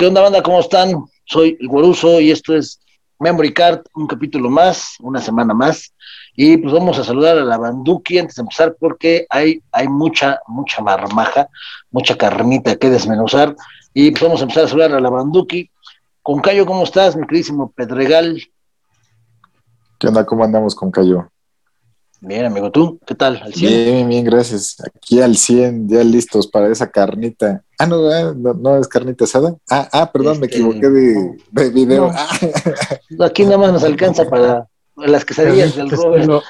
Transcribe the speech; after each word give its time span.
¿Qué 0.00 0.06
onda, 0.06 0.22
banda? 0.22 0.42
¿Cómo 0.42 0.60
están? 0.60 1.04
Soy 1.26 1.58
el 1.60 1.68
Guaruso 1.68 2.22
y 2.22 2.30
esto 2.30 2.56
es 2.56 2.80
Memory 3.18 3.52
Card, 3.52 3.82
un 3.94 4.06
capítulo 4.06 4.48
más, 4.48 4.94
una 5.00 5.20
semana 5.20 5.52
más. 5.52 5.92
Y 6.34 6.56
pues 6.56 6.72
vamos 6.72 6.98
a 6.98 7.04
saludar 7.04 7.36
a 7.36 7.44
la 7.44 7.58
Banduki 7.58 8.18
antes 8.18 8.36
de 8.36 8.40
empezar 8.40 8.74
porque 8.80 9.26
hay, 9.28 9.62
hay 9.72 9.88
mucha, 9.88 10.40
mucha 10.46 10.80
marmaja, 10.80 11.50
mucha 11.90 12.16
carnita 12.16 12.76
que 12.76 12.88
desmenuzar. 12.88 13.54
Y 13.92 14.12
pues 14.12 14.22
vamos 14.22 14.40
a 14.40 14.44
empezar 14.44 14.64
a 14.64 14.68
saludar 14.68 14.94
a 14.94 15.00
la 15.00 15.10
Banduki. 15.10 15.70
Con 16.22 16.40
Cayo, 16.40 16.64
¿cómo 16.64 16.84
estás, 16.84 17.14
mi 17.14 17.26
queridísimo 17.26 17.70
Pedregal? 17.70 18.42
¿Qué 19.98 20.08
onda? 20.08 20.24
¿Cómo 20.24 20.44
andamos 20.44 20.74
con 20.74 20.90
Cayo? 20.90 21.29
Bien, 22.22 22.44
amigo, 22.44 22.70
¿tú? 22.70 23.00
¿Qué 23.06 23.14
tal? 23.14 23.40
¿Al 23.42 23.54
100? 23.54 23.72
Bien, 23.72 24.08
bien, 24.08 24.24
gracias. 24.24 24.76
Aquí 24.84 25.22
al 25.22 25.36
100, 25.36 25.88
ya 25.88 26.04
listos 26.04 26.46
para 26.46 26.68
esa 26.68 26.90
carnita. 26.90 27.62
Ah, 27.78 27.86
no, 27.86 28.12
eh, 28.12 28.34
no, 28.36 28.76
es 28.76 28.88
carnita 28.88 29.24
asada. 29.24 29.56
Ah, 29.70 29.88
ah 29.90 30.12
perdón, 30.12 30.38
me 30.38 30.46
este, 30.46 30.58
equivoqué 30.58 30.90
de, 30.90 31.36
de 31.50 31.70
video. 31.70 32.10
Ah. 32.14 32.28
Aquí 33.24 33.44
nada 33.44 33.56
más 33.56 33.72
nos 33.72 33.84
alcanza 33.84 34.28
para 34.28 34.68
las 34.96 35.24
quesadillas 35.24 35.74
del 35.76 35.86
estilo, 35.92 36.42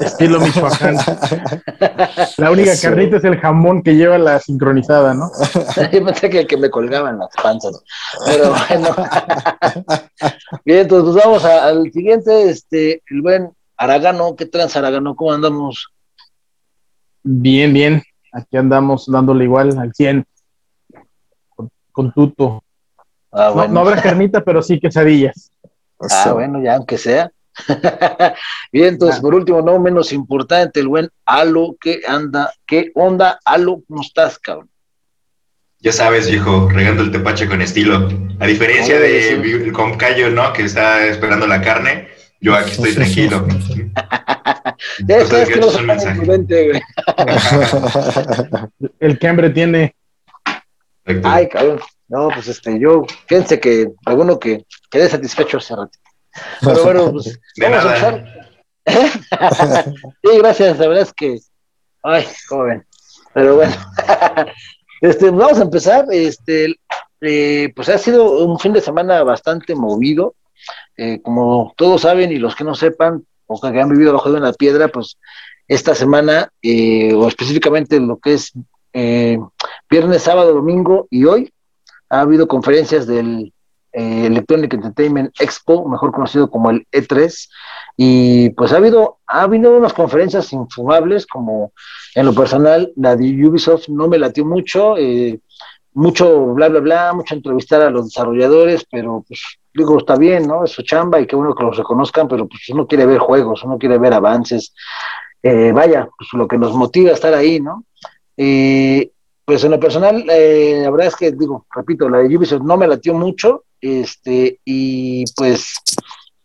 estilo 0.00 0.40
Michoacán. 0.40 0.96
La 2.38 2.50
única 2.50 2.72
carnita 2.80 3.18
es 3.18 3.24
el 3.24 3.38
jamón 3.38 3.82
que 3.82 3.96
lleva 3.96 4.16
la 4.18 4.40
sincronizada, 4.40 5.14
¿no? 5.14 5.30
Yo 5.92 6.04
pensé 6.04 6.30
que 6.30 6.40
el 6.40 6.46
que 6.46 6.56
me 6.56 6.70
colgaban 6.70 7.18
las 7.18 7.28
panzas. 7.42 7.82
Pero 8.24 8.54
bueno. 8.68 8.96
Bien, 10.64 10.80
entonces 10.80 11.12
pues 11.12 11.24
vamos 11.24 11.44
al 11.44 11.92
siguiente, 11.92 12.48
este, 12.48 13.02
el 13.10 13.22
buen 13.22 13.50
Aragano, 13.78 14.34
¿qué 14.34 14.44
trans 14.44 14.76
Aragano? 14.76 15.14
¿Cómo 15.14 15.32
andamos? 15.32 15.92
Bien, 17.22 17.72
bien. 17.72 18.02
Aquí 18.32 18.56
andamos 18.56 19.06
dándole 19.06 19.44
igual 19.44 19.78
al 19.78 19.94
100 19.94 20.26
con, 21.92 22.12
tuto. 22.12 22.62
Ah, 23.32 23.50
bueno. 23.50 23.74
no, 23.74 23.80
habrá 23.80 24.02
carnita, 24.02 24.42
pero 24.44 24.62
sí 24.62 24.78
quesadillas. 24.78 25.52
Ah, 26.00 26.32
bueno, 26.32 26.62
ya 26.62 26.76
aunque 26.76 26.98
sea. 26.98 27.30
bien, 28.72 28.88
entonces, 28.88 29.18
ah. 29.18 29.22
por 29.22 29.34
último, 29.34 29.62
no 29.62 29.78
menos 29.80 30.12
importante, 30.12 30.80
el 30.80 30.88
buen 30.88 31.08
Alo, 31.24 31.76
¿qué 31.80 32.00
anda? 32.06 32.52
¿Qué 32.66 32.90
onda, 32.94 33.38
Alo? 33.44 33.82
¿Cómo 33.88 34.02
estás, 34.02 34.38
cabrón? 34.38 34.70
Ya 35.80 35.92
sabes, 35.92 36.28
viejo, 36.28 36.68
regando 36.68 37.02
el 37.02 37.12
tepache 37.12 37.48
con 37.48 37.62
estilo. 37.62 38.08
A 38.40 38.46
diferencia 38.46 38.98
de 38.98 39.72
con 39.72 39.96
Cayo, 39.96 40.30
¿no? 40.30 40.52
Que 40.52 40.64
está 40.64 41.06
esperando 41.06 41.46
la 41.46 41.60
carne 41.60 42.17
yo 42.40 42.54
aquí 42.54 42.70
estoy 42.72 42.94
tranquilo. 42.94 43.46
es 45.08 45.48
que 45.48 45.56
no 45.56 45.82
mensaje. 45.82 46.20
El 49.00 49.18
que 49.18 49.28
hambre 49.28 49.50
tiene. 49.50 49.94
Ay, 51.24 51.48
cabrón. 51.48 51.80
No, 52.08 52.28
pues 52.28 52.48
este, 52.48 52.78
yo, 52.78 53.04
fíjense 53.26 53.60
que 53.60 53.92
alguno 54.06 54.38
que 54.38 54.64
quede 54.90 55.08
satisfecho 55.08 55.58
hace 55.58 55.76
rato. 55.76 55.98
Pero 56.60 56.84
bueno, 56.84 57.12
pues 57.12 57.38
vamos 57.58 57.84
a 57.84 57.88
empezar. 57.88 58.24
sí, 60.22 60.38
gracias, 60.38 60.78
la 60.78 60.88
verdad 60.88 61.02
es 61.02 61.12
que, 61.12 61.38
ay, 62.02 62.26
joven. 62.48 62.86
Pero 63.34 63.56
bueno, 63.56 63.74
este, 65.02 65.30
vamos 65.30 65.58
a 65.58 65.62
empezar. 65.62 66.06
Este, 66.10 66.74
eh, 67.20 67.72
pues 67.76 67.88
ha 67.90 67.98
sido 67.98 68.46
un 68.46 68.58
fin 68.58 68.72
de 68.72 68.80
semana 68.80 69.22
bastante 69.22 69.74
movido. 69.74 70.34
Eh, 70.96 71.20
como 71.22 71.72
todos 71.76 72.02
saben 72.02 72.32
y 72.32 72.38
los 72.38 72.56
que 72.56 72.64
no 72.64 72.74
sepan, 72.74 73.24
o 73.46 73.60
que 73.60 73.80
han 73.80 73.88
vivido 73.88 74.12
bajo 74.12 74.30
de 74.30 74.38
una 74.38 74.52
piedra, 74.52 74.88
pues 74.88 75.18
esta 75.68 75.94
semana, 75.94 76.50
eh, 76.62 77.14
o 77.14 77.28
específicamente 77.28 78.00
lo 78.00 78.18
que 78.18 78.34
es 78.34 78.52
eh, 78.92 79.38
viernes, 79.88 80.22
sábado, 80.22 80.54
domingo 80.54 81.06
y 81.10 81.24
hoy, 81.24 81.52
ha 82.10 82.20
habido 82.20 82.48
conferencias 82.48 83.06
del 83.06 83.52
Electronic 83.92 84.74
Entertainment 84.74 85.40
Expo, 85.40 85.88
mejor 85.88 86.12
conocido 86.12 86.50
como 86.50 86.70
el 86.70 86.86
E3, 86.92 87.48
y 87.96 88.50
pues 88.50 88.72
ha 88.72 88.76
habido, 88.76 89.18
ha 89.26 89.42
habido 89.42 89.76
unas 89.76 89.92
conferencias 89.92 90.52
infumables, 90.52 91.26
como 91.26 91.72
en 92.14 92.26
lo 92.26 92.34
personal, 92.34 92.92
la 92.96 93.16
de 93.16 93.46
Ubisoft 93.46 93.88
no 93.88 94.08
me 94.08 94.18
latió 94.18 94.44
mucho, 94.44 94.96
mucho 95.98 96.54
bla, 96.54 96.68
bla, 96.68 96.78
bla, 96.78 97.12
mucho 97.12 97.34
entrevistar 97.34 97.82
a 97.82 97.90
los 97.90 98.06
desarrolladores, 98.06 98.86
pero 98.88 99.24
pues 99.26 99.40
digo, 99.74 99.98
está 99.98 100.14
bien, 100.14 100.46
¿no? 100.46 100.64
Es 100.64 100.70
su 100.70 100.82
chamba 100.82 101.20
y 101.20 101.26
qué 101.26 101.34
bueno 101.34 101.56
que 101.56 101.64
los 101.64 101.76
reconozcan, 101.76 102.28
pero 102.28 102.46
pues 102.46 102.68
uno 102.68 102.86
quiere 102.86 103.04
ver 103.04 103.18
juegos, 103.18 103.64
uno 103.64 103.78
quiere 103.78 103.98
ver 103.98 104.14
avances. 104.14 104.72
Eh, 105.42 105.72
vaya, 105.72 106.08
pues 106.16 106.28
lo 106.34 106.46
que 106.46 106.56
nos 106.56 106.72
motiva 106.72 107.10
a 107.10 107.14
estar 107.14 107.34
ahí, 107.34 107.60
¿no? 107.60 107.84
Eh, 108.36 109.10
pues 109.44 109.64
en 109.64 109.72
lo 109.72 109.80
personal, 109.80 110.24
eh, 110.30 110.82
la 110.84 110.90
verdad 110.90 111.08
es 111.08 111.16
que, 111.16 111.32
digo, 111.32 111.66
repito, 111.74 112.08
la 112.08 112.18
de 112.18 112.36
Ubisoft 112.36 112.62
no 112.62 112.76
me 112.76 112.86
latió 112.86 113.12
mucho, 113.14 113.64
este, 113.80 114.60
y 114.64 115.24
pues 115.34 115.74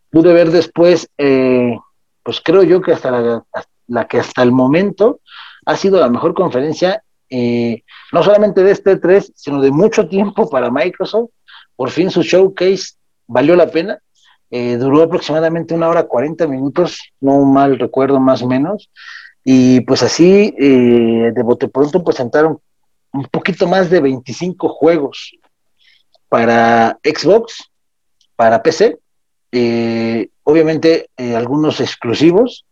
pude 0.10 0.34
ver 0.34 0.50
después, 0.50 1.08
pues 1.16 2.42
creo 2.44 2.64
yo 2.64 2.82
que 2.82 2.94
hasta 2.94 3.12
la, 3.12 3.44
la, 3.88 4.08
que 4.08 4.20
hasta 4.20 4.42
el 4.42 4.52
momento 4.52 5.20
ha 5.66 5.76
sido 5.76 6.00
la 6.00 6.10
mejor 6.10 6.34
conferencia, 6.34 7.03
no 8.12 8.24
solamente 8.24 8.64
de 8.64 8.72
este 8.72 8.98
3, 8.98 9.30
e 9.30 9.34
sino 9.36 9.62
de 9.62 9.72
mucho 9.72 10.08
tiempo 10.08 10.50
para 10.50 10.70
Microsoft. 10.70 11.32
Por 11.76 11.90
fin 11.90 12.12
su 12.12 12.22
showcase 12.22 12.94
valió 13.28 13.56
la 13.56 13.68
pena. 13.68 14.00
Eh, 14.52 14.78
duró 14.78 15.02
aproximadamente 15.02 15.74
una 15.74 15.90
hora 15.90 16.04
40 16.04 16.46
minutos, 16.48 17.00
no 17.20 17.44
mal 17.44 17.80
recuerdo 17.80 18.20
más 18.20 18.44
o 18.44 18.48
menos. 18.48 18.90
Y 19.44 19.82
pues 19.82 20.04
así, 20.04 20.54
eh, 20.60 21.32
de 21.34 21.44
bote 21.44 21.68
pronto 21.68 22.04
presentaron 22.04 22.60
un 23.12 23.26
poquito 23.26 23.68
más 23.68 23.90
de 23.90 24.00
25 24.00 24.70
juegos 24.70 25.32
para 26.30 27.00
Xbox, 27.04 27.70
para 28.36 28.62
PC, 28.62 29.00
eh, 29.52 30.30
obviamente 30.44 31.10
algunos 31.18 31.80
exclusivos 31.80 32.66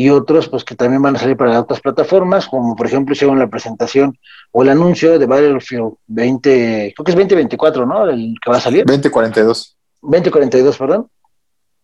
y 0.00 0.08
otros 0.08 0.48
pues 0.48 0.64
que 0.64 0.74
también 0.74 1.02
van 1.02 1.14
a 1.14 1.18
salir 1.18 1.36
para 1.36 1.60
otras 1.60 1.82
plataformas, 1.82 2.46
como 2.46 2.74
por 2.74 2.86
ejemplo 2.86 3.12
hicieron 3.12 3.38
la 3.38 3.50
presentación 3.50 4.18
o 4.50 4.62
el 4.62 4.70
anuncio 4.70 5.18
de 5.18 5.26
Battlefield 5.26 5.92
20, 6.06 6.94
creo 6.96 7.04
que 7.04 7.10
es 7.10 7.16
2024, 7.16 7.84
¿no? 7.84 8.08
El 8.08 8.34
que 8.42 8.50
va 8.50 8.56
a 8.56 8.62
salir. 8.62 8.86
2042. 8.86 9.76
2042, 10.00 10.78
perdón. 10.78 11.10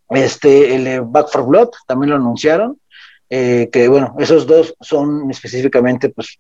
Este, 0.09 0.75
el 0.75 1.03
Back 1.03 1.28
for 1.28 1.44
Blood 1.44 1.69
también 1.87 2.09
lo 2.09 2.16
anunciaron, 2.16 2.81
eh, 3.28 3.69
que 3.71 3.87
bueno, 3.87 4.15
esos 4.19 4.47
dos 4.47 4.75
son 4.81 5.31
específicamente 5.31 6.09
pues 6.09 6.38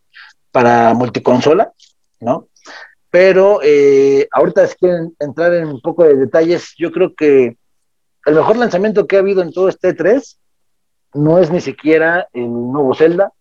para 0.50 0.94
multiconsola, 0.94 1.70
¿no? 2.20 2.48
Pero 3.10 3.60
eh, 3.62 4.26
ahorita 4.32 4.66
si 4.66 4.76
quieren 4.76 5.14
entrar 5.18 5.52
en 5.52 5.66
un 5.68 5.82
poco 5.82 6.04
de 6.04 6.16
detalles, 6.16 6.72
yo 6.78 6.90
creo 6.90 7.14
que 7.14 7.58
el 8.24 8.34
mejor 8.34 8.56
lanzamiento 8.56 9.06
que 9.06 9.16
ha 9.16 9.18
habido 9.18 9.42
en 9.42 9.52
todo 9.52 9.68
este 9.68 9.92
3 9.92 10.38
no 11.16 11.38
es 11.38 11.50
ni 11.50 11.60
siquiera 11.60 12.28
el 12.32 12.50
nuevo 12.50 12.94
Zelda, 12.94 13.32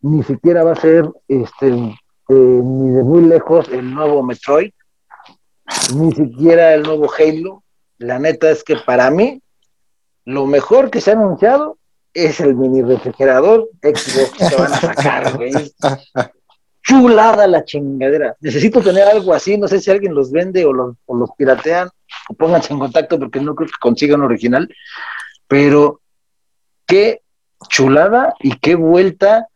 ni 0.00 0.22
siquiera 0.22 0.64
va 0.64 0.72
a 0.72 0.76
ser 0.76 1.08
este 1.28 1.68
eh, 1.68 2.34
ni 2.34 2.90
de 2.90 3.02
muy 3.02 3.22
lejos 3.22 3.68
el 3.68 3.92
nuevo 3.92 4.22
Metroid, 4.22 4.72
ni 5.94 6.12
siquiera 6.12 6.74
el 6.74 6.82
nuevo 6.82 7.10
Halo. 7.12 7.62
La 7.98 8.18
neta 8.18 8.50
es 8.50 8.64
que 8.64 8.76
para 8.76 9.10
mí, 9.10 9.40
lo 10.24 10.46
mejor 10.46 10.90
que 10.90 11.00
se 11.00 11.10
ha 11.10 11.14
anunciado 11.14 11.78
es 12.14 12.40
el 12.40 12.54
mini 12.54 12.82
refrigerador 12.82 13.68
Xbox 13.80 14.50
que 14.50 14.56
van 14.56 14.72
a 14.72 14.80
sacar, 14.80 15.36
güey. 15.36 15.52
Chulada 16.82 17.46
la 17.46 17.64
chingadera. 17.64 18.36
Necesito 18.40 18.80
tener 18.80 19.04
algo 19.04 19.32
así, 19.32 19.56
no 19.56 19.68
sé 19.68 19.80
si 19.80 19.90
alguien 19.90 20.14
los 20.14 20.32
vende 20.32 20.64
o 20.64 20.72
los, 20.72 20.96
o 21.06 21.16
los 21.16 21.30
piratean, 21.36 21.88
o 22.28 22.34
pónganse 22.34 22.72
en 22.72 22.80
contacto 22.80 23.20
porque 23.20 23.40
no 23.40 23.54
creo 23.54 23.68
que 23.68 23.78
consigan 23.80 24.20
original, 24.20 24.68
pero 25.46 26.01
qué 26.86 27.20
chulada 27.68 28.34
y 28.40 28.56
qué 28.56 28.74
vuelta 28.74 29.48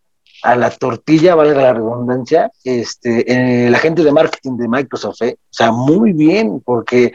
a 0.42 0.54
la 0.54 0.70
tortilla, 0.70 1.34
valga 1.34 1.62
la 1.62 1.72
redundancia, 1.74 2.52
este, 2.62 3.68
la 3.70 3.78
gente 3.78 4.04
de 4.04 4.12
marketing 4.12 4.56
de 4.56 4.68
Microsoft, 4.68 5.22
¿eh? 5.22 5.36
o 5.40 5.52
sea, 5.52 5.72
muy 5.72 6.12
bien, 6.12 6.60
porque 6.64 7.12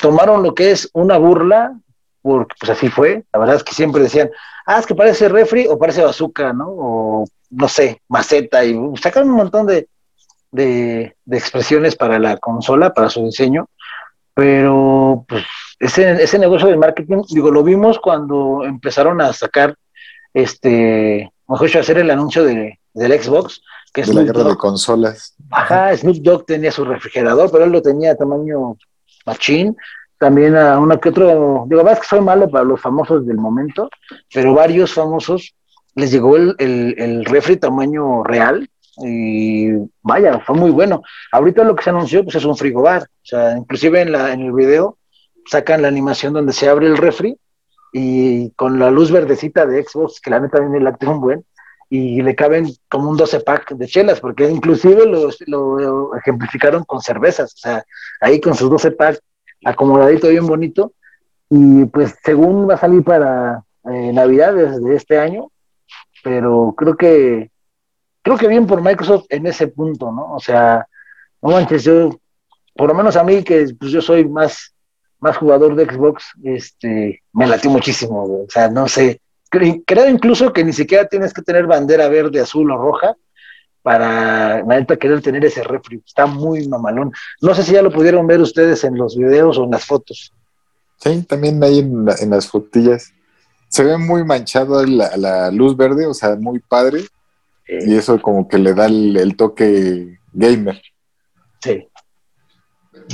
tomaron 0.00 0.42
lo 0.42 0.54
que 0.54 0.72
es 0.72 0.90
una 0.94 1.18
burla, 1.18 1.78
porque 2.22 2.54
pues 2.58 2.70
así 2.70 2.88
fue, 2.88 3.24
la 3.32 3.38
verdad 3.38 3.56
es 3.56 3.64
que 3.64 3.74
siempre 3.74 4.02
decían, 4.02 4.30
ah, 4.66 4.78
es 4.78 4.86
que 4.86 4.94
parece 4.94 5.28
refri 5.28 5.66
o 5.66 5.78
parece 5.78 6.02
bazooka, 6.02 6.52
¿no? 6.52 6.68
O 6.68 7.24
no 7.50 7.68
sé, 7.68 8.00
maceta, 8.08 8.64
y 8.64 8.74
sacaron 9.00 9.30
un 9.30 9.36
montón 9.36 9.66
de, 9.66 9.88
de, 10.50 11.14
expresiones 11.30 11.96
para 11.96 12.18
la 12.18 12.36
consola, 12.36 12.94
para 12.94 13.08
su 13.08 13.24
diseño, 13.24 13.68
pero 14.34 15.24
pues 15.28 15.44
ese, 15.78 16.22
ese 16.22 16.38
negocio 16.38 16.68
de 16.68 16.76
marketing, 16.76 17.22
digo, 17.30 17.50
lo 17.50 17.62
vimos 17.62 17.98
cuando 17.98 18.64
empezaron 18.64 19.20
a 19.20 19.32
sacar 19.32 19.74
este 20.32 21.32
mejor 21.52 21.66
dicho, 21.66 21.78
hacer 21.78 21.98
el 21.98 22.10
anuncio 22.10 22.44
de, 22.44 22.78
del 22.94 23.22
Xbox. 23.22 23.62
Que 23.92 24.00
es 24.00 24.14
la 24.14 24.22
guerra 24.22 24.44
de 24.44 24.56
consolas. 24.56 25.34
Ajá, 25.50 25.94
Snoop 25.94 26.16
Dogg 26.22 26.46
tenía 26.46 26.72
su 26.72 26.84
refrigerador, 26.84 27.50
pero 27.50 27.64
él 27.64 27.72
lo 27.72 27.82
tenía 27.82 28.12
a 28.12 28.16
tamaño 28.16 28.76
machine. 29.26 29.74
También 30.18 30.56
a 30.56 30.78
uno 30.78 30.98
que 30.98 31.10
otro, 31.10 31.66
digo, 31.68 31.84
más 31.84 32.00
que 32.00 32.06
soy 32.06 32.20
malo 32.20 32.48
para 32.48 32.64
los 32.64 32.80
famosos 32.80 33.26
del 33.26 33.36
momento, 33.36 33.90
pero 34.32 34.54
varios 34.54 34.94
famosos 34.94 35.54
les 35.94 36.10
llegó 36.10 36.36
el, 36.36 36.54
el, 36.58 37.24
refri 37.24 37.56
tamaño 37.56 38.22
real, 38.22 38.66
y 38.98 39.70
vaya, 40.02 40.40
fue 40.40 40.56
muy 40.56 40.70
bueno. 40.70 41.02
Ahorita 41.32 41.64
lo 41.64 41.74
que 41.74 41.84
se 41.84 41.90
anunció 41.90 42.24
pues 42.24 42.36
es 42.36 42.44
un 42.44 42.56
frigobar, 42.56 43.02
o 43.02 43.24
sea, 43.24 43.56
inclusive 43.56 44.00
en, 44.00 44.12
la, 44.12 44.32
en 44.32 44.42
el 44.42 44.52
video 44.52 44.98
sacan 45.46 45.82
la 45.82 45.88
animación 45.88 46.32
donde 46.32 46.52
se 46.52 46.68
abre 46.68 46.86
el 46.86 46.96
refri 46.96 47.36
y 47.92 48.50
con 48.52 48.78
la 48.78 48.90
luz 48.90 49.10
verdecita 49.10 49.66
de 49.66 49.82
Xbox, 49.82 50.20
que 50.20 50.30
la 50.30 50.40
neta 50.40 50.60
viene 50.60 50.78
el 50.78 51.08
un 51.08 51.20
buen, 51.20 51.44
y 51.90 52.22
le 52.22 52.34
caben 52.34 52.72
como 52.88 53.10
un 53.10 53.18
12 53.18 53.40
pack 53.40 53.74
de 53.74 53.86
chelas, 53.86 54.18
porque 54.18 54.48
inclusive 54.48 55.04
lo, 55.04 55.28
lo, 55.46 56.16
ejemplificaron 56.16 56.84
con 56.84 57.02
cervezas, 57.02 57.52
o 57.52 57.58
sea, 57.58 57.84
ahí 58.22 58.40
con 58.40 58.54
sus 58.54 58.70
12 58.70 58.92
pack 58.92 59.20
acomodadito 59.62 60.28
bien 60.28 60.46
bonito, 60.46 60.94
y 61.50 61.84
pues 61.84 62.16
según 62.24 62.66
va 62.66 62.74
a 62.74 62.78
salir 62.78 63.04
para 63.04 63.62
eh, 63.84 64.10
Navidades 64.10 64.82
de 64.82 64.96
este 64.96 65.18
año, 65.18 65.50
pero 66.24 66.74
creo 66.74 66.96
que 66.96 67.51
creo 68.22 68.36
que 68.36 68.48
bien 68.48 68.66
por 68.66 68.82
Microsoft 68.82 69.26
en 69.28 69.46
ese 69.46 69.68
punto, 69.68 70.10
¿no? 70.10 70.34
O 70.34 70.40
sea, 70.40 70.86
no 71.42 71.50
manches, 71.50 71.84
yo, 71.84 72.10
por 72.74 72.88
lo 72.88 72.94
menos 72.94 73.16
a 73.16 73.24
mí, 73.24 73.42
que 73.42 73.66
pues 73.78 73.90
yo 73.90 74.00
soy 74.00 74.28
más, 74.28 74.74
más 75.20 75.36
jugador 75.36 75.74
de 75.74 75.84
Xbox, 75.84 76.24
este, 76.44 77.22
me 77.32 77.46
latió 77.46 77.70
muchísimo, 77.70 78.22
o 78.22 78.46
sea, 78.48 78.68
no 78.68 78.88
sé, 78.88 79.20
creo 79.50 80.08
incluso 80.08 80.52
que 80.52 80.64
ni 80.64 80.72
siquiera 80.72 81.06
tienes 81.06 81.32
que 81.34 81.42
tener 81.42 81.66
bandera 81.66 82.08
verde, 82.08 82.40
azul 82.40 82.70
o 82.70 82.78
roja 82.78 83.16
para 83.82 84.62
neta 84.62 84.96
querer 84.96 85.20
tener 85.20 85.44
ese 85.44 85.62
refri. 85.62 86.02
Está 86.06 86.26
muy 86.26 86.66
mamalón. 86.68 87.12
No 87.40 87.54
sé 87.54 87.64
si 87.64 87.72
ya 87.72 87.82
lo 87.82 87.90
pudieron 87.90 88.26
ver 88.26 88.40
ustedes 88.40 88.84
en 88.84 88.96
los 88.96 89.16
videos 89.16 89.58
o 89.58 89.64
en 89.64 89.72
las 89.72 89.84
fotos. 89.84 90.32
Sí, 90.98 91.22
también 91.24 91.62
ahí 91.62 91.80
en, 91.80 92.30
las 92.30 92.46
fotillas. 92.46 93.12
Se 93.68 93.82
ve 93.82 93.98
muy 93.98 94.24
manchado 94.24 94.86
la, 94.86 95.16
la, 95.16 95.50
luz 95.50 95.76
verde, 95.76 96.06
o 96.06 96.14
sea, 96.14 96.36
muy 96.36 96.60
padre. 96.60 97.00
Y 97.86 97.96
eso 97.96 98.20
como 98.20 98.48
que 98.48 98.58
le 98.58 98.74
da 98.74 98.86
el 98.86 99.34
toque 99.36 100.18
gamer. 100.32 100.80
Sí. 101.62 101.86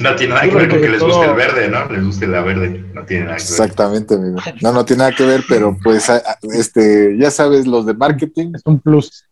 No 0.01 0.15
tiene 0.15 0.35
nada 0.35 0.49
que 0.49 0.55
ver 0.55 0.69
con 0.69 0.81
que 0.81 0.89
les 0.89 1.03
guste 1.03 1.25
el 1.25 1.35
verde, 1.35 1.69
¿no? 1.69 1.87
Les 1.91 2.05
guste 2.05 2.27
la 2.27 2.43
verde, 2.43 2.85
no 2.93 3.05
tiene 3.05 3.25
nada 3.25 3.37
que 3.37 3.43
ver. 3.43 3.51
Exactamente, 3.51 4.15
amigo. 4.15 4.37
No, 4.61 4.73
no 4.73 4.85
tiene 4.85 5.01
nada 5.01 5.13
que 5.13 5.25
ver, 5.25 5.43
pero 5.49 5.77
pues, 5.83 6.11
este, 6.55 7.17
ya 7.19 7.31
sabes, 7.31 7.67
los 7.67 7.87
de 7.87 7.95
marketing. 7.95 8.53
Es 8.55 8.63
un 8.65 8.81
plus. 8.81 9.25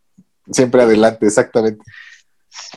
Siempre 0.50 0.82
adelante, 0.82 1.26
exactamente. 1.26 1.82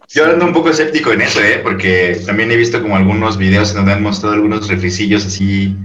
Yo 0.09 0.25
ando 0.25 0.45
un 0.45 0.53
poco 0.53 0.69
escéptico 0.69 1.13
en 1.13 1.21
eso, 1.21 1.41
¿eh? 1.41 1.61
Porque 1.63 2.21
también 2.25 2.51
he 2.51 2.57
visto 2.57 2.81
como 2.81 2.97
algunos 2.97 3.37
videos 3.37 3.69
en 3.71 3.77
donde 3.77 3.93
han 3.93 4.03
mostrado 4.03 4.35
algunos 4.35 4.67
refrisillos 4.67 5.25
así, 5.25 5.75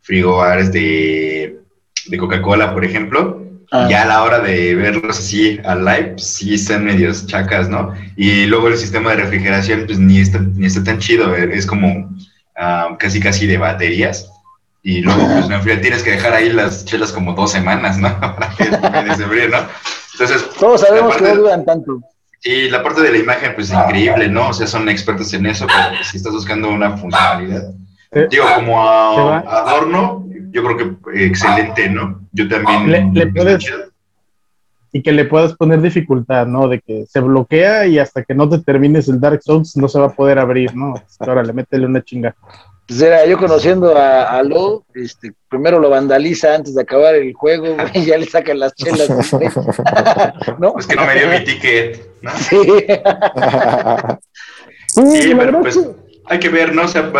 frigobares 0.00 0.72
de, 0.72 1.60
de 2.06 2.16
Coca-Cola, 2.16 2.72
por 2.72 2.84
ejemplo, 2.84 3.44
Ah. 3.74 3.88
Ya 3.88 4.02
a 4.02 4.04
la 4.04 4.22
hora 4.22 4.38
de 4.40 4.74
verlos 4.74 5.18
así 5.18 5.58
al 5.64 5.82
live, 5.86 6.14
sí 6.18 6.54
están 6.54 6.84
medios 6.84 7.26
chacas, 7.26 7.70
¿no? 7.70 7.94
Y 8.16 8.44
luego 8.44 8.68
el 8.68 8.76
sistema 8.76 9.10
de 9.10 9.16
refrigeración, 9.16 9.84
pues 9.86 9.98
ni 9.98 10.20
está, 10.20 10.40
ni 10.40 10.66
está 10.66 10.84
tan 10.84 10.98
chido, 10.98 11.34
eh, 11.34 11.48
es 11.54 11.64
como 11.64 12.10
ah, 12.54 12.94
casi 12.98 13.18
casi 13.18 13.46
de 13.46 13.56
baterías. 13.56 14.30
Y 14.82 15.00
luego, 15.00 15.26
pues 15.26 15.48
en 15.48 15.80
tienes 15.80 16.02
que 16.02 16.10
dejar 16.10 16.34
ahí 16.34 16.52
las 16.52 16.84
chelas 16.84 17.12
como 17.12 17.32
dos 17.32 17.50
semanas, 17.50 17.96
¿no? 17.96 18.20
Para 18.20 18.54
que 18.56 18.64
se 19.14 19.26
¿no? 19.48 19.58
Entonces. 20.12 20.50
Todos 20.58 20.82
sabemos 20.82 21.16
que 21.16 21.22
no 21.22 21.36
duran 21.36 21.64
tanto. 21.64 22.02
Y 22.44 22.68
la 22.68 22.82
parte 22.82 23.00
de 23.00 23.10
la 23.10 23.18
imagen, 23.18 23.54
pues 23.54 23.72
increíble, 23.72 24.28
¿no? 24.28 24.48
O 24.48 24.52
sea, 24.52 24.66
son 24.66 24.86
expertos 24.90 25.32
en 25.32 25.46
eso, 25.46 25.66
pero 25.66 26.04
si 26.04 26.18
estás 26.18 26.32
buscando 26.32 26.68
una 26.68 26.94
funcionalidad. 26.98 27.72
Eh, 28.10 28.26
digo, 28.30 28.44
como 28.54 28.82
adorno, 28.82 30.21
yo 30.52 30.62
creo 30.62 30.76
que 30.76 31.24
excelente, 31.26 31.88
¿no? 31.88 32.20
Yo 32.32 32.48
también. 32.48 33.14
Le, 33.14 33.26
puedes, 33.28 33.64
y 34.92 35.02
que 35.02 35.12
le 35.12 35.24
puedas 35.24 35.54
poner 35.54 35.80
dificultad, 35.80 36.46
¿no? 36.46 36.68
De 36.68 36.80
que 36.80 37.06
se 37.06 37.20
bloquea 37.20 37.86
y 37.86 37.98
hasta 37.98 38.22
que 38.22 38.34
no 38.34 38.48
te 38.48 38.58
termines 38.58 39.08
el 39.08 39.18
Dark 39.18 39.42
Souls 39.42 39.76
no 39.76 39.88
se 39.88 39.98
va 39.98 40.06
a 40.06 40.12
poder 40.14 40.38
abrir, 40.38 40.76
¿no? 40.76 40.94
Ahora 41.20 41.42
le 41.42 41.54
métele 41.54 41.86
una 41.86 42.04
chinga. 42.04 42.36
Pues 42.86 43.00
era 43.00 43.24
yo 43.24 43.38
conociendo 43.38 43.96
a, 43.96 44.24
a 44.24 44.42
Lo, 44.42 44.84
este, 44.94 45.32
primero 45.48 45.78
lo 45.78 45.88
vandaliza 45.88 46.54
antes 46.54 46.74
de 46.74 46.82
acabar 46.82 47.14
el 47.14 47.32
juego, 47.32 47.74
y 47.94 48.04
ya 48.04 48.18
le 48.18 48.26
sacan 48.26 48.58
las 48.58 48.74
chelas. 48.74 49.08
¿no? 50.58 50.74
Es 50.78 50.86
que 50.86 50.96
no 50.96 51.06
me 51.06 51.14
dio 51.14 51.28
mi 51.28 51.44
ticket, 51.44 52.10
¿no? 52.20 52.30
Sí. 52.36 52.58
sí, 55.22 55.34
pero 55.34 55.60
pues 55.60 55.80
hay 56.32 56.40
que 56.40 56.48
ver, 56.48 56.74
¿no? 56.74 56.84
O 56.84 56.88
sea, 56.88 57.12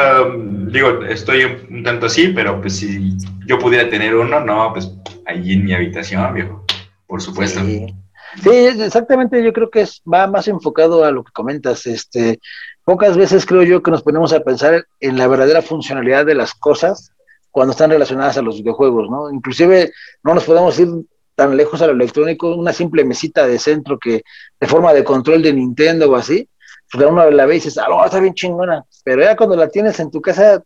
digo, 0.69 1.05
estoy 1.05 1.45
un 1.69 1.83
tanto 1.83 2.07
así, 2.07 2.29
pero 2.29 2.59
pues 2.63 2.77
si 2.77 3.15
yo 3.47 3.59
pudiera 3.59 3.91
tener 3.91 4.15
uno, 4.15 4.41
no, 4.41 4.73
pues 4.73 4.91
allí 5.27 5.53
en 5.53 5.65
mi 5.67 5.75
habitación, 5.75 6.33
viejo, 6.33 6.65
por 7.07 7.21
supuesto. 7.21 7.61
Sí. 7.61 8.51
exactamente, 8.51 9.45
yo 9.45 9.53
creo 9.53 9.69
que 9.69 9.83
es, 9.83 10.01
va 10.11 10.27
más 10.29 10.49
enfocado 10.49 11.05
a 11.05 11.11
lo 11.11 11.25
que 11.25 11.33
comentas, 11.33 11.85
este, 11.85 12.41
pocas 12.85 13.19
veces 13.19 13.45
creo 13.45 13.63
yo 13.63 13.83
que 13.83 13.91
nos 13.91 14.03
ponemos 14.03 14.33
a 14.33 14.41
pensar 14.41 14.87
en 15.01 15.19
la 15.19 15.29
verdadera 15.29 15.61
funcionalidad 15.61 16.25
de 16.25 16.35
las 16.35 16.55
cosas 16.55 17.13
cuando 17.51 17.73
están 17.73 17.91
relacionadas 17.91 18.39
a 18.39 18.43
los 18.43 18.57
videojuegos, 18.57 19.11
¿no? 19.11 19.31
Inclusive 19.31 19.93
no 20.23 20.33
nos 20.33 20.45
podemos 20.45 20.81
ir 20.81 20.89
tan 21.35 21.55
lejos 21.55 21.83
a 21.83 21.87
lo 21.87 21.93
electrónico, 21.93 22.55
una 22.57 22.73
simple 22.73 23.05
mesita 23.05 23.47
de 23.47 23.59
centro 23.59 23.99
que 23.99 24.23
de 24.59 24.67
forma 24.67 24.95
de 24.95 25.05
control 25.05 25.43
de 25.43 25.53
Nintendo 25.53 26.11
o 26.11 26.17
así, 26.17 26.49
pues 26.93 27.07
uno 27.07 27.31
la 27.31 27.47
ve 27.47 27.55
y 27.55 27.59
dices, 27.59 27.79
ah, 27.79 27.87
está 28.05 28.21
bien 28.21 28.35
chingona, 28.35 28.85
pero 29.03 29.23
ya 29.23 29.37
cuando 29.37 29.57
la 29.57 29.69
tienes 29.69 29.99
en 30.01 30.11
tu 30.11 30.21
casa 30.21 30.63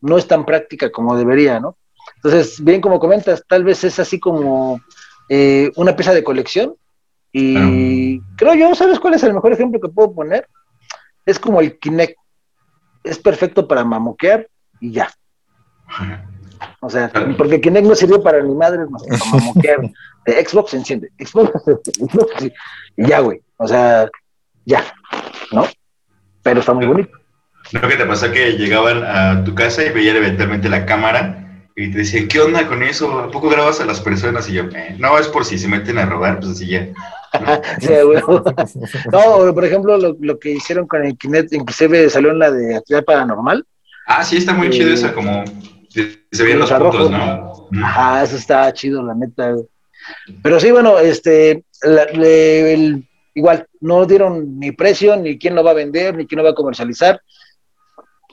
no 0.00 0.18
es 0.18 0.26
tan 0.26 0.44
práctica 0.44 0.90
como 0.90 1.16
debería, 1.16 1.60
¿no? 1.60 1.76
Entonces, 2.16 2.62
bien 2.62 2.80
como 2.80 2.98
comentas, 2.98 3.44
tal 3.46 3.64
vez 3.64 3.84
es 3.84 3.98
así 3.98 4.18
como 4.18 4.80
eh, 5.28 5.70
una 5.76 5.94
pieza 5.94 6.12
de 6.12 6.24
colección 6.24 6.74
y 7.32 8.20
creo 8.36 8.54
yo, 8.54 8.74
¿sabes 8.74 8.98
cuál 8.98 9.14
es 9.14 9.22
el 9.22 9.32
mejor 9.32 9.52
ejemplo 9.52 9.80
que 9.80 9.88
puedo 9.88 10.12
poner? 10.12 10.48
Es 11.24 11.38
como 11.38 11.60
el 11.60 11.78
Kinect, 11.78 12.18
es 13.04 13.18
perfecto 13.18 13.68
para 13.68 13.84
mamoquear 13.84 14.48
y 14.80 14.92
ya. 14.92 15.10
O 16.80 16.90
sea, 16.90 17.12
porque 17.38 17.60
Kinect 17.60 17.86
no 17.86 17.94
sirvió 17.94 18.22
para 18.22 18.42
ni 18.42 18.54
madre 18.54 18.86
más 18.86 19.02
que 19.02 19.16
para 19.16 19.30
mamoquear. 19.34 19.90
Xbox 20.26 20.70
se 20.72 20.78
enciende, 20.78 21.12
Xbox, 21.18 21.52
Xbox 21.64 22.44
y 22.96 23.06
ya, 23.06 23.20
güey. 23.20 23.40
O 23.56 23.68
sea, 23.68 24.08
ya. 24.64 24.84
¿No? 25.52 25.66
Pero 26.42 26.60
está 26.60 26.72
muy 26.72 26.86
bonito. 26.86 27.10
¿No 27.72 27.88
que 27.88 27.96
te 27.96 28.06
pasó 28.06 28.32
que 28.32 28.52
llegaban 28.52 29.04
a 29.04 29.44
tu 29.44 29.54
casa 29.54 29.84
y 29.84 29.90
veían 29.90 30.16
eventualmente 30.16 30.68
la 30.68 30.86
cámara 30.86 31.40
y 31.76 31.90
te 31.90 31.98
decían, 31.98 32.28
¿qué 32.28 32.40
onda 32.40 32.66
con 32.66 32.82
eso? 32.82 33.18
¿A 33.18 33.30
poco 33.30 33.48
grabas 33.48 33.80
a 33.80 33.86
las 33.86 34.00
personas? 34.00 34.48
Y 34.48 34.54
yo, 34.54 34.64
eh, 34.64 34.96
no, 34.98 35.18
es 35.18 35.28
por 35.28 35.44
si 35.44 35.58
se 35.58 35.68
meten 35.68 35.98
a 35.98 36.06
robar, 36.06 36.40
pues 36.40 36.52
así 36.52 36.66
ya. 36.66 36.88
no, 39.12 39.54
por 39.54 39.64
ejemplo, 39.64 39.96
lo, 39.96 40.38
que 40.38 40.50
hicieron 40.50 40.86
con 40.86 41.04
el 41.04 41.16
Kinect, 41.16 41.52
inclusive 41.52 42.10
salió 42.10 42.32
en 42.32 42.38
la 42.38 42.50
de 42.50 42.76
actividad 42.76 43.04
paranormal. 43.04 43.64
Ah, 44.06 44.24
sí, 44.24 44.38
está 44.38 44.52
muy 44.52 44.70
chido 44.70 44.90
eh, 44.90 44.94
esa, 44.94 45.14
como 45.14 45.44
se 45.88 46.44
ven 46.44 46.58
los 46.58 46.72
puntos, 46.72 47.10
¿no? 47.10 47.68
Ajá, 47.82 48.24
eso 48.24 48.36
está 48.36 48.72
chido, 48.72 49.02
la 49.02 49.14
neta. 49.14 49.54
Pero 50.42 50.58
sí, 50.58 50.70
bueno, 50.70 50.98
este, 50.98 51.64
el, 51.82 53.08
igual, 53.34 53.66
no 53.80 54.06
dieron 54.06 54.58
ni 54.58 54.72
precio, 54.72 55.16
ni 55.16 55.38
quién 55.38 55.54
lo 55.54 55.64
va 55.64 55.72
a 55.72 55.74
vender, 55.74 56.16
ni 56.16 56.26
quién 56.26 56.38
lo 56.38 56.44
va 56.44 56.50
a 56.50 56.54
comercializar. 56.54 57.20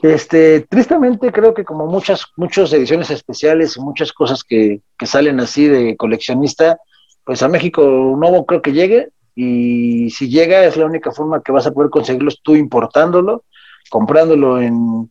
Este, 0.02 0.60
tristemente 0.60 1.32
creo 1.32 1.54
que 1.54 1.64
como 1.64 1.86
muchas, 1.86 2.24
muchas 2.36 2.72
ediciones 2.72 3.10
especiales 3.10 3.76
y 3.76 3.80
muchas 3.80 4.12
cosas 4.12 4.44
que, 4.44 4.80
que, 4.96 5.06
salen 5.06 5.40
así 5.40 5.66
de 5.66 5.96
coleccionista, 5.96 6.78
pues 7.24 7.42
a 7.42 7.48
México 7.48 7.82
no 8.16 8.44
creo 8.46 8.62
que 8.62 8.72
llegue 8.72 9.08
y 9.34 10.10
si 10.10 10.28
llega 10.28 10.64
es 10.64 10.76
la 10.76 10.86
única 10.86 11.12
forma 11.12 11.42
que 11.42 11.52
vas 11.52 11.66
a 11.66 11.72
poder 11.72 11.90
conseguirlo 11.90 12.30
tú 12.42 12.56
importándolo, 12.56 13.44
comprándolo 13.88 14.60
en 14.60 15.10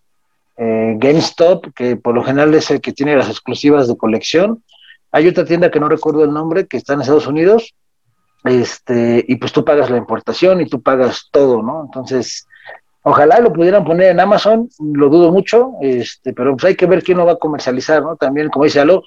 eh, 0.58 0.96
GameStop, 0.98 1.74
que 1.74 1.96
por 1.96 2.16
lo 2.16 2.24
general 2.24 2.54
es 2.54 2.72
el 2.72 2.82
que 2.82 2.92
tiene 2.92 3.16
las 3.16 3.30
exclusivas 3.30 3.88
de 3.88 3.96
colección. 3.96 4.64
Hay 5.12 5.28
otra 5.28 5.46
tienda 5.46 5.72
que 5.72 5.80
no 5.80 5.88
recuerdo 5.88 6.24
el 6.24 6.34
nombre, 6.34 6.68
que 6.68 6.78
está 6.78 6.94
en 6.94 7.02
Estados 7.02 7.28
Unidos, 7.28 7.74
este, 8.44 9.24
y 9.28 9.36
pues 9.36 9.52
tú 9.52 9.66
pagas 9.66 9.90
la 9.90 9.98
importación 9.98 10.62
y 10.62 10.68
tú 10.68 10.82
pagas 10.82 11.28
todo, 11.32 11.62
¿no? 11.62 11.84
Entonces, 11.86 12.48
ojalá 13.04 13.40
lo 13.40 13.54
pudieran 13.54 13.84
poner 13.84 14.12
en 14.12 14.20
Amazon, 14.20 14.70
lo 14.80 15.10
dudo 15.10 15.32
mucho, 15.32 15.74
este, 15.82 16.34
pero 16.34 16.54
pues 16.56 16.66
hay 16.66 16.76
que 16.76 16.86
ver 16.86 17.04
quién 17.04 17.18
lo 17.18 17.26
va 17.26 17.34
a 17.34 17.38
comercializar, 17.38 18.02
¿no? 18.02 18.16
También, 18.16 18.50
como 18.50 18.66
dice 18.66 18.80
Alo, 18.80 19.04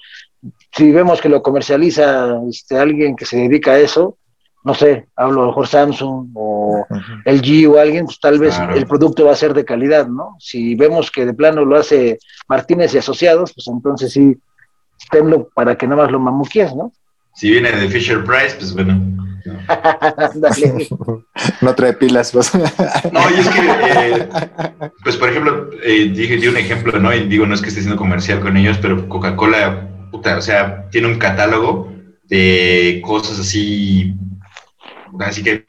si 0.71 0.91
vemos 0.91 1.21
que 1.21 1.29
lo 1.29 1.41
comercializa 1.41 2.39
este, 2.49 2.77
alguien 2.77 3.15
que 3.15 3.25
se 3.25 3.37
dedica 3.37 3.71
a 3.71 3.79
eso, 3.79 4.17
no 4.63 4.75
sé, 4.75 5.07
hablo 5.15 5.41
a 5.41 5.45
lo 5.45 5.47
mejor 5.49 5.67
Samsung 5.67 6.29
o 6.35 6.85
LG 7.25 7.67
o 7.69 7.79
alguien, 7.79 8.05
pues 8.05 8.19
tal 8.19 8.37
vez 8.37 8.59
el 8.75 8.85
producto 8.85 9.25
va 9.25 9.31
a 9.31 9.35
ser 9.35 9.53
de 9.55 9.65
calidad, 9.65 10.07
¿no? 10.07 10.35
Si 10.39 10.75
vemos 10.75 11.09
que 11.09 11.25
de 11.25 11.33
plano 11.33 11.65
lo 11.65 11.77
hace 11.77 12.19
Martínez 12.47 12.93
y 12.93 12.99
Asociados, 12.99 13.53
pues 13.53 13.67
entonces 13.67 14.13
sí, 14.13 14.37
tenlo 15.09 15.49
para 15.49 15.75
que 15.75 15.87
nada 15.87 16.03
más 16.03 16.11
lo 16.11 16.19
mamuquías, 16.19 16.75
¿no? 16.75 16.91
Si 17.33 17.49
viene 17.49 17.71
de 17.71 17.89
Fisher 17.89 18.23
Price, 18.23 18.55
pues 18.57 18.73
bueno. 18.73 19.11
no 21.61 21.75
trae 21.75 21.93
pilas. 21.93 22.31
Pues. 22.31 22.53
no, 22.53 23.21
y 23.29 23.39
es 23.39 23.49
que, 23.49 23.59
eh, 23.61 24.29
pues 25.03 25.17
por 25.17 25.29
ejemplo, 25.29 25.69
eh, 25.83 26.11
dije, 26.13 26.37
di 26.37 26.47
un 26.47 26.57
ejemplo, 26.57 26.99
¿no? 26.99 27.13
Y 27.13 27.27
digo, 27.27 27.45
no 27.45 27.55
es 27.55 27.61
que 27.61 27.69
esté 27.69 27.79
haciendo 27.79 27.99
comercial 27.99 28.39
con 28.39 28.57
ellos, 28.57 28.77
pero 28.81 29.07
Coca-Cola, 29.07 29.87
puta, 30.11 30.37
o 30.37 30.41
sea, 30.41 30.89
tiene 30.89 31.07
un 31.07 31.17
catálogo 31.17 31.91
de 32.25 33.01
cosas 33.05 33.39
así, 33.39 34.13
así 35.19 35.43
que 35.43 35.65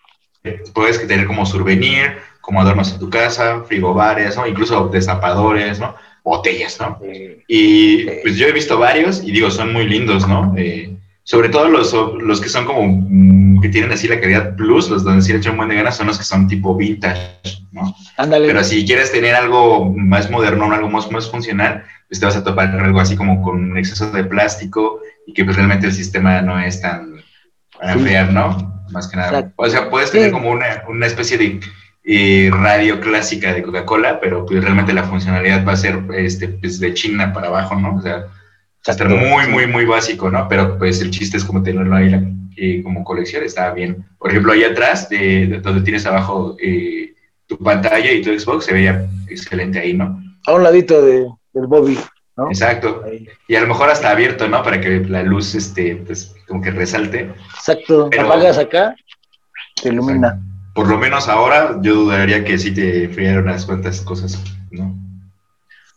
puedes 0.73 1.05
tener 1.07 1.27
como 1.27 1.47
souvenir, 1.47 2.19
como 2.41 2.61
adornos 2.61 2.93
en 2.93 2.99
tu 2.99 3.11
casa, 3.11 3.63
frigobares, 3.67 4.37
¿no? 4.37 4.47
Incluso 4.47 4.89
destapadores, 4.89 5.79
¿no? 5.79 5.95
Botellas, 6.25 6.79
¿no? 6.81 7.01
Y 7.49 8.05
pues 8.23 8.37
yo 8.37 8.47
he 8.47 8.53
visto 8.53 8.79
varios 8.79 9.23
y 9.25 9.33
digo, 9.33 9.51
son 9.51 9.73
muy 9.73 9.89
lindos, 9.89 10.29
¿no? 10.29 10.55
Eh, 10.57 10.97
sobre 11.25 11.49
todo 11.49 11.69
los, 11.69 11.95
los 12.21 12.41
que 12.41 12.49
son 12.49 12.65
como, 12.65 12.83
mm, 12.87 13.61
que 13.61 13.69
tienen 13.69 13.93
así 13.93 14.09
la 14.09 14.21
calidad 14.21 14.57
plus, 14.57 14.91
los 14.91 15.05
donde 15.05 15.23
sí 15.23 15.33
le 15.33 15.39
echan 15.39 15.57
buen 15.57 15.69
de 15.69 15.77
ganas, 15.77 15.97
son 15.97 16.09
los 16.09 16.19
que 16.19 16.25
son 16.25 16.49
tipo 16.49 16.77
vintage, 16.77 17.67
¿no? 17.71 17.95
Ándale. 18.17 18.47
Pero 18.47 18.65
si 18.65 18.85
quieres 18.85 19.13
tener 19.13 19.35
algo 19.35 19.93
más 19.97 20.31
moderno, 20.31 20.73
algo 20.73 20.91
más, 20.91 21.11
más 21.11 21.31
funcional, 21.31 21.85
pues 22.09 22.21
te 22.21 22.27
vas 22.27 22.37
a 22.37 22.45
topar 22.45 22.69
algo 22.69 23.01
así 23.01 23.17
como 23.17 23.41
con 23.43 23.71
un 23.71 23.79
exceso 23.79 24.11
de 24.11 24.25
plástico 24.25 25.01
y 25.27 25.33
que 25.33 25.45
pues 25.45 25.57
realmente 25.57 25.87
el 25.87 25.93
sistema 25.93 26.43
no 26.43 26.59
es 26.61 26.81
tan 26.81 27.23
para 27.79 27.95
enfriar, 27.95 28.33
¿no? 28.33 28.85
Más 28.91 29.09
que 29.09 29.17
nada. 29.17 29.53
O 29.57 29.69
sea, 29.69 29.91
puedes 29.91 30.11
tener 30.11 30.31
como 30.31 30.51
una, 30.51 30.85
una 30.89 31.07
especie 31.07 31.39
de 31.39 31.61
eh, 32.05 32.51
radio 32.53 33.01
clásica 33.01 33.53
de 33.53 33.63
Coca-Cola, 33.63 34.21
pero 34.21 34.45
pues 34.45 34.63
realmente 34.63 34.93
la 34.93 35.05
funcionalidad 35.05 35.67
va 35.67 35.73
a 35.73 35.77
ser 35.77 36.01
este, 36.17 36.49
pues, 36.49 36.81
de 36.81 36.95
China 36.95 37.33
para 37.33 37.49
abajo, 37.49 37.77
¿no? 37.77 37.97
O 37.97 38.03
sea, 38.03 38.27
muy, 39.09 39.47
muy, 39.47 39.67
muy 39.67 39.85
básico, 39.85 40.31
¿no? 40.31 40.49
Pero 40.49 40.79
pues 40.79 41.01
el 41.01 41.11
chiste 41.11 41.37
es 41.37 41.45
como 41.45 41.63
tenerlo 41.63 41.95
ahí 41.95 42.13
eh, 42.57 42.83
como 42.83 43.05
colección, 43.05 43.45
está 43.45 43.73
bien. 43.73 44.05
Por 44.19 44.31
ejemplo, 44.31 44.53
ahí 44.53 44.65
atrás, 44.65 45.09
de, 45.09 45.61
donde 45.63 45.83
tienes 45.83 46.05
abajo 46.07 46.57
eh, 46.61 47.15
tu 47.47 47.57
pantalla 47.59 48.11
y 48.11 48.23
tu 48.23 48.39
Xbox, 48.39 48.65
se 48.65 48.73
veía 48.73 49.09
excelente 49.29 49.79
ahí, 49.79 49.95
¿no? 49.95 50.21
A 50.47 50.55
un 50.55 50.63
ladito 50.63 51.01
de, 51.03 51.29
del 51.53 51.67
Bobby. 51.67 51.99
¿no? 52.37 52.49
Exacto. 52.49 53.05
Y 53.47 53.55
a 53.55 53.61
lo 53.61 53.69
mejor 53.69 53.91
hasta 53.91 54.11
abierto, 54.11 54.49
¿no? 54.49 54.63
Para 54.63 54.81
que 54.81 55.01
la 55.01 55.23
luz, 55.23 55.55
este, 55.55 55.97
pues, 55.97 56.35
como 56.49 56.63
que 56.63 56.71
resalte. 56.71 57.31
Exacto. 57.55 58.09
Pero, 58.11 58.27
apagas 58.27 58.59
acá, 58.59 58.95
te 59.81 59.91
ilumina. 59.91 60.41
Por 60.75 60.89
lo 60.89 60.99
menos 60.99 61.29
ahora, 61.29 61.79
yo 61.83 61.95
dudaría 61.95 62.45
que 62.45 62.59
sí 62.59 62.73
te 62.73 63.09
friaron 63.11 63.45
unas 63.45 63.67
cuantas 63.67 64.01
cosas, 64.01 64.43
¿no? 64.71 64.97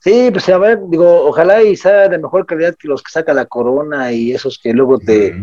Sí, 0.05 0.29
pues 0.29 0.47
a 0.49 0.59
ver, 0.59 0.81
digo, 0.87 1.25
ojalá 1.25 1.63
y 1.63 1.75
sea 1.75 2.07
de 2.07 2.19
mejor 2.19 2.45
calidad 2.45 2.75
que 2.75 2.87
los 2.87 3.01
que 3.01 3.09
saca 3.09 3.33
la 3.33 3.47
corona 3.47 4.11
y 4.11 4.33
esos 4.33 4.59
que 4.59 4.71
luego 4.71 4.99
te, 4.99 5.35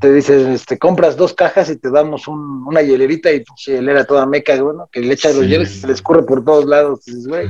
te 0.00 0.12
dicen, 0.12 0.54
este, 0.54 0.76
compras 0.76 1.16
dos 1.16 1.34
cajas 1.34 1.70
y 1.70 1.76
te 1.76 1.88
damos 1.88 2.26
un, 2.26 2.64
una 2.66 2.82
hielerita 2.82 3.30
y 3.30 3.44
pues 3.44 3.66
hielera 3.66 4.04
toda 4.04 4.26
meca, 4.26 4.60
bueno, 4.60 4.88
que 4.90 4.98
le 4.98 5.14
echas 5.14 5.36
los 5.36 5.46
hielos 5.46 5.70
y 5.70 5.78
se 5.78 5.86
les 5.86 6.02
corre 6.02 6.24
por 6.24 6.44
todos 6.44 6.64
lados. 6.64 7.04
Dices, 7.04 7.28
güey. 7.28 7.48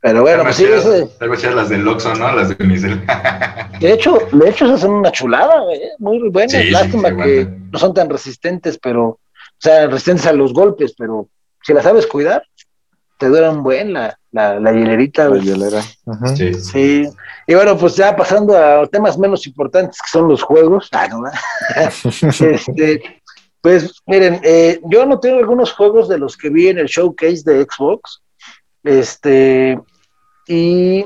Pero 0.00 0.22
bueno, 0.22 0.42
pues 0.42 0.56
sí, 0.56 0.64
vez 0.64 1.54
las 1.54 1.68
del 1.68 1.86
Oxxo, 1.86 2.16
¿no? 2.16 2.34
Las 2.34 2.48
de 2.48 2.64
Unicel. 2.64 3.00
de 3.80 3.92
hecho, 3.92 4.18
de 4.32 4.50
hecho, 4.50 4.64
esas 4.64 4.80
son 4.80 4.90
una 4.90 5.12
chulada, 5.12 5.60
güey. 5.60 5.80
Muy 6.00 6.18
buenas. 6.30 6.68
Lástima 6.68 7.14
que 7.14 7.48
no 7.70 7.78
son 7.78 7.94
tan 7.94 8.10
resistentes, 8.10 8.76
pero, 8.76 9.04
o 9.04 9.20
sea, 9.58 9.86
resistentes 9.86 10.26
a 10.26 10.32
los 10.32 10.52
golpes, 10.52 10.96
pero 10.98 11.28
si 11.62 11.72
las 11.72 11.84
sabes 11.84 12.08
cuidar, 12.08 12.42
te 13.18 13.28
duran 13.28 13.62
buen 13.62 13.92
la, 13.92 14.18
la, 14.32 14.60
la 14.60 14.72
hielerita. 14.72 15.28
La 15.28 15.38
hielera. 15.38 15.82
sí. 16.34 16.54
sí. 16.54 17.08
Y 17.46 17.54
bueno, 17.54 17.76
pues 17.76 17.96
ya 17.96 18.14
pasando 18.14 18.56
a 18.56 18.86
temas 18.86 19.18
menos 19.18 19.46
importantes 19.46 20.00
que 20.00 20.08
son 20.08 20.28
los 20.28 20.42
juegos. 20.42 20.88
Ah, 20.92 21.08
no, 21.08 21.24
este, 22.10 23.22
pues 23.60 24.02
miren, 24.06 24.40
eh, 24.42 24.80
yo 24.84 25.06
no 25.06 25.18
tengo 25.18 25.38
algunos 25.38 25.72
juegos 25.72 26.08
de 26.08 26.18
los 26.18 26.36
que 26.36 26.50
vi 26.50 26.68
en 26.68 26.78
el 26.78 26.86
showcase 26.86 27.42
de 27.44 27.64
Xbox. 27.64 28.22
Este, 28.84 29.80
y 30.46 31.04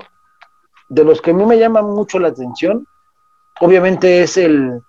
de 0.90 1.05
los 1.05 1.23
que 1.23 1.31
a 1.31 1.35
mí 1.35 1.47
me 1.47 1.59
llama 1.59 1.81
mucho 1.81 2.19
la 2.19 2.29
atención, 2.29 2.87
obviamente 3.61 4.23
es 4.23 4.37
el, 4.37 4.81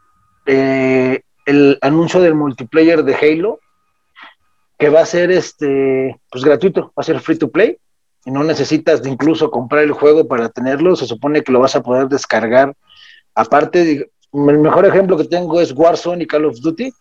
eh, 0.46 1.22
el 1.46 1.78
anuncio 1.82 2.20
del 2.20 2.36
multiplayer 2.36 3.04
de 3.04 3.16
Halo, 3.16 3.61
que 4.82 4.90
va 4.90 5.02
a 5.02 5.06
ser 5.06 5.30
este, 5.30 6.20
pues 6.32 6.44
gratuito, 6.44 6.86
va 6.88 6.94
a 6.96 7.04
ser 7.04 7.20
free 7.20 7.38
to 7.38 7.52
play, 7.52 7.78
y 8.26 8.32
no 8.32 8.44
necesitas 8.44 9.06
incluso 9.06 9.52
comprar 9.52 9.84
el 9.84 9.92
juego 9.92 10.28
para 10.28 10.50
tenerlo, 10.50 10.96
se 10.96 11.06
supone 11.06 11.44
que 11.44 11.52
lo 11.52 11.60
vas 11.60 11.76
a 11.76 11.84
poder 11.84 12.08
descargar. 12.08 12.76
Aparte, 13.36 14.10
el 14.34 14.58
mejor 14.58 14.88
ejemplo 14.88 15.18
que 15.18 15.26
tengo 15.26 15.62
es 15.62 15.72
Warzone 15.72 16.24
y 16.24 16.26
Call 16.26 16.46
of 16.46 16.60
Duty, 16.62 16.92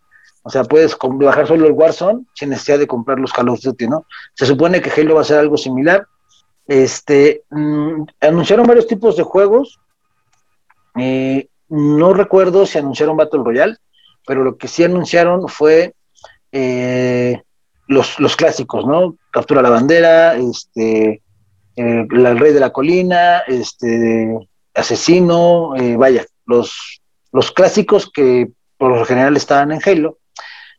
o 0.43 0.51
sea, 0.51 0.65
puedes 0.65 0.95
bajar 1.01 1.47
solo 1.47 1.67
el 1.67 1.73
Warzone 1.73 2.27
sin 2.35 2.51
necesidad 2.51 2.79
de 2.79 2.87
comprar 2.87 3.19
los 3.19 3.33
Call 3.33 3.49
of 3.49 3.63
Duty, 3.63 3.89
¿no? 3.89 4.05
Se 4.35 4.45
supone 4.45 4.83
que 4.83 4.91
Halo 4.91 5.15
va 5.15 5.23
a 5.23 5.25
ser 5.25 5.39
algo 5.39 5.57
similar. 5.57 6.07
Este, 6.67 7.45
mm, 7.49 8.03
anunciaron 8.21 8.67
varios 8.67 8.89
tipos 8.89 9.17
de 9.17 9.23
juegos. 9.23 9.81
Eh, 10.97 11.49
no 11.71 12.13
recuerdo 12.13 12.67
si 12.67 12.77
anunciaron 12.77 13.17
Battle 13.17 13.41
Royale, 13.43 13.77
pero 14.27 14.45
lo 14.45 14.59
que 14.59 14.69
sí 14.69 14.85
anunciaron 14.85 15.49
fue 15.49 15.95
eh, 16.53 17.43
los, 17.90 18.37
clásicos, 18.37 18.87
¿no? 18.87 19.16
Captura 19.32 19.62
la 19.62 19.70
bandera, 19.70 20.37
este, 20.37 21.23
eh, 21.76 22.06
el 22.09 22.38
rey 22.38 22.52
de 22.52 22.61
la 22.61 22.70
colina, 22.70 23.40
este, 23.49 24.32
asesino, 24.75 25.75
eh, 25.76 25.97
vaya, 25.97 26.25
los, 26.47 27.00
los 27.32 27.50
clásicos 27.50 28.09
que 28.09 28.49
por 28.78 28.97
lo 28.97 29.04
general 29.04 29.37
estaban 29.37 29.73
en 29.73 29.80
Halo. 29.85 30.18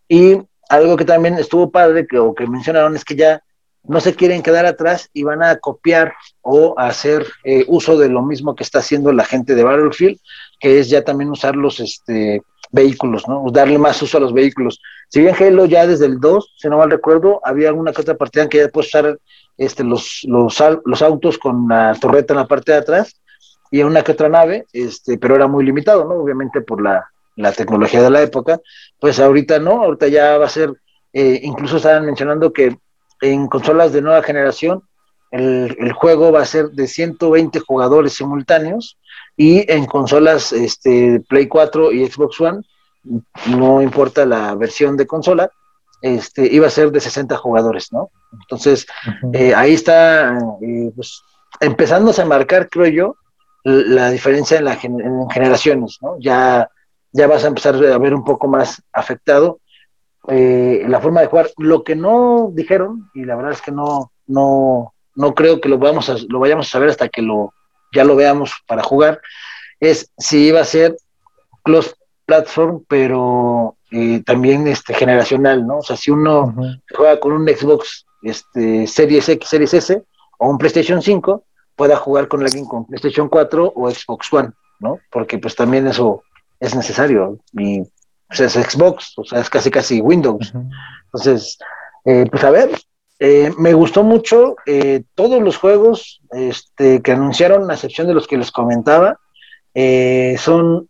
Y 0.07 0.37
algo 0.69 0.95
que 0.95 1.03
también 1.03 1.37
estuvo 1.37 1.69
padre, 1.69 2.07
que, 2.07 2.17
o 2.17 2.33
que 2.33 2.47
mencionaron, 2.47 2.95
es 2.95 3.03
que 3.03 3.17
ya 3.17 3.43
no 3.83 3.99
se 3.99 4.15
quieren 4.15 4.41
quedar 4.41 4.65
atrás 4.65 5.09
y 5.11 5.23
van 5.23 5.43
a 5.43 5.57
copiar 5.57 6.13
o 6.41 6.75
hacer 6.77 7.27
eh, 7.43 7.65
uso 7.67 7.97
de 7.97 8.07
lo 8.07 8.21
mismo 8.21 8.55
que 8.55 8.63
está 8.63 8.79
haciendo 8.79 9.11
la 9.11 9.25
gente 9.25 9.53
de 9.53 9.63
Battlefield, 9.63 10.17
que 10.61 10.79
es 10.79 10.89
ya 10.89 11.03
también 11.03 11.29
usar 11.29 11.57
los 11.57 11.81
este, 11.81 12.41
vehículos, 12.71 13.27
¿no? 13.27 13.45
Darle 13.51 13.77
más 13.77 14.01
uso 14.01 14.17
a 14.17 14.21
los 14.21 14.33
vehículos. 14.33 14.81
Si 15.09 15.21
bien 15.21 15.35
Halo 15.37 15.65
ya 15.65 15.85
desde 15.85 16.05
el 16.05 16.19
2, 16.19 16.55
si 16.57 16.69
no 16.69 16.77
mal 16.77 16.89
recuerdo, 16.89 17.41
había 17.43 17.69
alguna 17.69 17.91
que 17.91 18.01
otra 18.01 18.15
partida 18.15 18.43
en 18.43 18.49
que 18.49 18.57
ya 18.59 18.69
puede 18.69 18.87
usar 18.87 19.19
este, 19.57 19.83
los, 19.83 20.21
los, 20.23 20.63
los, 20.85 21.01
autos 21.01 21.37
con 21.37 21.67
la 21.67 21.95
torreta 21.99 22.33
en 22.33 22.39
la 22.39 22.47
parte 22.47 22.71
de 22.71 22.79
atrás 22.79 23.21
y 23.69 23.83
una 23.83 24.03
que 24.03 24.13
otra 24.13 24.29
nave, 24.29 24.65
este, 24.73 25.17
pero 25.17 25.35
era 25.35 25.47
muy 25.47 25.65
limitado, 25.65 26.05
¿no? 26.05 26.15
Obviamente 26.15 26.61
por 26.61 26.81
la, 26.81 27.05
la 27.35 27.51
tecnología 27.51 28.01
de 28.01 28.09
la 28.09 28.21
época, 28.21 28.59
pues 28.99 29.19
ahorita 29.19 29.59
no, 29.59 29.83
ahorita 29.83 30.07
ya 30.07 30.37
va 30.37 30.45
a 30.45 30.49
ser, 30.49 30.73
eh, 31.13 31.39
incluso 31.43 31.77
estaban 31.77 32.05
mencionando 32.05 32.51
que 32.53 32.77
en 33.21 33.47
consolas 33.47 33.93
de 33.93 34.01
nueva 34.01 34.23
generación 34.23 34.81
el, 35.31 35.75
el, 35.79 35.93
juego 35.93 36.31
va 36.31 36.41
a 36.41 36.45
ser 36.45 36.71
de 36.71 36.87
120 36.87 37.59
jugadores 37.59 38.13
simultáneos 38.13 38.97
y 39.38 39.71
en 39.71 39.85
consolas 39.85 40.51
este, 40.53 41.21
Play 41.27 41.47
4 41.47 41.91
y 41.91 42.05
Xbox 42.05 42.39
One, 42.41 42.61
no 43.47 43.81
importa 43.81 44.25
la 44.25 44.53
versión 44.55 44.97
de 44.97 45.07
consola, 45.07 45.51
este, 46.01 46.47
iba 46.51 46.67
a 46.67 46.71
ser 46.71 46.91
de 46.91 47.00
60 47.00 47.38
jugadores, 47.38 47.91
¿no? 47.91 48.09
Entonces, 48.33 48.88
eh, 49.33 49.53
ahí 49.55 49.73
está 49.73 50.38
eh, 50.61 50.91
pues, 50.95 51.21
empezándose 51.59 52.21
a 52.21 52.25
marcar, 52.25 52.69
creo 52.69 52.88
yo, 52.88 53.15
la 53.63 54.09
diferencia 54.09 54.57
en, 54.57 54.65
la, 54.65 54.79
en 54.81 55.29
generaciones, 55.29 56.00
¿no? 56.01 56.17
Ya, 56.19 56.69
ya 57.11 57.27
vas 57.27 57.43
a 57.43 57.47
empezar 57.47 57.75
a 57.75 57.97
ver 58.00 58.15
un 58.15 58.23
poco 58.23 58.47
más 58.47 58.81
afectado 58.91 59.59
eh, 60.27 60.83
la 60.88 61.00
forma 61.00 61.21
de 61.21 61.27
jugar. 61.27 61.50
Lo 61.57 61.83
que 61.83 61.95
no 61.95 62.51
dijeron, 62.53 63.09
y 63.13 63.25
la 63.25 63.35
verdad 63.35 63.51
es 63.51 63.61
que 63.61 63.71
no, 63.71 64.11
no, 64.27 64.93
no 65.15 65.35
creo 65.35 65.61
que 65.61 65.69
lo, 65.69 65.77
vamos 65.77 66.09
a, 66.09 66.15
lo 66.27 66.39
vayamos 66.39 66.67
a 66.67 66.71
saber 66.71 66.89
hasta 66.89 67.09
que 67.09 67.21
lo, 67.21 67.53
ya 67.91 68.03
lo 68.03 68.15
veamos 68.15 68.53
para 68.67 68.83
jugar, 68.83 69.21
es 69.79 70.12
si 70.17 70.48
iba 70.48 70.62
a 70.62 70.65
ser 70.65 70.95
close 71.63 71.93
platform, 72.25 72.83
pero 72.88 73.75
eh, 73.91 74.21
también 74.25 74.67
este, 74.67 74.93
generacional, 74.93 75.65
¿no? 75.67 75.79
O 75.79 75.83
sea, 75.83 75.98
si 75.98 76.12
uno 76.12 76.55
juega 76.95 77.19
con 77.19 77.33
un 77.33 77.48
Xbox 77.48 78.05
este, 78.21 78.88
Series 78.88 79.27
X, 79.27 79.50
Series 79.50 79.74
S 79.74 80.03
o 80.38 80.50
un 80.50 80.57
PlayStation 80.57 81.01
5, 81.01 81.43
pueda 81.75 81.98
jugar 81.98 82.27
con 82.27 82.41
alguien 82.41 82.65
con 82.65 82.86
PlayStation 82.86 83.27
4 83.27 83.74
o 83.75 83.91
Xbox 83.91 84.31
One, 84.31 84.51
¿no? 84.79 85.00
Porque 85.10 85.38
pues 85.39 85.55
también 85.55 85.88
eso 85.88 86.24
es 86.60 86.75
necesario. 86.75 87.39
Y 87.53 87.83
pues, 88.27 88.39
es 88.39 88.53
Xbox, 88.53 89.13
o 89.17 89.25
sea, 89.25 89.41
es 89.41 89.50
casi 89.50 89.69
casi 89.69 90.00
Windows. 90.00 90.53
Entonces, 91.05 91.57
eh, 92.05 92.25
pues 92.29 92.43
a 92.43 92.51
ver, 92.51 92.69
eh, 93.23 93.53
me 93.55 93.75
gustó 93.75 94.01
mucho 94.01 94.55
eh, 94.65 95.03
todos 95.13 95.43
los 95.43 95.55
juegos 95.55 96.21
este, 96.31 97.03
que 97.03 97.11
anunciaron, 97.11 97.69
a 97.69 97.75
excepción 97.75 98.07
de 98.07 98.15
los 98.15 98.25
que 98.25 98.35
les 98.35 98.51
comentaba, 98.51 99.19
eh, 99.75 100.37
son 100.39 100.89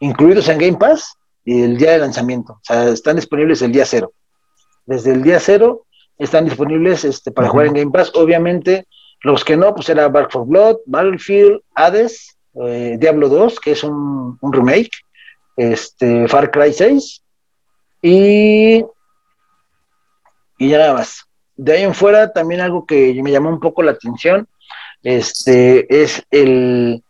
incluidos 0.00 0.48
en 0.48 0.58
Game 0.58 0.78
Pass 0.78 1.14
y 1.44 1.62
el 1.62 1.76
día 1.76 1.92
de 1.92 1.98
lanzamiento. 1.98 2.54
O 2.54 2.60
sea, 2.64 2.88
están 2.88 3.14
disponibles 3.14 3.62
el 3.62 3.70
día 3.70 3.86
cero. 3.86 4.12
Desde 4.84 5.12
el 5.12 5.22
día 5.22 5.38
cero 5.38 5.86
están 6.18 6.46
disponibles 6.46 7.04
este, 7.04 7.30
para 7.30 7.48
jugar 7.48 7.66
en 7.66 7.74
Game 7.74 7.92
Pass. 7.92 8.10
Obviamente, 8.16 8.88
los 9.22 9.44
que 9.44 9.56
no, 9.56 9.72
pues 9.72 9.88
era 9.90 10.08
Back 10.08 10.32
for 10.32 10.44
Blood, 10.44 10.78
Battlefield, 10.86 11.60
Hades, 11.76 12.36
Diablo 12.52 13.28
2, 13.28 13.60
que 13.60 13.72
es 13.72 13.84
un, 13.84 14.36
un 14.40 14.52
remake, 14.52 14.90
este, 15.56 16.26
Far 16.26 16.50
Cry 16.50 16.72
6 16.72 17.22
y 18.02 18.84
y 20.60 20.68
ya 20.68 20.78
nada 20.78 20.94
más. 20.94 21.24
De 21.56 21.72
ahí 21.72 21.82
en 21.82 21.94
fuera, 21.94 22.32
también 22.32 22.60
algo 22.60 22.86
que 22.86 23.18
me 23.22 23.32
llamó 23.32 23.48
un 23.48 23.60
poco 23.60 23.82
la 23.82 23.92
atención, 23.92 24.46
este, 25.02 26.02
es 26.02 26.22
el, 26.30 27.02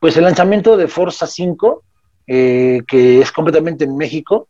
pues 0.00 0.16
el 0.16 0.24
lanzamiento 0.24 0.76
de 0.76 0.88
Forza 0.88 1.26
5, 1.26 1.82
eh, 2.26 2.80
que 2.88 3.20
es 3.20 3.30
completamente 3.30 3.84
en 3.84 3.96
México, 3.96 4.48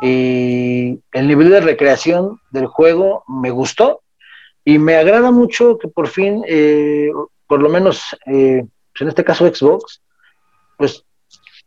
y 0.00 0.98
el 1.12 1.28
nivel 1.28 1.50
de 1.50 1.60
recreación 1.60 2.40
del 2.50 2.66
juego 2.66 3.22
me 3.28 3.50
gustó 3.50 4.00
y 4.64 4.78
me 4.78 4.96
agrada 4.96 5.30
mucho 5.30 5.78
que 5.78 5.88
por 5.88 6.08
fin, 6.08 6.42
eh, 6.48 7.10
por 7.46 7.60
lo 7.60 7.68
menos 7.68 8.16
eh, 8.26 8.64
en 8.98 9.08
este 9.08 9.24
caso 9.24 9.46
Xbox, 9.46 10.02
pues 10.78 11.04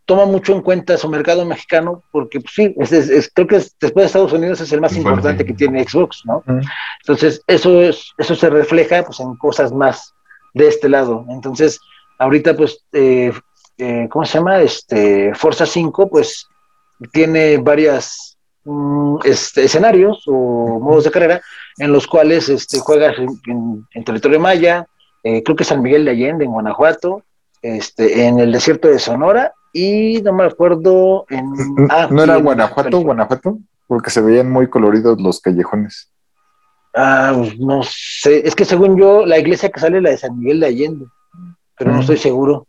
toma 0.06 0.26
mucho 0.26 0.54
en 0.54 0.62
cuenta 0.62 0.98
su 0.98 1.10
mercado 1.10 1.46
mexicano, 1.46 2.04
porque 2.12 2.40
pues, 2.40 2.54
sí, 2.54 2.76
es, 2.78 3.32
creo 3.34 3.48
que 3.48 3.56
después 3.56 3.94
de 3.96 4.06
Estados 4.06 4.34
Unidos 4.34 4.62
es 4.62 4.72
el 4.72 4.82
más 4.82 4.96
importante 4.96 5.46
que 5.46 5.54
tiene 5.54 5.84
Xbox, 5.84 6.22
¿no? 6.26 6.44
Entonces, 7.02 7.42
eso, 7.48 7.82
es, 7.82 8.12
eso 8.18 8.36
se 8.36 8.50
refleja 8.50 9.04
pues, 9.04 9.20
en 9.20 9.36
cosas 9.36 9.72
más 9.72 10.14
de 10.54 10.68
este 10.68 10.90
lado. 10.90 11.26
Entonces, 11.30 11.80
ahorita, 12.20 12.56
pues, 12.56 12.86
eh, 12.94 13.34
eh, 13.80 14.08
¿cómo 14.10 14.26
se 14.26 14.38
llama? 14.38 14.62
Este, 14.62 15.34
Forza 15.34 15.66
5, 15.66 16.10
pues, 16.10 16.48
tiene 17.12 17.58
varias 17.58 18.38
mm, 18.64 19.18
este, 19.24 19.64
escenarios 19.64 20.24
o 20.28 20.80
modos 20.80 21.04
de 21.04 21.12
carrera 21.12 21.42
en 21.78 21.92
los 21.92 22.08
cuales 22.08 22.48
este, 22.48 22.80
juegas 22.80 23.16
en, 23.18 24.06
territorio 24.06 24.40
maya, 24.40 24.88
eh, 25.24 25.42
creo 25.44 25.56
que 25.56 25.64
San 25.64 25.82
Miguel 25.82 26.06
de 26.06 26.12
Allende, 26.12 26.46
en 26.46 26.52
Guanajuato, 26.52 27.24
este, 27.62 28.28
en 28.28 28.40
el 28.40 28.52
desierto 28.52 28.88
de 28.88 29.00
Sonora 29.00 29.54
y 29.76 30.22
no 30.22 30.32
me 30.32 30.46
acuerdo 30.46 31.26
en... 31.30 31.54
Ah, 31.90 32.08
¿No 32.10 32.24
era 32.24 32.38
Guanajuato, 32.38 33.02
Guanajuato? 33.02 33.60
Porque 33.88 34.10
se 34.10 34.22
veían 34.22 34.50
muy 34.50 34.70
coloridos 34.70 35.20
los 35.20 35.42
callejones. 35.42 36.10
Ah, 36.94 37.34
pues, 37.36 37.60
no 37.60 37.82
sé, 37.84 38.48
es 38.48 38.56
que 38.56 38.64
según 38.64 38.98
yo, 38.98 39.26
la 39.26 39.38
iglesia 39.38 39.70
que 39.70 39.82
sale 39.82 39.98
es 39.98 40.04
la 40.04 40.12
de 40.12 40.18
San 40.18 40.40
Miguel 40.40 40.62
de 40.62 40.68
Allende, 40.68 41.06
pero 41.78 41.92
no 41.92 41.98
mm. 41.98 42.00
estoy 42.00 42.18
seguro, 42.18 42.68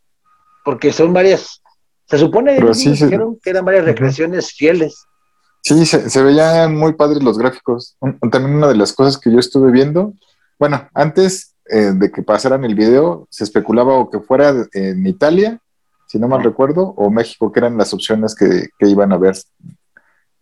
porque 0.64 0.92
son 0.92 1.12
varias, 1.12 1.62
se 2.06 2.18
supone 2.18 2.58
que 2.58 3.50
eran 3.50 3.64
varias 3.64 3.84
recreaciones 3.84 4.52
fieles. 4.52 5.06
Sí, 5.62 5.86
se, 5.86 6.22
veían 6.24 6.74
muy 6.74 6.94
padres 6.94 7.22
los 7.22 7.38
gráficos. 7.38 7.96
también 8.32 8.56
una 8.56 8.66
de 8.66 8.76
las 8.76 8.92
cosas 8.92 9.16
que 9.16 9.30
yo 9.30 9.38
estuve 9.38 9.70
viendo, 9.70 10.12
bueno, 10.58 10.88
antes 10.92 11.54
eh, 11.70 11.92
de 11.94 12.10
que 12.10 12.22
pasaran 12.22 12.64
el 12.64 12.74
video, 12.74 13.28
se 13.30 13.44
especulaba 13.44 13.94
o 13.94 14.10
que 14.10 14.18
fuera 14.18 14.52
en 14.72 15.06
Italia 15.06 15.60
si 16.06 16.18
no 16.18 16.28
mal 16.28 16.42
recuerdo, 16.42 16.94
o 16.96 17.10
México, 17.10 17.52
que 17.52 17.60
eran 17.60 17.76
las 17.76 17.92
opciones 17.92 18.34
que, 18.34 18.68
iban 18.80 19.12
a 19.12 19.18
ver 19.18 19.36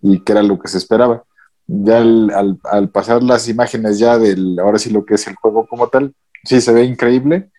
y 0.01 0.21
que 0.21 0.33
era 0.33 0.43
lo 0.43 0.59
que 0.59 0.69
se 0.69 0.79
esperaba. 0.79 1.25
Ya 1.67 1.99
al, 1.99 2.91
pasar 2.93 3.23
las 3.23 3.49
imágenes 3.49 3.99
ya 3.99 4.19
del, 4.19 4.59
ahora 4.61 4.79
sí 4.79 4.91
lo 4.91 5.07
que 5.07 5.15
es 5.15 5.27
el 5.27 5.35
juego 5.37 5.67
como 5.67 5.89
tal, 5.89 6.15
sí 6.45 6.61
se 6.61 6.73
ve 6.73 6.85
increíble. 6.85 7.51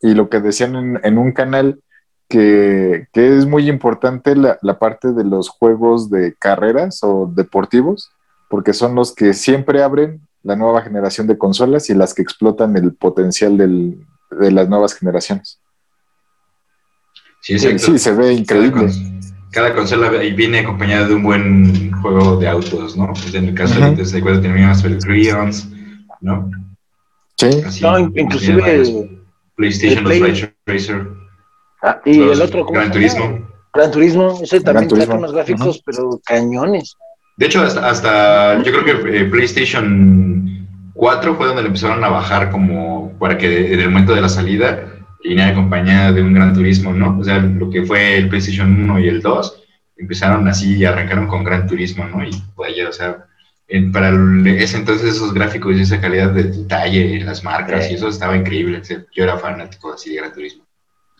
Y 0.00 0.14
lo 0.14 0.28
que 0.30 0.40
decían 0.40 0.98
en, 1.02 1.18
un 1.18 1.32
canal, 1.32 1.80
que, 2.28 3.06
es 3.12 3.46
muy 3.46 3.68
importante 3.68 4.34
la, 4.34 4.58
la, 4.62 4.78
parte 4.78 5.12
de 5.12 5.24
los 5.24 5.50
juegos 5.50 6.10
de 6.10 6.34
carreras 6.34 7.00
o 7.02 7.30
deportivos, 7.32 8.10
porque 8.48 8.72
son 8.72 8.94
los 8.94 9.14
que 9.14 9.34
siempre 9.34 9.82
abren 9.82 10.26
la 10.42 10.56
nueva 10.56 10.82
generación 10.82 11.26
de 11.26 11.38
consolas 11.38 11.88
y 11.90 11.94
las 11.94 12.14
que 12.14 12.22
explotan 12.22 12.76
el 12.76 12.94
potencial 12.94 13.56
de 13.56 14.50
las 14.50 14.68
nuevas 14.68 14.94
generaciones. 14.94 15.61
Sí, 17.42 17.58
sí, 17.58 17.98
se 17.98 18.12
ve 18.12 18.34
increíble. 18.34 18.86
Cada, 19.50 19.74
consola 19.74 20.08
viene 20.08 20.60
acompañada 20.60 21.08
de 21.08 21.14
un 21.14 21.24
buen 21.24 21.92
juego 22.00 22.36
de 22.36 22.48
autos, 22.48 22.96
¿no? 22.96 23.12
En 23.34 23.48
el 23.48 23.54
caso 23.54 23.74
de 23.74 23.80
Nintendo 23.80 24.04
64 24.04 24.40
teníamos 24.40 24.84
el 24.84 24.98
Creons, 24.98 25.68
¿no? 26.20 26.50
Sí. 27.36 27.50
no, 27.82 27.98
inclusive 27.98 29.10
PlayStation, 29.56 30.04
los 30.04 30.48
Racer. 30.66 31.08
Ah, 31.82 32.00
y 32.04 32.20
el 32.20 32.40
otro, 32.40 32.64
¿cómo 32.64 32.78
Gran 32.78 32.92
Turismo. 32.92 33.48
Gran 33.74 33.90
Turismo, 33.90 34.38
ese 34.40 34.60
también 34.60 34.88
trae 34.88 35.08
unos 35.08 35.32
gráficos, 35.32 35.82
pero 35.84 36.20
cañones. 36.24 36.96
De 37.36 37.46
hecho, 37.46 37.62
hasta, 37.62 37.88
hasta 37.88 38.62
yo 38.62 38.70
creo 38.72 38.84
que 38.84 39.18
eh, 39.18 39.24
PlayStation 39.24 40.68
4 40.94 41.34
fue 41.34 41.46
donde 41.48 41.62
le 41.62 41.68
empezaron 41.68 42.04
a 42.04 42.08
bajar 42.08 42.50
como 42.50 43.12
para 43.18 43.36
que 43.36 43.74
en 43.74 43.80
el 43.80 43.90
momento 43.90 44.14
de 44.14 44.20
la 44.20 44.28
salida 44.28 45.01
y 45.24 45.40
acompañada 45.40 46.12
de 46.12 46.22
un 46.22 46.34
gran 46.34 46.54
turismo, 46.54 46.92
¿no? 46.92 47.18
O 47.18 47.24
sea, 47.24 47.38
lo 47.38 47.70
que 47.70 47.84
fue 47.84 48.16
el 48.16 48.28
PlayStation 48.28 48.82
1 48.82 49.00
y 49.00 49.08
el 49.08 49.22
2 49.22 49.62
empezaron 49.96 50.48
así 50.48 50.76
y 50.76 50.84
arrancaron 50.84 51.26
con 51.26 51.44
gran 51.44 51.66
turismo, 51.66 52.04
¿no? 52.06 52.24
Y 52.24 52.30
vaya, 52.56 52.88
o 52.88 52.92
sea, 52.92 53.26
para 53.92 54.10
ese 54.50 54.76
entonces 54.76 55.14
esos 55.14 55.32
gráficos 55.32 55.76
y 55.76 55.82
esa 55.82 56.00
calidad 56.00 56.30
de 56.30 56.44
detalle, 56.44 57.20
las 57.20 57.42
marcas 57.42 57.90
y 57.90 57.94
eso 57.94 58.08
estaba 58.08 58.36
increíble. 58.36 58.82
yo 58.86 59.24
era 59.24 59.38
fanático 59.38 59.92
así 59.92 60.10
de 60.10 60.16
gran 60.16 60.32
turismo. 60.32 60.64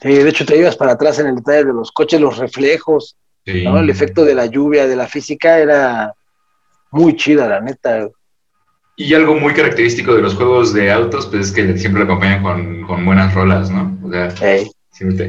Sí, 0.00 0.08
de 0.08 0.28
hecho 0.28 0.44
te 0.44 0.58
ibas 0.58 0.76
para 0.76 0.92
atrás 0.92 1.18
en 1.20 1.28
el 1.28 1.36
detalle 1.36 1.64
de 1.64 1.72
los 1.72 1.92
coches, 1.92 2.20
los 2.20 2.38
reflejos, 2.38 3.16
¿no? 3.46 3.78
El 3.78 3.88
efecto 3.88 4.24
de 4.24 4.34
la 4.34 4.46
lluvia, 4.46 4.86
de 4.86 4.96
la 4.96 5.06
física 5.06 5.58
era 5.58 6.12
muy 6.90 7.16
chida, 7.16 7.48
la 7.48 7.60
neta. 7.60 8.08
Y 8.96 9.14
algo 9.14 9.34
muy 9.34 9.54
característico 9.54 10.14
de 10.14 10.22
los 10.22 10.34
juegos 10.34 10.74
de 10.74 10.92
autos, 10.92 11.26
pues 11.26 11.46
es 11.46 11.52
que 11.52 11.78
siempre 11.78 12.04
lo 12.04 12.04
acompañan 12.04 12.42
con, 12.86 13.04
buenas 13.04 13.34
rolas, 13.34 13.70
¿no? 13.70 13.98
O 14.04 14.10
sea, 14.10 14.28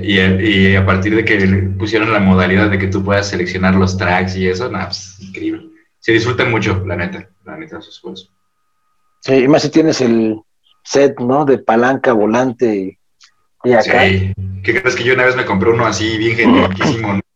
y, 0.02 0.76
a 0.76 0.86
partir 0.86 1.16
de 1.16 1.24
que 1.24 1.38
pusieron 1.78 2.12
la 2.12 2.20
modalidad 2.20 2.70
de 2.70 2.78
que 2.78 2.88
tú 2.88 3.04
puedas 3.04 3.30
seleccionar 3.30 3.76
los 3.76 3.98
tracks 3.98 4.36
y 4.36 4.48
eso, 4.48 4.70
nada, 4.70 4.88
pues 4.88 5.18
increíble. 5.22 5.70
Se 6.00 6.12
disfruta 6.12 6.44
mucho, 6.46 6.84
la 6.86 6.98
neta, 6.98 7.30
la 7.46 7.58
neta, 7.58 7.80
esos 7.80 8.00
juegos. 8.00 8.32
Sí, 9.22 9.36
y 9.36 9.48
más 9.48 9.62
si 9.62 9.70
tienes 9.70 10.02
el 10.02 10.42
set, 10.84 11.18
¿no? 11.20 11.46
De 11.46 11.58
palanca, 11.58 12.12
volante 12.12 12.98
y, 13.64 13.72
acá. 13.72 14.06
Sí. 14.06 14.34
¿Qué 14.64 14.82
crees 14.82 14.96
que 14.96 15.04
yo 15.04 15.14
una 15.14 15.24
vez 15.24 15.36
me 15.36 15.46
compré 15.46 15.70
uno 15.70 15.86
así 15.86 16.18
bien 16.18 16.36
genialísimo, 16.36 17.20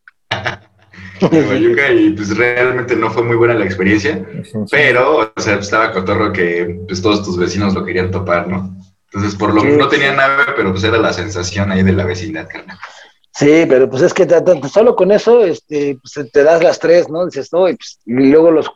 y 1.96 2.10
pues 2.10 2.36
realmente 2.36 2.96
no 2.96 3.10
fue 3.10 3.22
muy 3.22 3.36
buena 3.36 3.54
la 3.54 3.64
experiencia, 3.64 4.24
pero, 4.70 5.32
o 5.34 5.40
sea, 5.40 5.56
estaba 5.56 5.92
cotorro 5.92 6.32
que 6.32 6.80
pues 6.86 7.02
todos 7.02 7.24
tus 7.24 7.36
vecinos 7.36 7.74
lo 7.74 7.84
querían 7.84 8.10
topar, 8.10 8.48
¿no? 8.48 8.76
Entonces, 9.12 9.38
por 9.38 9.54
lo 9.54 9.62
menos 9.62 9.78
no 9.78 9.88
tenía 9.88 10.12
nave, 10.12 10.44
pero 10.54 10.70
pues 10.70 10.84
era 10.84 10.98
la 10.98 11.12
sensación 11.12 11.72
ahí 11.72 11.82
de 11.82 11.92
la 11.92 12.04
vecindad, 12.04 12.46
carnal. 12.46 12.78
Sí, 13.38 13.66
pero 13.68 13.88
pues 13.88 14.02
es 14.02 14.12
que 14.12 14.26
solo 14.68 14.96
con 14.96 15.12
eso 15.12 15.44
este, 15.44 15.96
pues, 16.02 16.30
te 16.32 16.42
das 16.42 16.62
las 16.62 16.78
tres, 16.80 17.08
¿no? 17.08 17.24
Dices, 17.24 17.52
no, 17.52 17.68
y, 17.68 17.76
pues, 17.76 18.00
y 18.04 18.30
luego 18.30 18.50
los, 18.50 18.68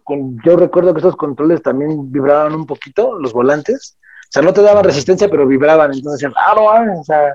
yo 0.45 0.57
recuerdo 0.57 0.95
que 0.95 1.01
estos 1.01 1.17
controles 1.17 1.63
también 1.63 2.13
vibraban 2.13 2.55
un 2.55 2.65
poquito, 2.65 3.19
los 3.19 3.33
volantes. 3.33 3.99
O 4.01 4.33
sea, 4.33 4.43
no 4.43 4.53
te 4.53 4.63
daban 4.63 4.85
resistencia, 4.85 5.29
pero 5.29 5.47
vibraban. 5.47 5.93
Entonces 5.93 6.31
ah, 6.37 6.55
no, 6.87 7.01
o 7.01 7.05
sea, 7.05 7.35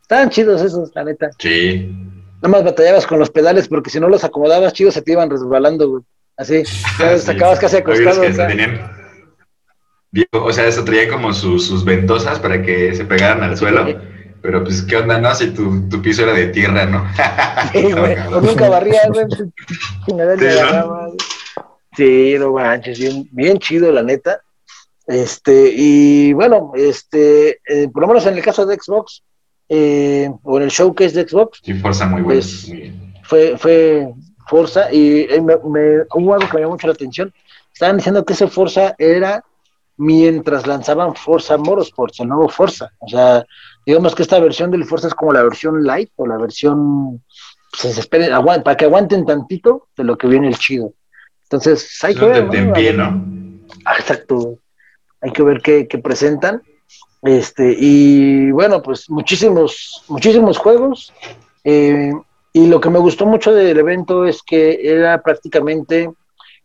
estaban 0.00 0.30
chidos 0.30 0.62
esos, 0.62 0.90
la 0.94 1.04
neta. 1.04 1.30
Sí. 1.38 1.92
Nada 2.44 2.58
más 2.58 2.64
batallabas 2.64 3.06
con 3.06 3.18
los 3.18 3.30
pedales 3.30 3.68
porque 3.68 3.88
si 3.88 3.98
no 3.98 4.06
los 4.06 4.22
acomodabas 4.22 4.74
chidos 4.74 4.92
se 4.92 5.00
te 5.00 5.12
iban 5.12 5.30
resbalando, 5.30 5.88
güey. 5.88 6.02
Así, 6.36 6.62
ya 6.98 7.32
acabas 7.32 7.58
casi 7.58 7.78
acostado. 7.78 8.20
o 10.32 10.52
sea, 10.52 10.66
eso 10.66 10.84
traía 10.84 11.08
como 11.08 11.32
sus, 11.32 11.82
ventosas 11.86 12.38
para 12.40 12.60
que 12.60 12.94
se 12.94 13.06
pegaran 13.06 13.42
al 13.42 13.56
suelo. 13.56 13.86
Pero 14.42 14.62
pues, 14.62 14.82
¿qué 14.82 14.96
onda, 14.96 15.18
no? 15.18 15.34
Si 15.34 15.52
tu, 15.52 15.88
tu 15.88 16.02
piso 16.02 16.24
era 16.24 16.34
de 16.34 16.48
tierra, 16.48 16.84
¿no? 16.84 17.10
Sí, 17.72 17.90
güey. 17.98 18.14
O 18.30 18.42
nunca 18.42 18.68
barría, 18.68 19.08
güey. 19.08 19.24
Sí, 19.30 20.14
sí, 21.96 22.36
no 22.38 22.52
manches, 22.52 22.98
bien, 22.98 23.26
bien 23.32 23.58
chido, 23.58 23.90
la 23.90 24.02
neta. 24.02 24.42
Este, 25.06 25.72
y 25.74 26.34
bueno, 26.34 26.72
este, 26.74 27.60
eh, 27.66 27.88
por 27.90 28.02
lo 28.02 28.08
menos 28.08 28.26
en 28.26 28.34
el 28.36 28.44
caso 28.44 28.66
de 28.66 28.76
Xbox, 28.76 29.22
eh, 29.76 30.30
o 30.44 30.56
en 30.56 30.62
el 30.62 30.70
showcase 30.70 31.16
de 31.16 31.28
Xbox. 31.28 31.60
Sí, 31.64 31.74
Forza 31.74 32.06
muy 32.06 32.22
bueno. 32.22 32.40
Pues, 32.40 32.70
fue, 33.24 33.58
fue 33.58 34.08
Forza 34.46 34.92
y 34.92 35.22
eh, 35.22 35.40
me, 35.40 35.56
hubo 35.56 36.34
algo 36.34 36.48
que 36.48 36.54
me 36.54 36.60
llamó 36.60 36.74
mucho 36.74 36.86
la 36.86 36.92
atención. 36.92 37.32
Estaban 37.72 37.96
diciendo 37.96 38.24
que 38.24 38.34
ese 38.34 38.46
Forza 38.46 38.94
era 38.98 39.44
mientras 39.96 40.68
lanzaban 40.68 41.16
Forza 41.16 41.56
Motorsports, 41.56 42.20
el 42.20 42.28
nuevo 42.28 42.48
Forza. 42.48 42.92
O 43.00 43.08
sea, 43.08 43.44
digamos 43.84 44.14
que 44.14 44.22
esta 44.22 44.38
versión 44.38 44.70
del 44.70 44.84
Forza 44.84 45.08
es 45.08 45.14
como 45.14 45.32
la 45.32 45.42
versión 45.42 45.82
light 45.82 46.10
o 46.14 46.26
la 46.26 46.36
versión 46.36 47.24
pues, 47.72 47.94
se 47.94 48.00
esperen, 48.00 48.30
para 48.62 48.76
que 48.76 48.84
aguanten 48.84 49.26
tantito 49.26 49.88
de 49.96 50.04
lo 50.04 50.16
que 50.16 50.28
viene 50.28 50.46
el 50.46 50.56
chido. 50.56 50.92
Entonces, 51.44 51.98
hay 52.04 52.14
que 52.14 52.26
ver. 52.26 52.94
¿no? 52.94 53.24
Ah, 53.84 53.96
exacto. 53.98 54.60
Hay 55.20 55.32
que 55.32 55.42
ver 55.42 55.60
qué, 55.62 55.88
qué 55.88 55.98
presentan. 55.98 56.62
Este, 57.24 57.74
y 57.78 58.50
bueno, 58.50 58.82
pues 58.82 59.08
muchísimos, 59.08 60.04
muchísimos 60.08 60.58
juegos. 60.58 61.12
Eh, 61.64 62.12
y 62.52 62.66
lo 62.66 62.80
que 62.80 62.90
me 62.90 62.98
gustó 62.98 63.24
mucho 63.24 63.52
del 63.52 63.78
evento 63.78 64.26
es 64.26 64.42
que 64.42 64.78
era 64.82 65.22
prácticamente 65.22 66.12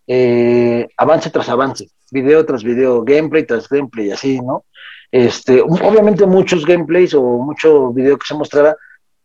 eh, 0.06 0.88
avance 0.98 1.30
tras 1.30 1.48
avance, 1.48 1.88
video 2.12 2.46
tras 2.46 2.64
video, 2.64 3.04
gameplay 3.04 3.46
tras 3.46 3.70
gameplay, 3.70 4.12
así, 4.12 4.42
¿no? 4.42 4.66
Este, 5.12 5.62
obviamente 5.62 6.26
muchos 6.26 6.66
gameplays 6.66 7.14
o 7.14 7.22
mucho 7.22 7.94
video 7.94 8.18
que 8.18 8.28
se 8.28 8.36
mostraba, 8.36 8.76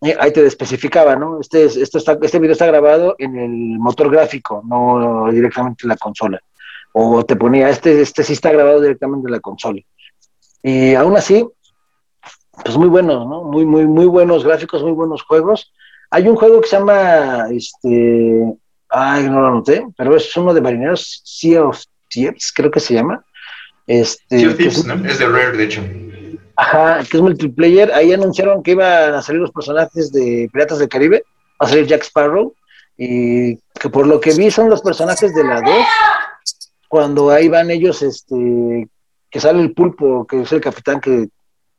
eh, 0.02 0.16
ahí 0.18 0.32
te 0.32 0.46
especificaba, 0.46 1.16
¿no? 1.16 1.40
Este, 1.40 1.64
esto 1.64 1.98
está, 1.98 2.16
este 2.22 2.38
video 2.38 2.52
está 2.52 2.66
grabado 2.66 3.16
en 3.18 3.36
el 3.36 3.50
motor 3.80 4.08
gráfico, 4.08 4.62
no 4.64 5.30
directamente 5.32 5.80
en 5.82 5.88
la 5.88 5.96
consola. 5.96 6.40
O 6.92 7.24
te 7.24 7.34
ponía, 7.34 7.68
este, 7.70 8.00
este 8.00 8.22
sí 8.22 8.34
está 8.34 8.52
grabado 8.52 8.80
directamente 8.80 9.26
en 9.26 9.32
la 9.32 9.40
consola. 9.40 9.80
Y 10.66 10.94
aún 10.94 11.14
así, 11.14 11.46
pues 12.64 12.76
muy 12.78 12.88
buenos, 12.88 13.26
¿no? 13.26 13.44
Muy, 13.44 13.66
muy, 13.66 13.86
muy 13.86 14.06
buenos 14.06 14.44
gráficos, 14.44 14.82
muy 14.82 14.92
buenos 14.92 15.22
juegos. 15.22 15.70
Hay 16.10 16.26
un 16.26 16.36
juego 16.36 16.62
que 16.62 16.68
se 16.68 16.78
llama, 16.78 17.48
este, 17.50 18.42
ay, 18.88 19.24
no 19.24 19.42
lo 19.42 19.48
anoté, 19.48 19.86
pero 19.94 20.16
es 20.16 20.34
uno 20.38 20.54
de 20.54 20.62
marineros, 20.62 21.20
Sea 21.22 21.64
of 21.64 21.82
Thieves, 22.08 22.50
creo 22.50 22.70
que 22.70 22.80
se 22.80 22.94
llama. 22.94 23.22
Este, 23.86 24.40
sea 24.40 24.48
of 24.48 24.56
Thieves, 24.56 24.86
¿no? 24.86 24.94
Es 25.06 25.18
de 25.18 25.28
Rare, 25.28 25.54
de 25.58 25.64
hecho. 25.64 25.82
Ajá, 26.56 27.04
que 27.10 27.18
es 27.18 27.22
multiplayer. 27.22 27.92
Ahí 27.92 28.14
anunciaron 28.14 28.62
que 28.62 28.70
iban 28.70 29.12
a 29.12 29.20
salir 29.20 29.42
los 29.42 29.52
personajes 29.52 30.12
de 30.12 30.48
Piratas 30.50 30.78
del 30.78 30.88
Caribe, 30.88 31.24
va 31.60 31.66
a 31.66 31.68
salir 31.68 31.86
Jack 31.86 32.04
Sparrow, 32.04 32.54
y 32.96 33.56
que 33.56 33.90
por 33.92 34.06
lo 34.06 34.18
que 34.18 34.32
vi 34.32 34.50
son 34.50 34.70
los 34.70 34.80
personajes 34.80 35.34
de 35.34 35.44
la 35.44 35.60
2, 35.60 35.74
cuando 36.88 37.28
ahí 37.28 37.48
van 37.48 37.70
ellos, 37.70 38.00
este, 38.00 38.88
que 39.34 39.40
sale 39.40 39.60
el 39.60 39.74
pulpo, 39.74 40.24
que 40.28 40.42
es 40.42 40.52
el 40.52 40.60
capitán 40.60 41.00
que, 41.00 41.28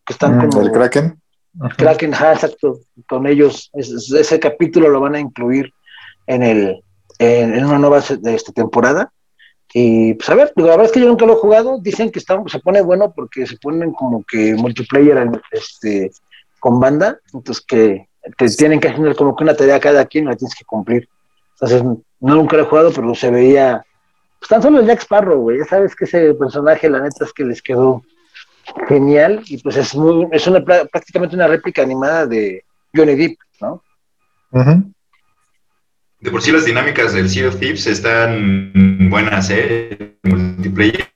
que 0.06 0.14
están 0.14 0.36
mm, 0.36 0.50
como... 0.50 0.62
El 0.62 0.74
Kraken. 0.74 1.22
Kraken, 1.78 2.14
exacto, 2.14 2.80
con 3.08 3.26
ellos. 3.26 3.72
ese 3.74 4.40
capítulo 4.42 4.90
lo 4.90 5.00
van 5.00 5.16
a 5.16 5.22
incluir 5.22 5.72
en, 6.28 6.44
el, 6.44 6.84
en, 7.18 7.64
una 7.64 7.80
nueva 7.80 8.02
de 8.02 8.36
esta 8.36 8.52
temporada. 8.52 9.10
Y 9.74 10.16
pues 10.16 10.30
a 10.30 10.36
ver, 10.36 10.52
la 10.58 10.66
verdad 10.66 10.88
es 10.88 10.92
que 10.92 11.00
yo 11.00 11.08
nunca 11.08 11.26
lo 11.26 11.32
he 11.32 11.38
jugado. 11.38 11.80
Dicen 11.80 12.12
que 12.12 12.20
está, 12.20 12.44
se 12.48 12.60
pone 12.60 12.82
bueno 12.82 13.14
porque 13.16 13.48
se 13.48 13.56
ponen 13.56 13.94
como 13.94 14.26
que 14.26 14.54
multiplayer 14.56 15.18
este, 15.52 16.12
con 16.60 16.82
banda. 16.82 17.18
Entonces 17.34 17.64
que 17.66 18.10
te 18.38 18.50
tienen 18.50 18.82
que 18.82 18.90
hacer 18.90 19.16
como 19.16 19.34
que 19.34 19.46
una 19.46 19.56
tarea 19.56 19.80
cada 19.80 20.06
quien 20.06 20.26
la 20.26 20.36
tienes 20.36 20.56
que 20.56 20.66
cumplir. 20.66 21.08
Entonces, 21.54 21.86
no 21.86 22.02
nunca 22.20 22.58
lo 22.58 22.64
he 22.64 22.66
jugado, 22.66 22.92
pero 22.94 23.16
se 23.16 23.32
veía. 23.32 23.86
Pues 24.46 24.62
tan 24.62 24.62
solo 24.62 24.80
el 24.80 24.86
Jack 24.86 25.02
Sparrow, 25.02 25.42
güey. 25.42 25.58
Ya 25.58 25.66
sabes 25.66 25.96
que 25.96 26.06
ese 26.06 26.36
personaje, 26.36 26.88
la 26.88 27.00
neta, 27.00 27.26
es 27.26 27.34
que 27.34 27.44
les 27.44 27.64
quedó 27.64 28.04
genial. 28.88 29.42
Y 29.48 29.58
pues 29.58 29.76
es 29.76 29.96
muy, 29.96 30.28
es 30.32 30.46
una 30.46 30.64
prácticamente 30.64 31.36
una 31.36 31.48
réplica 31.48 31.82
animada 31.82 32.28
de 32.28 32.64
Johnny 32.96 33.16
Depp, 33.16 33.40
¿no? 33.60 33.82
De 36.20 36.30
por 36.30 36.44
sí 36.44 36.52
las 36.52 36.66
dinámicas 36.66 37.14
del 37.14 37.28
Sea 37.28 37.48
of 37.48 37.58
Thieves 37.58 37.88
están 37.88 39.10
buenas, 39.10 39.50
¿eh? 39.50 40.16
Multiplayer. 40.22 41.10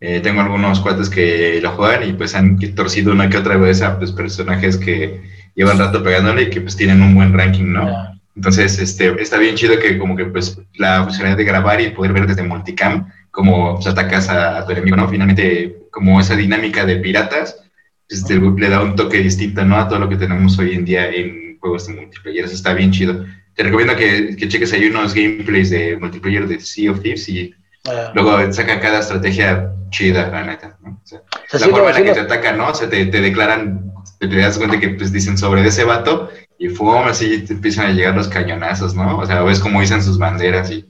Eh, 0.00 0.20
tengo 0.20 0.42
algunos 0.42 0.80
cuates 0.80 1.08
que 1.08 1.58
lo 1.62 1.70
juegan 1.70 2.06
y 2.06 2.12
pues 2.12 2.34
han 2.34 2.58
torcido 2.74 3.12
una 3.12 3.30
que 3.30 3.38
otra 3.38 3.56
vez 3.56 3.80
a 3.80 3.96
pues, 3.96 4.12
personajes 4.12 4.76
que 4.76 5.22
llevan 5.54 5.78
rato 5.78 6.02
pegándole 6.02 6.42
y 6.42 6.50
que 6.50 6.60
pues 6.60 6.76
tienen 6.76 7.00
un 7.00 7.14
buen 7.14 7.32
ranking, 7.32 7.72
¿no? 7.72 8.13
Entonces, 8.36 8.78
este, 8.78 9.20
está 9.22 9.38
bien 9.38 9.54
chido 9.54 9.78
que 9.78 9.96
como 9.98 10.16
que 10.16 10.24
pues 10.24 10.58
la 10.74 11.04
funcionalidad 11.04 11.38
de 11.38 11.44
grabar 11.44 11.80
y 11.80 11.90
poder 11.90 12.12
ver 12.12 12.26
desde 12.26 12.42
multicam 12.42 13.08
cómo 13.30 13.74
pues, 13.74 13.86
atacas 13.86 14.28
a, 14.28 14.64
tu 14.64 14.72
enemigo, 14.72 14.96
¿no? 14.96 15.08
Finalmente, 15.08 15.86
como 15.90 16.20
esa 16.20 16.34
dinámica 16.34 16.84
de 16.84 16.96
piratas, 16.96 17.62
este, 18.08 18.40
le 18.40 18.68
da 18.68 18.82
un 18.82 18.96
toque 18.96 19.18
distinto, 19.18 19.64
¿no? 19.64 19.76
A 19.76 19.88
todo 19.88 20.00
lo 20.00 20.08
que 20.08 20.16
tenemos 20.16 20.58
hoy 20.58 20.74
en 20.74 20.84
día 20.84 21.08
en 21.08 21.58
juegos 21.60 21.86
de 21.86 21.94
multiplayer. 21.94 22.44
Eso 22.44 22.54
está 22.54 22.74
bien 22.74 22.90
chido. 22.90 23.24
Te 23.54 23.62
recomiendo 23.62 23.94
que, 23.96 24.36
que 24.36 24.48
cheques 24.48 24.72
ahí 24.72 24.86
unos 24.86 25.14
gameplays 25.14 25.70
de 25.70 25.96
multiplayer 25.96 26.48
de 26.48 26.58
Sea 26.58 26.90
of 26.90 27.00
Thieves 27.00 27.28
y 27.28 27.54
ah. 27.86 28.10
luego 28.14 28.52
sacan 28.52 28.80
cada 28.80 28.98
estrategia 28.98 29.70
chida, 29.90 30.28
la 30.28 30.44
neta, 30.44 30.76
¿no? 30.82 31.00
O 31.02 31.06
sea, 31.06 31.22
la 31.52 31.68
forma 31.68 31.90
en 31.90 31.94
la 31.94 32.02
que 32.02 32.12
te 32.12 32.20
atacan, 32.20 32.58
¿no? 32.58 32.68
O 32.68 32.74
sea, 32.74 32.88
te, 32.88 33.06
te 33.06 33.20
declaran 33.20 33.94
te 34.18 34.36
das 34.36 34.58
cuenta 34.58 34.78
que 34.78 34.90
pues 34.90 35.12
dicen 35.12 35.36
sobre 35.38 35.66
ese 35.66 35.84
vato 35.84 36.30
y 36.64 36.68
fue 36.70 36.98
así 37.00 37.44
te 37.44 37.52
empiezan 37.52 37.86
a 37.86 37.92
llegar 37.92 38.14
los 38.14 38.28
cañonazos, 38.28 38.94
¿no? 38.94 39.18
O 39.18 39.26
sea, 39.26 39.42
ves 39.42 39.60
cómo 39.60 39.82
dicen 39.82 40.02
sus 40.02 40.16
banderas 40.16 40.70
y 40.70 40.86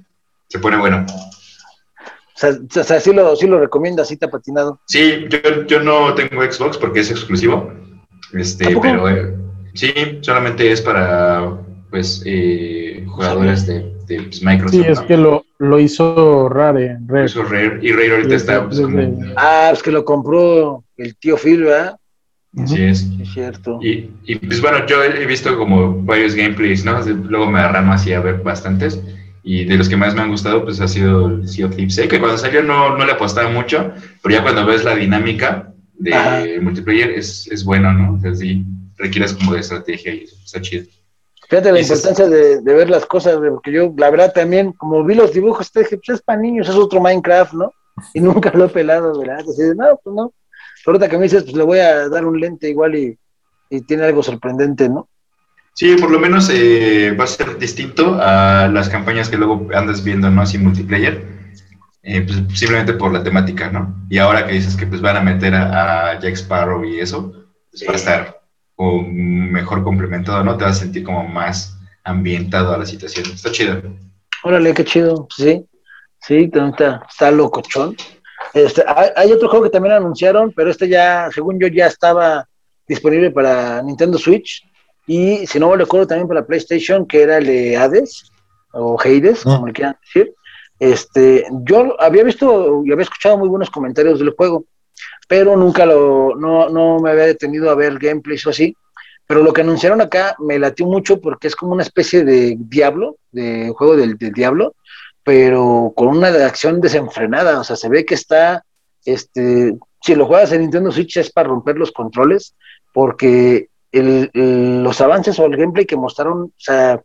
se 0.46 0.60
pone 0.60 0.76
bueno. 0.76 1.04
O 1.08 2.36
sea, 2.36 2.50
o 2.50 2.84
sea 2.84 3.00
sí, 3.00 3.12
lo, 3.12 3.34
sí 3.34 3.48
lo 3.48 3.58
recomiendas, 3.58 4.06
sí 4.06 4.16
te 4.16 4.26
ha 4.26 4.30
patinado. 4.30 4.78
Sí, 4.86 5.26
yo, 5.28 5.66
yo 5.66 5.80
no 5.80 6.14
tengo 6.14 6.42
Xbox 6.42 6.78
porque 6.78 7.00
es 7.00 7.10
exclusivo, 7.10 7.72
este, 8.32 8.76
pero 8.80 9.08
eh, 9.08 9.34
sí, 9.74 9.92
solamente 10.20 10.70
es 10.70 10.80
para 10.80 11.58
pues 11.90 12.22
eh, 12.24 13.04
jugadores 13.08 13.66
de, 13.66 13.80
de 14.06 14.22
pues, 14.22 14.42
Microsoft. 14.44 14.80
Sí, 14.80 14.86
es 14.86 15.00
que 15.00 15.16
lo, 15.16 15.44
lo 15.58 15.80
hizo 15.80 16.48
Rare. 16.48 16.98
Rare. 17.04 17.26
Hizo 17.26 17.42
Rare 17.42 17.80
y 17.82 17.90
Rare 17.90 18.14
ahorita 18.14 18.34
está 18.36 18.64
pues, 18.64 18.80
como... 18.80 19.18
Ah, 19.36 19.70
es 19.72 19.82
que 19.82 19.90
lo 19.90 20.04
compró 20.04 20.84
el 20.96 21.16
tío 21.16 21.36
Phil, 21.36 21.64
¿verdad? 21.64 21.96
Así 22.62 22.82
es. 22.82 23.06
es 23.20 23.32
cierto. 23.32 23.80
Y, 23.82 24.10
y, 24.24 24.36
pues 24.36 24.60
bueno, 24.60 24.86
yo 24.86 25.02
he 25.02 25.26
visto 25.26 25.56
como 25.58 26.02
varios 26.02 26.34
gameplays, 26.34 26.84
¿no? 26.84 27.00
Luego 27.00 27.50
me 27.50 27.58
agarramos 27.58 28.00
así 28.00 28.12
a 28.12 28.20
ver 28.20 28.42
bastantes. 28.42 29.00
Y 29.42 29.64
de 29.64 29.76
los 29.76 29.88
que 29.88 29.96
más 29.96 30.14
me 30.14 30.22
han 30.22 30.30
gustado, 30.30 30.64
pues 30.64 30.80
ha 30.80 30.88
sido 30.88 31.26
el 31.26 31.48
Sea 31.48 31.66
of 31.66 31.76
Thieves. 31.76 31.94
Sé 31.94 32.08
que 32.08 32.18
cuando 32.18 32.38
salió 32.38 32.62
no, 32.62 32.96
no 32.96 33.04
le 33.04 33.12
apostaba 33.12 33.50
mucho, 33.50 33.92
pero 34.22 34.36
ya 34.36 34.42
cuando 34.42 34.64
ves 34.64 34.84
la 34.84 34.94
dinámica 34.94 35.74
de 35.98 36.60
multiplayer 36.62 37.10
es, 37.10 37.46
es 37.48 37.64
bueno, 37.64 37.92
¿no? 37.92 38.14
O 38.14 38.20
sea, 38.20 38.34
sí, 38.34 38.64
requieres 38.96 39.34
como 39.34 39.52
de 39.52 39.60
estrategia 39.60 40.14
y 40.14 40.24
está 40.24 40.60
chido. 40.60 40.86
Fíjate 41.48 41.72
la 41.72 41.80
importancia 41.80 42.26
de, 42.26 42.60
de, 42.62 42.74
ver 42.74 42.88
las 42.88 43.04
cosas, 43.04 43.36
porque 43.36 43.70
yo, 43.70 43.92
la 43.98 44.10
verdad, 44.10 44.32
también, 44.32 44.72
como 44.72 45.04
vi 45.04 45.14
los 45.14 45.32
dibujos, 45.32 45.70
te 45.70 45.80
dije, 45.80 45.98
pues 45.98 46.18
es 46.18 46.22
para 46.22 46.40
niños, 46.40 46.68
es 46.68 46.74
otro 46.74 47.00
Minecraft, 47.00 47.52
¿no? 47.52 47.70
Y 48.14 48.20
nunca 48.20 48.50
lo 48.54 48.64
he 48.64 48.68
pelado, 48.68 49.18
¿verdad? 49.18 49.40
Entonces, 49.40 49.76
no, 49.76 50.00
pues 50.02 50.16
no. 50.16 50.32
Ahorita 50.86 51.08
que 51.08 51.16
me 51.16 51.24
dices, 51.24 51.44
pues 51.44 51.56
le 51.56 51.62
voy 51.62 51.78
a 51.78 52.08
dar 52.08 52.26
un 52.26 52.38
lente 52.38 52.68
igual 52.68 52.94
y, 52.94 53.18
y 53.70 53.80
tiene 53.82 54.04
algo 54.04 54.22
sorprendente, 54.22 54.88
¿no? 54.88 55.08
Sí, 55.74 55.96
por 55.96 56.10
lo 56.10 56.20
menos 56.20 56.48
eh, 56.50 57.16
va 57.18 57.24
a 57.24 57.26
ser 57.26 57.58
distinto 57.58 58.16
a 58.20 58.68
las 58.68 58.88
campañas 58.88 59.28
que 59.28 59.36
luego 59.36 59.68
andas 59.74 60.04
viendo, 60.04 60.30
¿no? 60.30 60.42
Así 60.42 60.56
multiplayer, 60.56 61.26
eh, 62.04 62.20
pues 62.20 62.58
simplemente 62.58 62.92
por 62.92 63.12
la 63.12 63.24
temática, 63.24 63.70
¿no? 63.70 64.06
Y 64.08 64.18
ahora 64.18 64.46
que 64.46 64.52
dices 64.52 64.76
que 64.76 64.86
pues 64.86 65.00
van 65.00 65.16
a 65.16 65.20
meter 65.20 65.52
a, 65.54 66.20
Jack 66.20 66.34
Sparrow 66.34 66.84
y 66.84 67.00
eso, 67.00 67.32
pues 67.70 67.84
va 67.88 67.92
a 67.92 67.96
estar 67.96 68.40
un 68.76 69.50
mejor 69.50 69.82
complementado, 69.82 70.44
¿no? 70.44 70.56
Te 70.56 70.64
vas 70.64 70.76
a 70.76 70.80
sentir 70.80 71.02
como 71.02 71.26
más 71.26 71.76
ambientado 72.04 72.72
a 72.72 72.78
la 72.78 72.86
situación. 72.86 73.26
Está 73.34 73.50
chido. 73.50 73.82
Órale, 74.44 74.74
qué 74.74 74.84
chido, 74.84 75.26
sí. 75.36 75.66
Sí, 76.20 76.50
está, 76.52 77.02
está 77.08 77.30
locochón. 77.32 77.96
Este, 78.54 78.84
hay, 78.86 79.10
hay 79.16 79.32
otro 79.32 79.48
juego 79.48 79.64
que 79.64 79.70
también 79.70 79.94
anunciaron, 79.94 80.52
pero 80.52 80.70
este 80.70 80.88
ya, 80.88 81.28
según 81.34 81.58
yo, 81.58 81.66
ya 81.66 81.86
estaba 81.86 82.48
disponible 82.86 83.30
para 83.30 83.82
Nintendo 83.82 84.16
Switch 84.16 84.64
y 85.06 85.46
si 85.46 85.58
no 85.58 85.70
me 85.70 85.76
recuerdo 85.76 86.06
también 86.06 86.28
para 86.28 86.46
PlayStation, 86.46 87.06
que 87.06 87.22
era 87.22 87.38
el 87.38 87.46
de 87.46 87.76
Hades, 87.76 88.30
o 88.72 88.98
Hades, 88.98 89.40
ah. 89.40 89.56
como 89.56 89.66
le 89.66 89.72
quieran 89.72 89.96
decir. 90.02 90.32
Este, 90.78 91.44
yo 91.62 92.00
había 92.00 92.24
visto 92.24 92.82
y 92.84 92.92
había 92.92 93.04
escuchado 93.04 93.38
muy 93.38 93.48
buenos 93.48 93.70
comentarios 93.70 94.18
del 94.18 94.30
juego, 94.30 94.64
pero 95.28 95.56
nunca 95.56 95.86
lo, 95.86 96.34
no, 96.36 96.68
no 96.68 96.98
me 97.00 97.10
había 97.10 97.26
detenido 97.26 97.70
a 97.70 97.74
ver 97.74 97.98
gameplays 97.98 98.46
o 98.46 98.50
así. 98.50 98.74
Pero 99.26 99.42
lo 99.42 99.52
que 99.52 99.62
anunciaron 99.62 100.00
acá 100.02 100.36
me 100.38 100.58
latió 100.58 100.86
mucho 100.86 101.20
porque 101.20 101.48
es 101.48 101.56
como 101.56 101.72
una 101.72 101.82
especie 101.82 102.24
de 102.24 102.56
Diablo, 102.58 103.16
de 103.32 103.72
juego 103.74 103.96
del, 103.96 104.18
del 104.18 104.32
Diablo, 104.32 104.74
pero 105.24 105.92
con 105.96 106.08
una 106.08 106.28
acción 106.46 106.80
desenfrenada. 106.80 107.58
O 107.58 107.64
sea, 107.64 107.76
se 107.76 107.88
ve 107.88 108.04
que 108.04 108.14
está, 108.14 108.64
este, 109.04 109.76
si 110.00 110.14
lo 110.14 110.26
juegas 110.26 110.52
en 110.52 110.60
Nintendo 110.60 110.92
Switch 110.92 111.16
es 111.16 111.32
para 111.32 111.48
romper 111.48 111.76
los 111.76 111.90
controles, 111.90 112.54
porque 112.92 113.68
los 113.92 115.00
avances 115.00 115.38
o 115.38 115.46
el 115.46 115.56
gameplay 115.56 115.86
que 115.86 115.96
mostraron, 115.96 116.42
o 116.42 116.52
sea, 116.56 117.00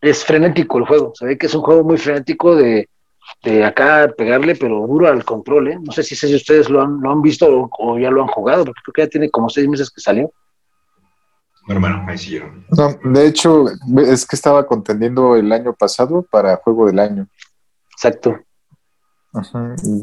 es 0.00 0.24
frenético 0.24 0.78
el 0.78 0.86
juego. 0.86 1.12
Se 1.14 1.24
ve 1.24 1.38
que 1.38 1.46
es 1.46 1.54
un 1.54 1.62
juego 1.62 1.82
muy 1.82 1.96
frenético 1.96 2.54
de, 2.54 2.88
acá 3.64 4.12
pegarle, 4.16 4.54
pero 4.54 4.86
duro 4.86 5.08
al 5.08 5.24
control. 5.24 5.68
¿eh? 5.68 5.78
No 5.80 5.92
sé 5.92 6.02
si, 6.02 6.14
si 6.14 6.34
ustedes 6.34 6.68
lo 6.68 6.82
han, 6.82 7.00
lo 7.00 7.10
han 7.10 7.22
visto 7.22 7.70
o, 7.78 7.98
ya 7.98 8.10
lo 8.10 8.22
han 8.22 8.28
jugado, 8.28 8.64
porque 8.64 8.80
creo 8.84 8.92
que 8.92 9.02
ya 9.02 9.08
tiene 9.08 9.30
como 9.30 9.48
seis 9.48 9.68
meses 9.68 9.90
que 9.90 10.00
salió. 10.00 10.30
Hermano, 11.68 12.04
ahí 12.06 12.16
sí 12.16 12.40
no, 12.70 12.96
de 13.02 13.26
hecho, 13.26 13.64
es 13.98 14.24
que 14.24 14.36
estaba 14.36 14.66
contendiendo 14.66 15.34
el 15.34 15.50
año 15.50 15.72
pasado 15.72 16.22
para 16.30 16.56
juego 16.58 16.86
del 16.86 17.00
año. 17.00 17.26
Exacto. 17.96 18.38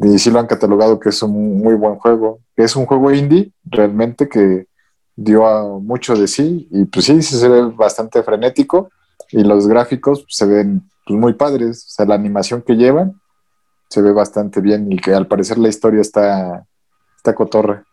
Y 0.04 0.20
sí 0.20 0.30
lo 0.30 0.40
han 0.40 0.48
catalogado 0.48 1.00
que 1.00 1.10
es 1.10 1.24
un 1.24 1.58
muy 1.58 1.76
buen 1.76 1.96
juego, 1.96 2.40
es 2.56 2.76
un 2.76 2.86
juego 2.86 3.12
indie 3.12 3.52
realmente 3.64 4.30
que 4.30 4.68
dio 5.16 5.80
mucho 5.80 6.16
de 6.16 6.28
sí. 6.28 6.68
Y 6.72 6.86
pues 6.86 7.06
sí, 7.06 7.22
se 7.22 7.48
ve 7.48 7.62
bastante 7.76 8.22
frenético. 8.24 8.90
Y 9.32 9.44
los 9.44 9.68
gráficos 9.68 10.26
se 10.28 10.46
ven 10.46 10.84
pues, 11.06 11.20
muy 11.20 11.34
padres, 11.34 11.86
o 11.88 11.90
sea, 11.90 12.06
la 12.06 12.16
animación 12.16 12.62
que 12.62 12.76
llevan 12.76 13.20
se 13.90 14.02
ve 14.02 14.12
bastante 14.12 14.60
bien 14.60 14.92
y 14.92 14.98
que 14.98 15.14
al 15.14 15.28
parecer 15.28 15.58
la 15.58 15.70
historia 15.70 16.02
está, 16.02 16.66
está 17.16 17.34
cotorra. 17.34 17.84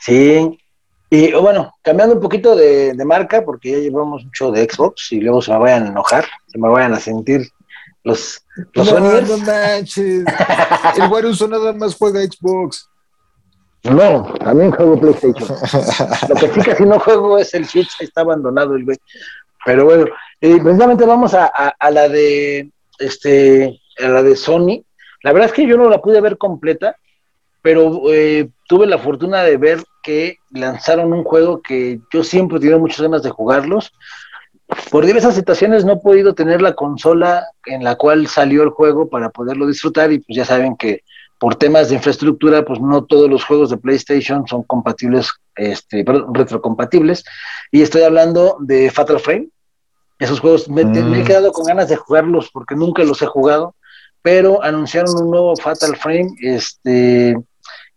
Sí, 0.00 0.58
y 1.10 1.32
bueno, 1.32 1.72
cambiando 1.82 2.16
un 2.16 2.20
poquito 2.20 2.54
de, 2.54 2.94
marca, 3.04 3.44
porque 3.44 3.70
ya 3.70 3.78
llevamos 3.78 4.24
mucho 4.24 4.50
de 4.50 4.68
Xbox 4.68 5.12
y 5.12 5.20
luego 5.20 5.40
se 5.40 5.52
me 5.52 5.58
vayan 5.58 5.84
a 5.84 5.88
enojar, 5.88 6.24
se 6.46 6.58
me 6.58 6.68
vayan 6.68 6.94
a 6.94 7.00
sentir 7.00 7.48
los, 8.08 8.42
los 8.72 8.92
no, 8.92 9.20
no 9.20 9.38
manches. 9.38 10.24
El 10.96 11.10
Waruso 11.10 11.46
nada 11.46 11.72
más 11.72 11.94
juega 11.94 12.20
Xbox. 12.22 12.88
No, 13.84 14.32
también 14.40 14.72
juego 14.72 14.98
PlayStation. 14.98 15.56
Lo 16.28 16.34
que 16.34 16.48
sí 16.48 16.60
casi 16.60 16.84
no 16.84 16.98
juego 16.98 17.38
es 17.38 17.54
el 17.54 17.66
Switch, 17.66 18.00
está 18.00 18.22
abandonado 18.22 18.74
el 18.74 18.84
güey. 18.84 18.98
Pero 19.64 19.84
bueno, 19.84 20.06
eh, 20.40 20.58
precisamente 20.62 21.04
vamos 21.04 21.34
a, 21.34 21.46
a, 21.46 21.90
la 21.90 22.08
de 22.08 22.70
este, 22.98 23.80
a 23.98 24.08
la 24.08 24.22
de 24.22 24.36
Sony. 24.36 24.82
La 25.22 25.32
verdad 25.32 25.48
es 25.48 25.54
que 25.54 25.66
yo 25.66 25.76
no 25.76 25.88
la 25.88 26.00
pude 26.00 26.20
ver 26.20 26.38
completa, 26.38 26.96
pero 27.62 28.02
eh, 28.10 28.48
tuve 28.66 28.86
la 28.86 28.98
fortuna 28.98 29.42
de 29.42 29.56
ver 29.56 29.82
que 30.02 30.38
lanzaron 30.50 31.12
un 31.12 31.24
juego 31.24 31.60
que 31.60 32.00
yo 32.12 32.24
siempre 32.24 32.56
he 32.56 32.60
tenido 32.60 32.78
muchas 32.78 33.00
ganas 33.00 33.22
de 33.22 33.30
jugarlos. 33.30 33.92
Por 34.90 35.06
diversas 35.06 35.34
situaciones 35.34 35.84
no 35.84 35.94
he 35.94 35.96
podido 35.96 36.34
tener 36.34 36.60
la 36.60 36.74
consola 36.74 37.46
en 37.64 37.82
la 37.82 37.96
cual 37.96 38.26
salió 38.28 38.62
el 38.62 38.70
juego 38.70 39.08
para 39.08 39.30
poderlo 39.30 39.66
disfrutar 39.66 40.12
y 40.12 40.18
pues 40.18 40.36
ya 40.36 40.44
saben 40.44 40.76
que 40.76 41.04
por 41.38 41.54
temas 41.54 41.88
de 41.88 41.94
infraestructura 41.94 42.64
pues 42.64 42.80
no 42.80 43.04
todos 43.04 43.30
los 43.30 43.44
juegos 43.44 43.70
de 43.70 43.78
PlayStation 43.78 44.46
son 44.46 44.62
compatibles, 44.64 45.30
este, 45.56 46.04
retrocompatibles 46.32 47.24
y 47.70 47.82
estoy 47.82 48.02
hablando 48.02 48.56
de 48.60 48.90
Fatal 48.90 49.20
Frame. 49.20 49.48
Esos 50.18 50.40
juegos 50.40 50.68
me, 50.68 50.82
he 50.82 50.84
mm. 50.84 51.24
quedado 51.24 51.52
con 51.52 51.64
ganas 51.64 51.88
de 51.88 51.96
jugarlos 51.96 52.50
porque 52.52 52.74
nunca 52.74 53.04
los 53.04 53.22
he 53.22 53.26
jugado, 53.26 53.74
pero 54.20 54.62
anunciaron 54.62 55.14
un 55.16 55.30
nuevo 55.30 55.54
Fatal 55.56 55.96
Frame, 55.96 56.30
este, 56.40 57.36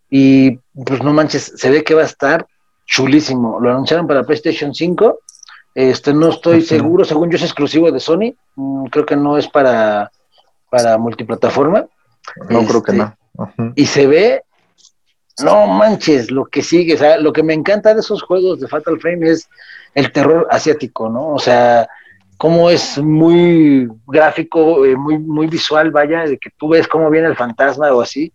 y 0.07 0.51
pues 0.85 1.01
no 1.01 1.13
manches, 1.13 1.53
se 1.55 1.69
ve 1.71 1.83
que 1.83 1.95
va 1.95 2.03
a 2.03 2.05
estar 2.05 2.45
chulísimo. 2.85 3.59
Lo 3.59 3.71
anunciaron 3.71 4.05
para 4.05 4.23
PlayStation 4.23 4.73
5 4.73 5.19
este, 5.73 6.13
no 6.13 6.29
estoy 6.29 6.61
seguro, 6.61 7.05
según 7.05 7.29
yo 7.29 7.37
es 7.37 7.43
exclusivo 7.43 7.91
de 7.91 7.99
Sony, 7.99 8.35
mm, 8.55 8.85
creo 8.85 9.05
que 9.05 9.15
no 9.15 9.37
es 9.37 9.47
para, 9.47 10.11
para 10.69 10.97
multiplataforma. 10.97 11.85
No 12.49 12.65
creo 12.65 12.83
que 12.83 12.93
no. 12.93 13.15
Este, 13.37 13.71
y 13.75 13.85
se 13.85 14.07
ve, 14.07 14.43
no 15.43 15.67
manches, 15.67 16.29
lo 16.29 16.45
que 16.45 16.61
sigue, 16.61 16.95
o 16.95 16.97
sea, 16.97 17.17
lo 17.17 17.31
que 17.31 17.43
me 17.43 17.53
encanta 17.53 17.93
de 17.93 18.01
esos 18.01 18.21
juegos 18.21 18.59
de 18.59 18.67
Fatal 18.67 18.99
Frame 18.99 19.29
es 19.29 19.47
el 19.95 20.11
terror 20.11 20.47
asiático, 20.51 21.09
¿no? 21.09 21.29
O 21.29 21.39
sea, 21.39 21.87
cómo 22.37 22.69
es 22.69 22.97
muy 22.97 23.87
gráfico, 24.07 24.85
eh, 24.85 24.95
muy, 24.95 25.17
muy 25.19 25.47
visual, 25.47 25.91
vaya, 25.91 26.23
de 26.23 26.37
que 26.37 26.49
tú 26.57 26.69
ves 26.69 26.87
cómo 26.87 27.09
viene 27.09 27.27
el 27.27 27.35
fantasma 27.35 27.91
o 27.93 28.01
así. 28.01 28.33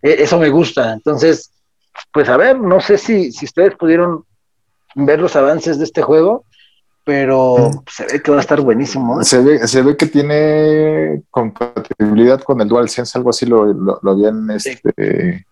E, 0.00 0.22
eso 0.22 0.38
me 0.38 0.48
gusta. 0.48 0.92
Entonces, 0.92 1.50
pues 2.12 2.28
a 2.28 2.36
ver, 2.36 2.58
no 2.58 2.80
sé 2.80 2.98
si, 2.98 3.32
si 3.32 3.44
ustedes 3.44 3.74
pudieron 3.74 4.24
ver 4.94 5.20
los 5.20 5.36
avances 5.36 5.78
de 5.78 5.84
este 5.84 6.02
juego 6.02 6.44
pero 7.08 7.70
se 7.90 8.04
ve 8.04 8.20
que 8.20 8.30
va 8.30 8.36
a 8.36 8.40
estar 8.40 8.60
buenísimo. 8.60 9.18
¿eh? 9.18 9.24
Se, 9.24 9.42
ve, 9.42 9.66
se 9.66 9.80
ve 9.80 9.96
que 9.96 10.04
tiene 10.04 11.22
compatibilidad 11.30 12.42
con 12.42 12.60
el 12.60 12.68
DualSense, 12.68 13.16
algo 13.16 13.30
así 13.30 13.46
lo, 13.46 13.64
lo, 13.72 14.10
habían 14.10 14.50
este 14.50 15.46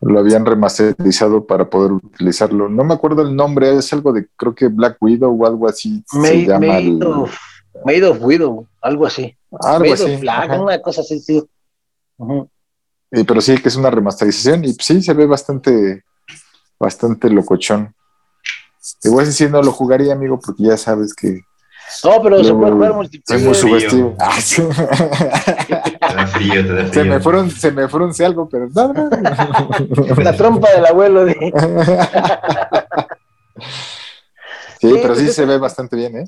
lo 0.00 0.18
habían 0.18 0.46
remasterizado 0.46 1.44
para 1.46 1.68
poder 1.68 1.92
utilizarlo. 1.92 2.70
No 2.70 2.84
me 2.84 2.94
acuerdo 2.94 3.20
el 3.20 3.36
nombre, 3.36 3.76
es 3.76 3.92
algo 3.92 4.14
de 4.14 4.28
creo 4.34 4.54
que 4.54 4.68
Black 4.68 4.96
Widow 5.02 5.38
o 5.38 5.46
algo 5.46 5.68
así. 5.68 6.02
Made, 6.14 6.28
se 6.28 6.46
llama 6.46 6.78
of, 7.20 7.36
Made 7.84 8.04
of 8.06 8.22
Widow, 8.22 8.66
algo 8.80 9.04
así. 9.04 9.36
Algo 9.60 9.92
así. 9.92 10.22
una 10.58 10.80
cosa 10.80 11.02
así, 11.02 11.20
sí. 11.20 11.46
pero 13.10 13.42
sí 13.42 13.58
que 13.58 13.68
es 13.68 13.76
una 13.76 13.90
remasterización 13.90 14.64
y 14.64 14.72
sí 14.72 15.02
se 15.02 15.12
ve 15.12 15.26
bastante, 15.26 16.02
bastante 16.78 17.28
locochón. 17.28 17.94
Igual 19.04 19.26
si 19.26 19.48
no 19.48 19.62
lo 19.62 19.72
jugaría, 19.72 20.12
amigo, 20.12 20.40
porque 20.40 20.64
ya 20.64 20.76
sabes 20.76 21.14
que. 21.14 21.42
No, 22.04 22.22
pero 22.22 22.42
se 22.44 22.54
puede 22.54 22.72
jugar 22.72 22.94
multiplayer. 22.94 23.46
muy 23.46 23.54
sugestivo. 23.54 24.14
Ah, 24.18 24.38
te 26.08 26.14
da 26.14 26.26
frío, 26.26 26.66
te 26.66 26.74
da 26.74 26.84
frío. 26.84 26.92
Se 26.92 27.04
me 27.04 27.20
fueron, 27.20 27.50
se 27.50 27.72
me 27.72 27.88
fueron 27.88 28.12
algo, 28.24 28.48
pero 28.48 28.68
nada. 28.68 29.10
La 30.22 30.36
trompa 30.36 30.70
del 30.70 30.86
abuelo. 30.86 31.24
De... 31.24 31.34
sí, 34.80 34.98
pero 35.02 35.14
sí 35.16 35.28
se 35.28 35.44
ve 35.44 35.58
bastante 35.58 35.96
bien, 35.96 36.18
¿eh? 36.18 36.24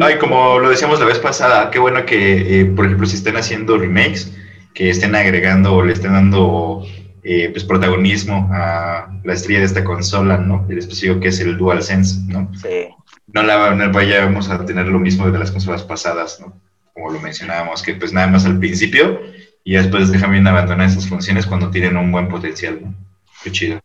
Ay, 0.00 0.18
como 0.18 0.58
lo 0.58 0.70
decíamos 0.70 0.98
la 0.98 1.06
vez 1.06 1.20
pasada, 1.20 1.70
qué 1.70 1.78
bueno 1.78 2.04
que, 2.04 2.60
eh, 2.60 2.64
por 2.66 2.86
ejemplo, 2.86 3.06
si 3.06 3.16
estén 3.16 3.36
haciendo 3.36 3.78
remakes, 3.78 4.32
que 4.74 4.90
estén 4.90 5.14
agregando 5.14 5.74
o 5.74 5.84
le 5.84 5.92
estén 5.92 6.12
dando 6.12 6.84
eh, 7.22 7.50
pues 7.50 7.64
protagonismo 7.64 8.48
a 8.52 9.10
la 9.24 9.32
estrella 9.32 9.60
de 9.60 9.66
esta 9.66 9.84
consola, 9.84 10.38
¿no? 10.38 10.66
El 10.68 10.78
específico 10.78 11.20
que 11.20 11.28
es 11.28 11.40
el 11.40 11.56
DualSense, 11.56 12.20
¿no? 12.26 12.50
Sí. 12.54 12.88
No, 13.32 13.42
la, 13.42 13.74
no 13.74 13.92
vayamos 13.92 14.48
a 14.48 14.64
tener 14.64 14.86
lo 14.86 14.98
mismo 14.98 15.30
de 15.30 15.38
las 15.38 15.50
consolas 15.50 15.82
pasadas, 15.82 16.40
¿no? 16.40 16.60
Como 16.94 17.10
lo 17.10 17.20
mencionábamos, 17.20 17.82
que 17.82 17.94
pues 17.94 18.12
nada 18.12 18.26
más 18.26 18.46
al 18.46 18.58
principio 18.58 19.20
y 19.64 19.74
después 19.74 20.10
dejan 20.10 20.32
bien 20.32 20.46
abandonar 20.46 20.88
esas 20.88 21.08
funciones 21.08 21.46
cuando 21.46 21.70
tienen 21.70 21.96
un 21.96 22.10
buen 22.10 22.28
potencial, 22.28 22.80
¿no? 22.82 22.94
Qué 23.42 23.52
chido. 23.52 23.80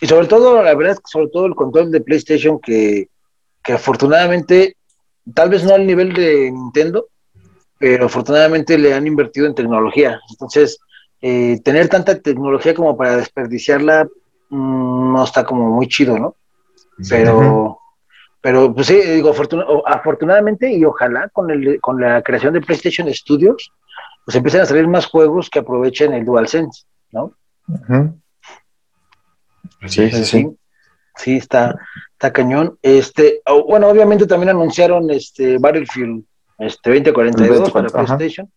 Y 0.00 0.06
sobre 0.06 0.26
todo, 0.26 0.62
la 0.62 0.74
verdad 0.74 0.92
es 0.92 0.98
que 0.98 1.10
sobre 1.10 1.28
todo 1.28 1.46
el 1.46 1.54
control 1.54 1.90
de 1.90 2.00
PlayStation 2.00 2.60
que, 2.60 3.08
que 3.62 3.72
afortunadamente, 3.72 4.76
tal 5.34 5.48
vez 5.50 5.64
no 5.64 5.74
al 5.74 5.86
nivel 5.86 6.12
de 6.12 6.50
Nintendo, 6.50 7.06
pero 7.78 8.06
afortunadamente 8.06 8.78
le 8.78 8.94
han 8.94 9.06
invertido 9.06 9.46
en 9.46 9.54
tecnología. 9.54 10.20
Entonces, 10.30 10.78
eh, 11.24 11.60
tener 11.62 11.88
tanta 11.88 12.18
tecnología 12.18 12.74
como 12.74 12.96
para 12.96 13.16
desperdiciarla 13.16 14.08
mm, 14.50 15.12
no 15.12 15.24
está 15.24 15.44
como 15.44 15.70
muy 15.70 15.86
chido, 15.86 16.18
¿no? 16.18 16.34
Pero, 17.08 17.78
pero 18.40 18.74
pues 18.74 18.88
sí, 18.88 18.96
digo, 18.96 19.32
afortunadamente 19.86 20.72
y 20.72 20.84
ojalá 20.84 21.28
con, 21.28 21.50
el, 21.50 21.80
con 21.80 22.00
la 22.00 22.22
creación 22.22 22.54
de 22.54 22.60
PlayStation 22.60 23.12
Studios, 23.14 23.72
pues 24.24 24.36
empiecen 24.36 24.62
a 24.62 24.66
salir 24.66 24.88
más 24.88 25.06
juegos 25.06 25.48
que 25.48 25.60
aprovechen 25.60 26.12
el 26.12 26.24
DualSense, 26.24 26.84
¿no? 27.12 27.32
sí, 29.86 30.10
sí, 30.10 30.24
sí, 30.24 30.48
sí. 31.14 31.36
está, 31.36 31.76
está 32.12 32.32
cañón. 32.32 32.78
Este, 32.82 33.42
bueno, 33.68 33.88
obviamente 33.88 34.26
también 34.26 34.50
anunciaron 34.50 35.08
este 35.10 35.58
Battlefield 35.58 36.24
este 36.58 36.90
2042 36.90 37.70
para 37.70 37.88
PlayStation. 37.88 38.50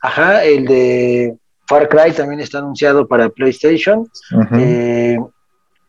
Ajá, 0.00 0.44
el 0.44 0.64
de 0.66 1.36
Far 1.66 1.88
Cry 1.88 2.12
también 2.12 2.40
está 2.40 2.58
anunciado 2.58 3.06
para 3.06 3.28
PlayStation. 3.28 4.08
Eh, 4.58 5.18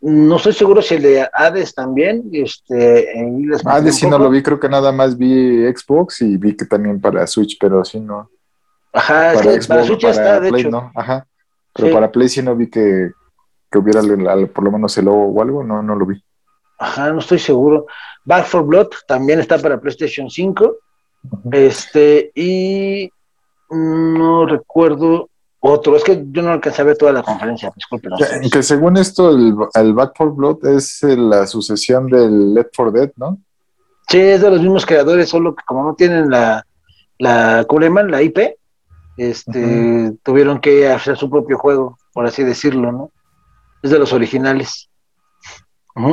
no 0.02 0.36
estoy 0.36 0.54
seguro 0.54 0.82
si 0.82 0.96
el 0.96 1.02
de 1.02 1.28
Hades 1.34 1.74
también. 1.74 2.30
Este, 2.32 3.08
Hades 3.66 3.96
sí 3.96 4.08
no 4.08 4.18
lo 4.18 4.30
vi, 4.30 4.44
creo 4.44 4.60
que 4.60 4.70
nada 4.70 4.92
más 4.92 5.18
vi 5.18 5.66
Xbox 5.74 6.22
y 6.22 6.38
vi 6.38 6.56
que 6.56 6.66
también 6.66 7.00
para 7.00 7.26
Switch, 7.26 7.58
pero 7.60 7.84
sí 7.84 8.00
no. 8.00 8.30
Ajá, 8.92 9.34
para, 9.34 9.60
para 9.68 9.84
Switch 9.84 10.04
está, 10.04 10.40
de 10.40 10.50
hecho. 10.50 10.70
No, 10.70 10.92
ajá. 10.96 11.26
Pero 11.74 11.94
para 11.94 12.12
Play 12.12 12.30
sí 12.30 12.42
no 12.42 12.56
vi 12.56 12.70
que, 12.70 13.12
hubiera 13.76 14.02
por 14.48 14.64
lo 14.64 14.72
menos 14.72 14.96
el 14.98 15.06
logo 15.06 15.26
o 15.28 15.42
algo, 15.42 15.64
no, 15.64 15.82
no 15.82 15.96
lo 15.96 16.06
vi. 16.06 16.24
Ajá, 16.78 17.12
no 17.12 17.20
estoy 17.20 17.40
seguro. 17.40 17.88
Back 18.26 18.46
for 18.46 18.64
Blood 18.66 18.90
también 19.08 19.40
está 19.40 19.58
para 19.58 19.80
PlayStation 19.80 20.30
5. 20.30 20.76
Este, 21.52 22.32
y 22.36 23.10
no 23.70 24.46
recuerdo 24.46 25.30
otro, 25.66 25.96
es 25.96 26.04
que 26.04 26.26
yo 26.30 26.42
no 26.42 26.52
alcancé 26.52 26.82
a 26.82 26.86
ver 26.86 26.98
toda 26.98 27.14
la 27.14 27.24
conferencia, 27.24 27.72
disculpe. 27.74 28.10
que, 28.52 28.62
según 28.62 28.98
esto, 28.98 29.30
el, 29.30 29.94
Back 29.94 30.12
for 30.18 30.36
Blood 30.36 30.66
es 30.66 31.02
eh, 31.04 31.16
la 31.16 31.48
sucesión 31.48 32.08
del 32.08 32.54
Left 32.54 32.76
for 32.76 32.92
Dead, 32.92 33.12
¿no? 33.16 33.40
Sí, 34.10 34.20
es 34.20 34.42
de 34.42 34.50
los 34.50 34.60
mismos 34.60 34.86
creadores, 34.86 35.30
solo 35.30 35.56
que 35.56 35.64
como 35.66 35.86
no 35.86 35.96
tienen 35.96 36.30
la, 36.30 36.66
la 37.18 37.66
la 37.66 38.22
IP, 38.22 38.58
este, 39.16 40.12
tuvieron 40.22 40.60
que 40.60 40.90
hacer 40.90 41.16
su 41.16 41.30
propio 41.30 41.58
juego, 41.58 41.98
por 42.12 42.26
así 42.26 42.44
decirlo, 42.44 42.92
¿no? 42.92 43.12
Es 43.82 43.92
de 43.92 44.00
los 44.00 44.12
originales. 44.12 44.90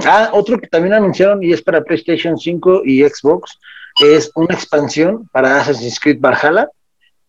Ah, 0.07 0.31
otro 0.33 0.61
que 0.61 0.69
también 0.69 0.95
anunciaron 0.95 1.43
y 1.43 1.53
es 1.53 1.61
para 1.61 1.83
PlayStation 1.83 2.39
5 2.39 2.83
y 2.85 3.03
Xbox, 3.03 3.59
es 4.01 4.31
una 4.37 4.55
expansión 4.55 5.29
para 5.33 5.61
Assassin's 5.61 5.99
Creed 5.99 6.21
Valhalla 6.21 6.69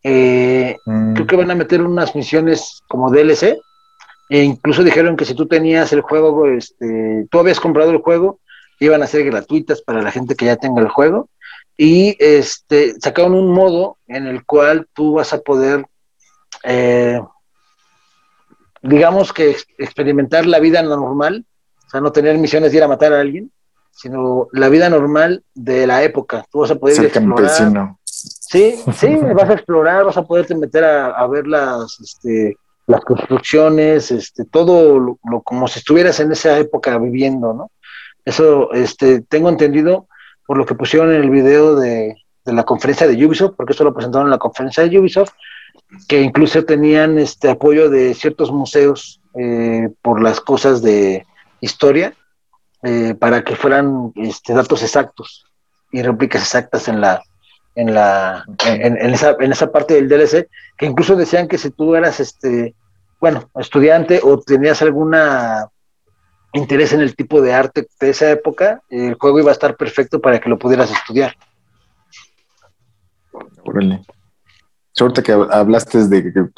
eh, 0.04 0.78
mm. 0.86 1.14
Creo 1.14 1.28
que 1.28 1.36
van 1.36 1.52
a 1.52 1.56
meter 1.56 1.82
unas 1.82 2.16
misiones 2.16 2.82
como 2.88 3.12
DLC. 3.12 3.58
E 4.30 4.44
incluso 4.44 4.84
dijeron 4.84 5.18
que 5.18 5.26
si 5.26 5.36
tú 5.36 5.46
tenías 5.48 5.92
el 5.92 6.02
juego, 6.02 6.48
este, 6.48 7.28
tú 7.30 7.40
habías 7.40 7.60
comprado 7.60 7.92
el 7.92 7.98
juego, 7.98 8.40
iban 8.80 9.04
a 9.04 9.08
ser 9.08 9.26
gratuitas 9.26 9.82
para 9.82 10.02
la 10.02 10.12
gente 10.12 10.36
que 10.36 10.46
ya 10.46 10.56
tenga 10.56 10.82
el 10.82 10.88
juego. 10.88 11.30
Y 11.78 12.16
este, 12.20 12.94
sacaron 13.00 13.34
un 13.34 13.54
modo 13.54 13.98
en 14.08 14.28
el 14.28 14.46
cual 14.46 14.88
tú 14.94 15.14
vas 15.14 15.34
a 15.34 15.42
poder, 15.42 15.86
eh, 16.64 17.22
digamos 18.82 19.34
que 19.34 19.56
experimentar 19.78 20.46
la 20.46 20.60
vida 20.60 20.82
normal, 20.82 21.46
o 21.88 21.90
sea, 21.90 22.02
no 22.02 22.12
tener 22.12 22.38
misiones 22.38 22.72
de 22.72 22.78
ir 22.78 22.84
a 22.84 22.88
matar 22.88 23.14
a 23.14 23.20
alguien, 23.20 23.52
sino 23.92 24.48
la 24.54 24.70
vida 24.70 24.90
normal 24.90 25.44
de 25.54 25.86
la 25.86 26.04
época. 26.04 26.46
Tú 26.50 26.60
vas 26.60 26.72
a 26.72 26.76
poder 26.76 27.04
explorar. 27.04 27.96
Sí, 28.52 28.76
sí, 28.94 29.16
vas 29.34 29.50
a 29.50 29.54
explorar, 29.54 30.04
vas 30.04 30.18
a 30.18 30.24
poderte 30.24 30.54
meter 30.56 30.84
a, 30.84 31.26
ver 31.28 31.48
las, 31.48 31.98
este, 32.02 32.58
las 32.86 33.00
construcciones, 33.02 34.12
este, 34.12 34.44
todo 34.44 35.00
lo, 35.00 35.42
como 35.42 35.70
si 35.70 35.80
estuvieras 35.80 36.20
en 36.20 36.34
esa 36.34 36.60
época 36.60 36.98
viviendo, 36.98 37.54
¿no? 37.54 37.72
Eso, 38.26 38.74
este, 38.74 39.22
tengo 39.22 39.48
entendido 39.48 40.08
por 40.46 40.58
lo 40.58 40.66
que 40.66 40.76
pusieron 40.76 41.14
en 41.14 41.22
el 41.22 41.30
video 41.30 41.76
de, 41.78 42.18
la 42.44 42.64
conferencia 42.64 43.08
de 43.08 43.26
Ubisoft, 43.26 43.54
porque 43.56 43.72
eso 43.72 43.86
lo 43.86 43.94
presentaron 43.94 44.28
en 44.28 44.32
la 44.32 44.38
conferencia 44.38 44.86
de 44.86 45.00
Ubisoft, 45.00 45.32
que 46.10 46.22
incluso 46.22 46.66
tenían 46.66 47.20
este 47.20 47.50
apoyo 47.50 47.90
de 47.90 48.14
ciertos 48.14 48.52
museos 48.52 49.22
eh, 49.40 49.90
por 50.02 50.22
las 50.22 50.42
cosas 50.42 50.82
de 50.82 51.26
historia, 51.62 52.14
eh, 52.84 53.16
para 53.18 53.44
que 53.44 53.56
fueran 53.56 54.12
este, 54.16 54.54
datos 54.54 54.84
exactos 54.84 55.46
y 55.92 56.02
réplicas 56.02 56.42
exactas 56.42 56.88
en 56.90 57.00
la, 57.00 57.22
en 57.76 57.94
la 57.94 58.46
en, 58.66 58.98
esa, 59.14 59.36
en 59.40 59.52
esa 59.52 59.72
parte 59.72 59.94
del 59.96 60.10
DLC, 60.10 60.50
que 60.78 60.86
incluso 60.86 61.16
decían 61.16 61.48
que 61.48 61.58
si 61.58 61.70
tú 61.72 61.96
eras 61.96 62.20
este, 62.20 62.76
bueno, 63.20 63.50
estudiante 63.56 64.20
o 64.24 64.40
tenías 64.40 64.82
alguna 64.82 65.70
interés 66.54 66.92
en 66.94 67.02
el 67.02 67.16
tipo 67.16 67.42
de 67.42 67.54
arte 67.54 67.88
de 68.00 68.10
esa 68.10 68.30
época, 68.30 68.82
el 68.90 69.16
juego 69.16 69.40
iba 69.40 69.50
a 69.50 69.54
estar 69.54 69.78
perfecto 69.78 70.20
para 70.20 70.40
que 70.40 70.50
lo 70.50 70.60
pudieras 70.60 70.92
estudiar. 70.92 71.36
Órale. 73.64 74.04
Suerte 74.92 75.24
que 75.24 75.32
hablaste 75.32 76.08
de 76.08 76.50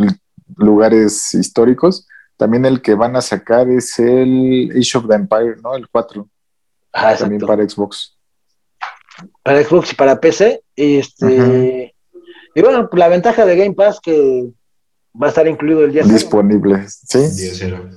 lugares 0.58 1.34
históricos. 1.34 2.08
También 2.38 2.66
el 2.66 2.82
que 2.82 2.96
van 2.96 3.16
a 3.16 3.22
sacar 3.22 3.70
es 3.70 4.00
el 4.00 4.72
Age 4.72 4.98
of 4.98 5.08
the 5.08 5.16
Empire, 5.16 5.56
¿no? 5.62 5.76
El 5.76 5.88
4. 5.88 6.28
Ah, 6.94 7.16
También 7.16 7.42
para 7.42 7.68
Xbox. 7.68 8.13
Para 9.42 9.64
Xbox 9.64 9.92
y 9.92 9.96
para 9.96 10.20
PC. 10.20 10.64
Este, 10.76 11.94
Y 12.56 12.62
bueno, 12.62 12.90
la 12.94 13.08
ventaja 13.08 13.46
de 13.46 13.56
Game 13.56 13.74
Pass 13.74 14.00
que 14.02 14.50
va 15.22 15.28
a 15.28 15.30
estar 15.30 15.48
incluido 15.48 15.84
el 15.84 15.94
día 15.94 16.04
Disponible, 16.04 16.88
sí. 16.88 17.20
Día 17.20 17.52
cero. 17.54 17.90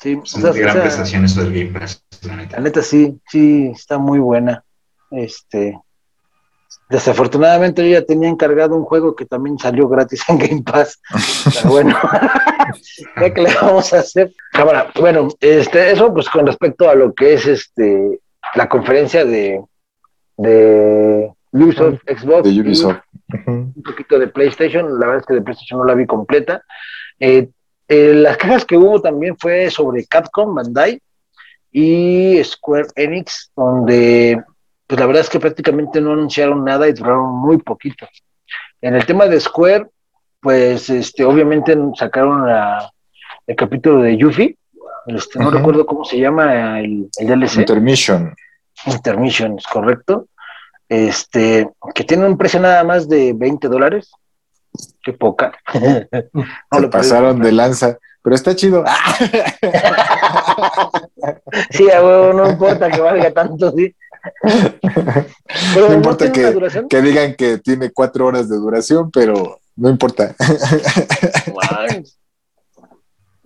Sí, 0.00 0.20
Son 0.24 0.46
o 0.46 0.52
gran 0.52 0.80
prestación 0.80 1.24
eso 1.24 1.42
del 1.42 1.52
Game 1.52 1.78
Pass, 1.78 2.04
la 2.22 2.36
neta. 2.36 2.56
La 2.56 2.62
neta 2.62 2.82
sí, 2.82 3.20
sí, 3.28 3.70
está 3.74 3.98
muy 3.98 4.20
buena. 4.20 4.64
Este, 5.10 5.76
Desafortunadamente 6.90 7.82
yo 7.82 7.98
ya 7.98 8.06
tenía 8.06 8.30
encargado 8.30 8.74
un 8.74 8.84
juego 8.84 9.14
que 9.14 9.26
también 9.26 9.58
salió 9.58 9.88
gratis 9.88 10.22
en 10.28 10.38
Game 10.38 10.62
Pass. 10.62 11.00
Pero 11.54 11.70
bueno, 11.70 11.96
¿qué 13.16 13.42
le 13.42 13.54
vamos 13.54 13.92
a 13.92 13.98
hacer? 13.98 14.32
Cámara, 14.52 14.90
bueno, 14.94 15.28
este, 15.40 15.92
eso 15.92 16.12
pues 16.12 16.28
con 16.30 16.46
respecto 16.46 16.88
a 16.88 16.94
lo 16.94 17.14
que 17.14 17.34
es 17.34 17.46
este 17.46 18.20
la 18.54 18.68
conferencia 18.68 19.26
de, 19.26 19.62
de 20.38 21.30
Ubisoft 21.52 22.00
Xbox. 22.06 22.42
De 22.44 22.60
Ubisoft. 22.60 23.00
Un 23.46 23.82
poquito 23.84 24.18
de 24.18 24.28
PlayStation, 24.28 24.98
la 24.98 25.06
verdad 25.06 25.20
es 25.20 25.26
que 25.26 25.34
de 25.34 25.42
PlayStation 25.42 25.80
no 25.80 25.84
la 25.84 25.94
vi 25.94 26.06
completa. 26.06 26.62
Eh, 27.20 27.48
eh, 27.88 28.14
las 28.14 28.36
quejas 28.36 28.64
que 28.64 28.76
hubo 28.76 29.00
también 29.00 29.36
fue 29.38 29.70
sobre 29.70 30.06
Capcom, 30.06 30.54
Bandai 30.54 31.00
y 31.72 32.42
Square 32.42 32.88
Enix, 32.96 33.50
donde 33.54 34.42
pues 34.86 34.98
la 34.98 35.06
verdad 35.06 35.20
es 35.20 35.28
que 35.28 35.40
prácticamente 35.40 36.00
no 36.00 36.12
anunciaron 36.12 36.64
nada 36.64 36.88
y 36.88 36.92
duraron 36.92 37.34
muy 37.40 37.58
poquito. 37.58 38.06
En 38.80 38.94
el 38.94 39.04
tema 39.04 39.26
de 39.26 39.38
Square, 39.38 39.88
pues 40.40 40.88
este, 40.88 41.24
obviamente 41.24 41.76
sacaron 41.94 42.48
el 43.46 43.56
capítulo 43.56 44.00
de 44.02 44.16
Yuffie, 44.16 44.56
este, 45.08 45.38
no 45.38 45.50
recuerdo 45.50 45.86
cómo 45.86 46.04
se 46.04 46.18
llama 46.18 46.80
el, 46.80 47.08
el, 47.18 47.26
DLC. 47.26 47.60
Intermission. 47.60 48.34
Intermission, 48.86 49.58
es 49.58 49.66
correcto. 49.66 50.28
Este, 50.88 51.68
que 51.94 52.04
tiene 52.04 52.26
un 52.26 52.38
precio 52.38 52.60
nada 52.60 52.84
más 52.84 53.08
de 53.08 53.32
20 53.34 53.68
dólares. 53.68 54.10
Qué 55.02 55.12
poca. 55.12 55.52
no 56.32 56.80
se 56.80 56.88
pasaron 56.88 57.40
de 57.40 57.52
lanza, 57.52 57.98
pero 58.22 58.36
está 58.36 58.56
chido. 58.56 58.84
sí, 61.70 61.86
no 62.34 62.50
importa 62.50 62.90
que 62.90 63.00
valga 63.00 63.30
tanto, 63.32 63.72
sí 63.72 63.94
no 65.76 65.92
importa 65.92 66.32
que, 66.32 66.86
que, 66.88 67.02
digan 67.02 67.34
que 67.34 67.58
tiene 67.58 67.90
cuatro 67.90 68.26
horas 68.26 68.48
de 68.48 68.56
duración, 68.56 69.10
pero 69.10 69.60
no 69.76 69.88
importa. 69.88 70.34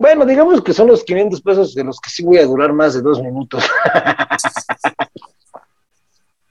Bueno, 0.03 0.25
digamos 0.25 0.61
que 0.61 0.73
son 0.73 0.87
los 0.87 1.01
500 1.05 1.41
pesos 1.41 1.73
de 1.73 1.85
los 1.85 1.97
que 2.01 2.09
sí 2.09 2.25
voy 2.25 2.37
a 2.37 2.45
durar 2.45 2.73
más 2.73 2.93
de 2.93 3.01
dos 3.01 3.21
minutos. 3.21 3.63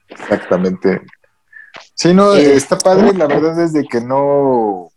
Exactamente. 0.07 1.03
Sí, 1.93 2.15
no, 2.15 2.33
eh, 2.33 2.55
está 2.55 2.79
padre, 2.79 3.13
la 3.13 3.27
verdad 3.27 3.61
es 3.61 3.71
de 3.71 3.83
que 3.83 4.01
no, 4.01 4.89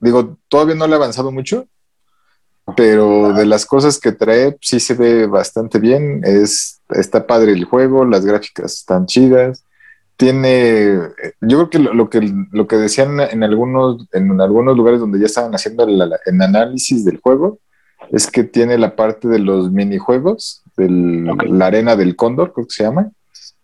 digo, 0.00 0.36
todavía 0.48 0.74
no 0.74 0.88
le 0.88 0.94
ha 0.94 0.96
avanzado 0.96 1.30
mucho, 1.30 1.68
pero 2.76 3.34
de 3.34 3.46
las 3.46 3.64
cosas 3.66 4.00
que 4.00 4.10
trae 4.10 4.58
sí 4.60 4.80
se 4.80 4.94
ve 4.94 5.28
bastante 5.28 5.78
bien, 5.78 6.22
es, 6.24 6.80
está 6.88 7.24
padre 7.24 7.52
el 7.52 7.66
juego, 7.66 8.04
las 8.04 8.26
gráficas 8.26 8.72
están 8.72 9.06
chidas, 9.06 9.64
tiene, 10.20 10.98
yo 11.40 11.66
creo 11.66 11.70
que 11.70 11.78
lo, 11.78 12.10
que 12.10 12.20
lo 12.52 12.66
que 12.68 12.76
decían 12.76 13.18
en 13.20 13.42
algunos, 13.42 14.06
en 14.12 14.38
algunos 14.38 14.76
lugares 14.76 15.00
donde 15.00 15.18
ya 15.18 15.24
estaban 15.24 15.54
haciendo 15.54 15.84
el, 15.84 16.42
análisis 16.42 17.06
del 17.06 17.20
juego, 17.20 17.58
es 18.10 18.30
que 18.30 18.44
tiene 18.44 18.76
la 18.76 18.96
parte 18.96 19.28
de 19.28 19.38
los 19.38 19.72
minijuegos, 19.72 20.62
del, 20.76 21.24
la 21.24 21.68
arena 21.68 21.96
del 21.96 22.16
cóndor, 22.16 22.52
creo 22.52 22.66
que 22.66 22.74
se 22.74 22.82
llama, 22.82 23.10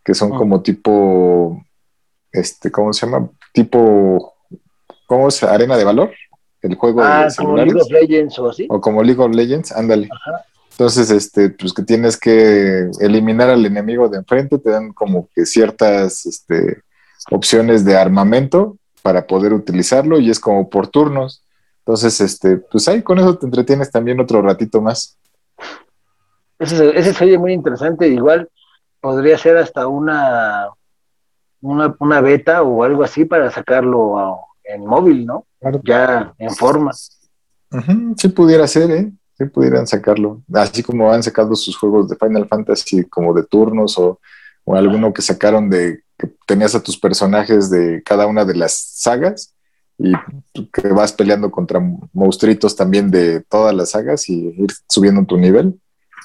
que 0.03 0.15
son 0.15 0.31
como 0.31 0.63
tipo, 0.63 1.63
este, 2.33 2.71
¿cómo 2.71 2.95
se 2.95 3.05
llama? 3.05 3.29
Tipo, 3.53 4.33
¿cómo 5.07 5.29
es? 5.29 5.43
Arena 5.43 5.77
de 5.77 5.85
valor 5.85 6.11
el 6.63 6.75
juego 6.75 7.03
ah, 7.03 7.29
de 7.29 7.35
como 7.37 7.57
League 7.59 7.79
of 7.79 7.91
Legends 7.91 8.39
o 8.39 8.49
así. 8.49 8.67
O 8.71 8.81
como 8.81 9.03
League 9.03 9.23
of 9.23 9.35
Legends, 9.35 9.73
ándale. 9.73 10.09
Entonces, 10.79 11.09
este, 11.11 11.49
pues 11.49 11.73
que 11.73 11.83
tienes 11.83 12.19
que 12.19 12.91
eliminar 13.01 13.49
al 13.49 13.65
enemigo 13.65 14.11
de 14.11 14.19
enfrente, 14.19 14.59
te 14.59 14.69
dan 14.69 14.93
como 14.93 15.27
que 15.35 15.47
ciertas 15.47 16.27
este, 16.27 16.83
opciones 17.31 17.83
de 17.87 17.97
armamento 17.97 18.77
para 19.01 19.27
poder 19.27 19.55
utilizarlo 19.55 20.21
y 20.21 20.29
es 20.29 20.39
como 20.39 20.69
por 20.69 20.89
turnos. 20.89 21.43
Entonces, 21.79 22.21
este, 22.21 22.59
pues 22.59 22.87
ahí 22.89 23.01
con 23.01 23.19
eso 23.19 23.39
te 23.39 23.47
entretienes 23.47 23.91
también 23.91 24.21
otro 24.21 24.43
ratito 24.43 24.83
más. 24.83 25.17
Ese, 26.59 26.91
ese 26.99 27.15
sería 27.15 27.39
muy 27.39 27.55
interesante, 27.55 28.09
igual 28.09 28.51
podría 29.01 29.39
ser 29.39 29.57
hasta 29.57 29.87
una, 29.87 30.69
una, 31.63 31.97
una 32.01 32.21
beta 32.21 32.61
o 32.63 32.85
algo 32.85 33.03
así 33.03 33.25
para 33.25 33.51
sacarlo 33.51 34.41
en 34.63 34.85
móvil, 34.85 35.25
¿no? 35.25 35.47
ya 35.85 36.35
en 36.37 36.51
forma. 36.51 36.93
sí 36.93 38.29
pudiera 38.29 38.67
ser, 38.67 38.91
¿eh? 38.91 39.11
Sí 39.37 39.45
pudieran 39.45 39.87
sacarlo. 39.87 40.43
Así 40.53 40.83
como 40.83 41.13
han 41.13 41.23
sacado 41.23 41.55
sus 41.55 41.77
juegos 41.77 42.09
de 42.09 42.17
Final 42.17 42.49
Fantasy 42.49 43.05
como 43.05 43.35
de 43.35 43.45
turnos 43.45 43.99
o, 43.99 44.21
alguno 44.67 45.13
que 45.13 45.23
sacaron 45.23 45.71
de 45.71 46.01
que 46.19 46.29
tenías 46.47 46.75
a 46.75 46.83
tus 46.83 46.99
personajes 46.99 47.71
de 47.71 48.03
cada 48.03 48.27
una 48.27 48.45
de 48.45 48.57
las 48.57 48.73
sagas 48.73 49.55
y 49.97 50.13
que 50.73 50.89
vas 50.89 51.13
peleando 51.13 51.51
contra 51.53 51.81
monstruitos 52.13 52.75
también 52.75 53.11
de 53.11 53.43
todas 53.43 53.73
las 53.75 53.91
sagas 53.91 54.29
y 54.29 54.49
ir 54.49 54.71
subiendo 54.89 55.25
tu 55.25 55.37
nivel. 55.37 55.79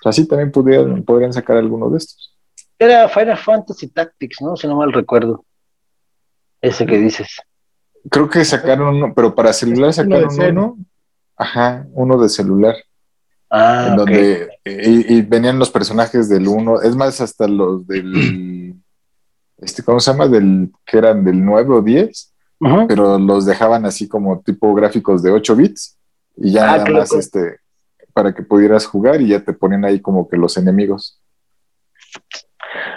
Así 0.04 0.28
también 0.28 0.52
pudieran, 0.52 1.04
podrían 1.04 1.34
sacar 1.34 1.58
alguno 1.58 1.90
de 1.92 2.00
estos. 2.00 2.36
Era 2.80 3.08
Final 3.10 3.38
Fantasy 3.38 3.90
Tactics, 3.90 4.42
¿no? 4.42 4.56
Si 4.56 4.66
no 4.66 4.76
mal 4.76 4.92
recuerdo. 4.92 5.46
Ese 6.62 6.88
que 6.88 6.98
dices. 6.98 7.38
Creo 8.10 8.28
que 8.28 8.44
sacaron 8.44 8.96
uno, 8.96 9.14
pero 9.16 9.36
para 9.36 9.54
celular 9.54 9.94
sacaron 9.94 10.30
uno. 10.40 10.78
Ajá, 11.36 11.86
uno 11.94 12.20
de 12.20 12.30
celular. 12.30 12.76
Ah, 13.54 13.88
en 13.90 13.98
donde 13.98 14.50
y, 14.64 15.22
venían 15.24 15.60
los 15.60 15.70
personajes 15.70 16.30
del 16.30 16.48
uno, 16.48 16.82
es 16.82 16.96
más, 16.96 17.20
hasta 17.20 17.48
los 17.48 17.86
del 17.86 18.76
este, 19.58 19.84
¿cómo 19.84 20.00
se 20.00 20.12
llama? 20.12 20.28
Del 20.28 20.72
que 20.86 20.98
eran 20.98 21.26
del 21.26 21.44
9 21.44 21.76
o 21.76 21.82
10, 21.82 22.34
pero 22.88 23.20
los 23.20 23.46
dejaban 23.46 23.86
así 23.86 24.08
como 24.08 24.40
tipo 24.40 24.74
gráficos 24.74 25.22
de 25.22 25.32
8 25.32 25.56
bits 25.56 25.98
y 26.38 26.54
ya 26.54 26.74
ah, 26.74 26.78
nada 26.78 26.92
más 26.92 27.12
este 27.12 27.60
para 28.14 28.34
que 28.34 28.44
pudieras 28.44 28.86
jugar 28.86 29.22
y 29.22 29.28
ya 29.28 29.44
te 29.44 29.54
ponen 29.54 29.86
ahí 29.86 30.00
como 30.00 30.28
que 30.30 30.38
los 30.38 30.58
enemigos. 30.58 31.22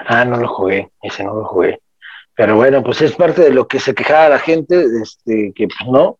Ah, 0.07 0.25
no 0.25 0.37
lo 0.37 0.49
jugué, 0.49 0.91
ese 1.03 1.25
no 1.25 1.35
lo 1.35 1.45
jugué. 1.47 1.81
Pero 2.37 2.57
bueno, 2.57 2.83
pues 2.83 3.01
es 3.03 3.15
parte 3.15 3.43
de 3.43 3.51
lo 3.51 3.69
que 3.69 3.79
se 3.79 3.95
quejaba 3.95 4.29
la 4.29 4.39
gente, 4.39 4.85
este, 5.03 5.53
que 5.55 5.69
pues 5.69 5.89
no. 5.89 6.19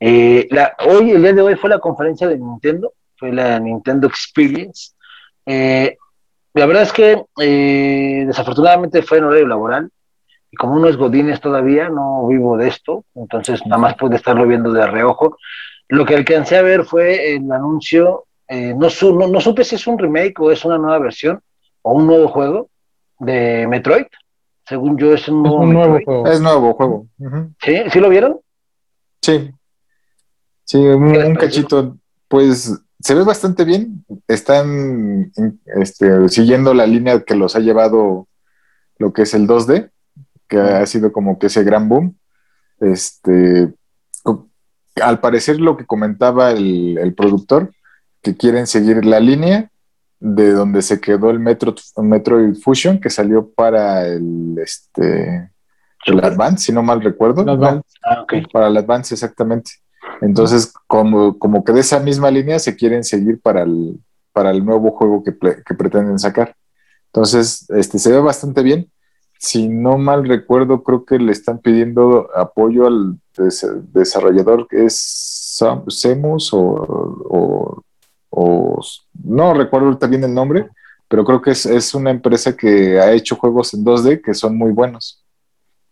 Eh, 0.00 0.46
la, 0.50 0.76
hoy, 0.86 1.10
el 1.12 1.22
día 1.22 1.32
de 1.32 1.42
hoy 1.42 1.56
fue 1.56 1.70
la 1.70 1.78
conferencia 1.78 2.28
de 2.28 2.38
Nintendo, 2.38 2.92
fue 3.18 3.32
la 3.32 3.58
Nintendo 3.58 4.06
Experience. 4.06 4.92
Eh, 5.44 5.96
la 6.54 6.66
verdad 6.66 6.82
es 6.84 6.92
que 6.92 7.22
eh, 7.40 8.24
desafortunadamente 8.26 9.02
fue 9.02 9.18
en 9.18 9.24
horario 9.24 9.46
laboral 9.46 9.90
y 10.50 10.56
como 10.56 10.74
uno 10.74 10.88
es 10.88 10.96
Godínez 10.96 11.40
todavía, 11.40 11.88
no 11.88 12.26
vivo 12.26 12.56
de 12.56 12.68
esto, 12.68 13.04
entonces 13.14 13.60
nada 13.66 13.78
más 13.78 13.94
pude 13.96 14.16
estarlo 14.16 14.46
viendo 14.46 14.72
de 14.72 14.86
reojo. 14.86 15.36
Lo 15.88 16.04
que 16.04 16.14
alcancé 16.14 16.56
a 16.56 16.62
ver 16.62 16.84
fue 16.84 17.34
el 17.34 17.50
anuncio, 17.50 18.24
no, 18.48 18.88
no, 19.12 19.28
no 19.28 19.40
supe 19.40 19.64
si 19.64 19.74
es 19.74 19.86
un 19.86 19.98
remake 19.98 20.40
o 20.40 20.50
es 20.50 20.64
una 20.64 20.78
nueva 20.78 20.98
versión 20.98 21.40
o 21.82 21.92
un 21.92 22.06
nuevo 22.06 22.28
juego 22.28 22.70
de 23.18 23.66
Metroid. 23.66 24.06
Según 24.66 24.98
yo, 24.98 25.14
es 25.14 25.28
un, 25.28 25.42
nuevo, 25.42 26.00
juego. 26.04 26.26
Es 26.26 26.40
nuevo 26.40 26.74
juego. 26.74 27.06
¿Sí? 27.62 27.82
¿Sí 27.90 28.00
lo 28.00 28.08
vieron? 28.08 28.40
Sí. 29.22 29.50
Sí, 30.64 30.78
un, 30.78 31.36
cachito, 31.36 31.96
pues 32.26 32.76
se 33.06 33.14
ve 33.14 33.22
bastante 33.22 33.64
bien. 33.64 34.04
Están 34.26 35.32
este, 35.80 36.28
siguiendo 36.28 36.74
la 36.74 36.86
línea 36.86 37.20
que 37.20 37.36
los 37.36 37.54
ha 37.54 37.60
llevado 37.60 38.26
lo 38.98 39.12
que 39.12 39.22
es 39.22 39.32
el 39.32 39.46
2D, 39.46 39.90
que 40.48 40.58
ha 40.58 40.84
sido 40.86 41.12
como 41.12 41.38
que 41.38 41.46
ese 41.46 41.62
gran 41.62 41.88
boom. 41.88 42.16
Este, 42.80 43.72
al 45.00 45.20
parecer 45.20 45.60
lo 45.60 45.76
que 45.76 45.86
comentaba 45.86 46.50
el, 46.50 46.98
el 46.98 47.14
productor, 47.14 47.72
que 48.22 48.36
quieren 48.36 48.66
seguir 48.66 49.04
la 49.04 49.20
línea 49.20 49.70
de 50.18 50.50
donde 50.50 50.82
se 50.82 51.00
quedó 51.00 51.30
el 51.30 51.38
Metro, 51.38 51.76
Metroid 51.98 52.56
Fusion, 52.56 52.98
que 52.98 53.10
salió 53.10 53.48
para 53.52 54.04
el, 54.04 54.56
este, 54.58 55.52
el 56.06 56.24
Advance, 56.24 56.64
si 56.64 56.72
no 56.72 56.82
mal 56.82 57.00
recuerdo. 57.00 57.44
Ah, 58.02 58.26
para 58.52 58.66
el 58.66 58.76
Advance, 58.76 59.14
exactamente. 59.14 59.70
Entonces, 60.20 60.72
como, 60.86 61.38
como 61.38 61.64
que 61.64 61.72
de 61.72 61.80
esa 61.80 62.00
misma 62.00 62.30
línea 62.30 62.58
se 62.58 62.76
quieren 62.76 63.04
seguir 63.04 63.40
para 63.40 63.62
el, 63.62 63.98
para 64.32 64.50
el 64.50 64.64
nuevo 64.64 64.90
juego 64.90 65.24
que, 65.24 65.32
pretenden 65.32 66.18
sacar. 66.18 66.54
Entonces, 67.06 67.68
este, 67.70 67.98
se 67.98 68.12
ve 68.12 68.20
bastante 68.20 68.62
bien. 68.62 68.90
Si 69.38 69.68
no 69.68 69.98
mal 69.98 70.26
recuerdo, 70.26 70.82
creo 70.82 71.04
que 71.04 71.18
le 71.18 71.32
están 71.32 71.58
pidiendo 71.58 72.28
apoyo 72.34 72.86
al 72.86 73.18
desarrollador 73.92 74.66
que 74.66 74.86
es 74.86 74.94
Semus 75.88 76.50
o, 76.52 77.82
no 79.24 79.54
recuerdo 79.54 79.86
ahorita 79.86 80.06
bien 80.06 80.24
el 80.24 80.34
nombre, 80.34 80.68
pero 81.08 81.24
creo 81.24 81.40
que 81.40 81.52
es, 81.52 81.94
una 81.94 82.10
empresa 82.10 82.54
que 82.54 83.00
ha 83.00 83.12
hecho 83.12 83.36
juegos 83.36 83.72
en 83.72 83.84
2D 83.84 84.20
que 84.22 84.34
son 84.34 84.56
muy 84.56 84.72
buenos. 84.72 85.24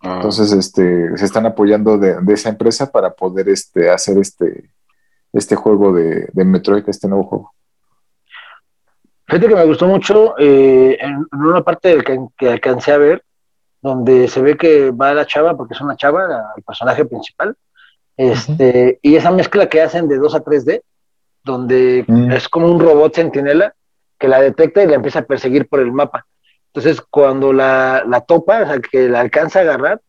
Ah. 0.05 0.17
Entonces, 0.17 0.53
este, 0.53 1.17
se 1.17 1.25
están 1.25 1.47
apoyando 1.47 1.97
de, 1.97 2.17
esa 2.29 2.51
empresa 2.51 2.93
para 2.93 3.11
poder 3.11 3.49
este, 3.49 3.91
hacer 3.91 4.19
este, 4.19 4.71
este 5.33 5.57
juego 5.57 5.93
de, 5.93 6.29
de 6.33 6.45
Metroid, 6.45 6.89
este 6.89 7.09
nuevo 7.09 7.25
juego. 7.25 7.55
Fíjate 9.27 9.49
que 9.49 9.55
me 9.55 9.65
gustó 9.65 9.87
mucho 9.87 10.39
eh, 10.39 10.99
en, 11.01 11.27
una 11.33 11.63
parte 11.63 11.89
del 11.89 12.05
que, 12.05 12.49
alcancé 12.49 12.93
a 12.93 12.99
ver, 12.99 13.25
donde 13.81 14.29
se 14.29 14.43
ve 14.43 14.57
que 14.57 14.91
va 14.91 15.15
la 15.15 15.27
chava, 15.27 15.57
porque 15.57 15.73
es 15.73 15.81
una 15.81 15.97
chava, 15.97 16.53
el 16.57 16.63
personaje 16.63 17.07
principal, 17.07 17.57
este, 18.17 18.99
y 19.03 19.17
esa 19.17 19.31
mezcla 19.31 19.69
que 19.69 19.81
hacen 19.81 20.09
de 20.09 20.19
2 20.19 20.35
a 20.35 20.45
3D, 20.45 20.83
donde 21.43 22.05
mm. 22.07 22.33
es 22.33 22.49
como 22.49 22.71
un 22.71 22.79
robot 22.79 23.15
sentinela 23.15 23.75
que 24.19 24.29
la 24.29 24.41
detecta 24.41 24.83
y 24.83 24.87
la 24.87 24.97
empieza 24.97 25.21
a 25.21 25.25
perseguir 25.25 25.69
por 25.69 25.81
el 25.81 25.93
mapa. 25.93 26.27
Entonces, 26.75 27.01
cuando 27.09 27.53
la, 27.53 28.05
la 28.07 28.20
topa, 28.22 28.62
o 28.62 28.66
sea, 28.66 28.81
que 28.81 29.09
la 29.09 29.20
alcanza 29.20 29.61
a 29.61 29.62
agarrar, 29.62 30.01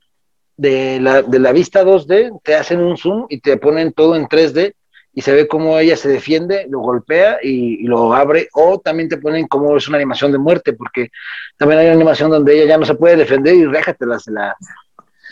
de 0.57 0.99
la, 0.99 1.22
de 1.22 1.38
la 1.38 1.51
vista 1.51 1.84
2D, 1.84 2.39
te 2.43 2.55
hacen 2.55 2.80
un 2.80 2.97
zoom 2.97 3.28
y 3.30 3.39
te 3.39 3.57
ponen 3.57 3.93
todo 3.93 4.16
en 4.16 4.26
3D 4.26 4.74
y 5.13 5.22
se 5.22 5.34
ve 5.34 5.47
cómo 5.47 5.78
ella 5.78 5.95
se 5.95 6.09
defiende, 6.09 6.66
lo 6.70 6.80
golpea 6.80 7.38
y, 7.41 7.84
lo 7.84 8.13
abre, 8.13 8.49
o 8.53 8.80
también 8.80 9.09
te 9.09 9.18
ponen 9.18 9.47
como 9.47 9.78
es 9.78 9.88
una 9.88 9.97
animación 9.97 10.32
de 10.32 10.39
muerte, 10.39 10.74
porque 10.74 11.09
también 11.57 11.80
hay 11.80 11.86
una 11.86 11.95
animación 11.95 12.32
donde 12.32 12.55
ella 12.55 12.70
ya 12.70 12.78
no 12.78 12.86
se 12.86 12.95
puede 12.95 13.16
defender 13.16 13.55
y 13.55 13.66
réjatela, 13.66 14.20
se 14.20 14.32
la, 14.32 14.57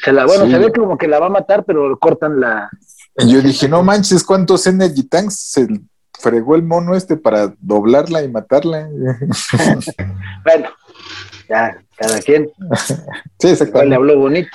se 0.04 0.14
la, 0.14 0.26
bueno, 0.26 0.48
se 0.50 0.58
ve 0.58 0.72
como 0.72 0.98
que 0.98 1.08
la 1.08 1.20
va 1.20 1.26
a 1.26 1.30
matar, 1.30 1.66
pero 1.66 1.98
cortan 1.98 2.40
la... 2.40 2.70
Yo 3.28 3.42
dije, 3.42 3.68
no 3.68 3.84
manches, 3.84 4.24
¿cuántos 4.24 4.68
Energy 4.68 5.04
Tanks 5.04 5.36
se 5.36 5.68
fregó 6.20 6.56
el 6.56 6.64
mono 6.64 6.96
este 6.96 7.18
para 7.18 7.54
doblarla 7.60 8.24
y 8.24 8.30
matarla? 8.30 8.90
bueno, 10.44 10.70
ya, 11.50 11.78
cada 11.98 12.20
quien. 12.22 12.50
Sí, 13.40 13.50
exactamente. 13.50 13.90
Le 13.90 13.96
habló 13.96 14.18
bonito, 14.18 14.50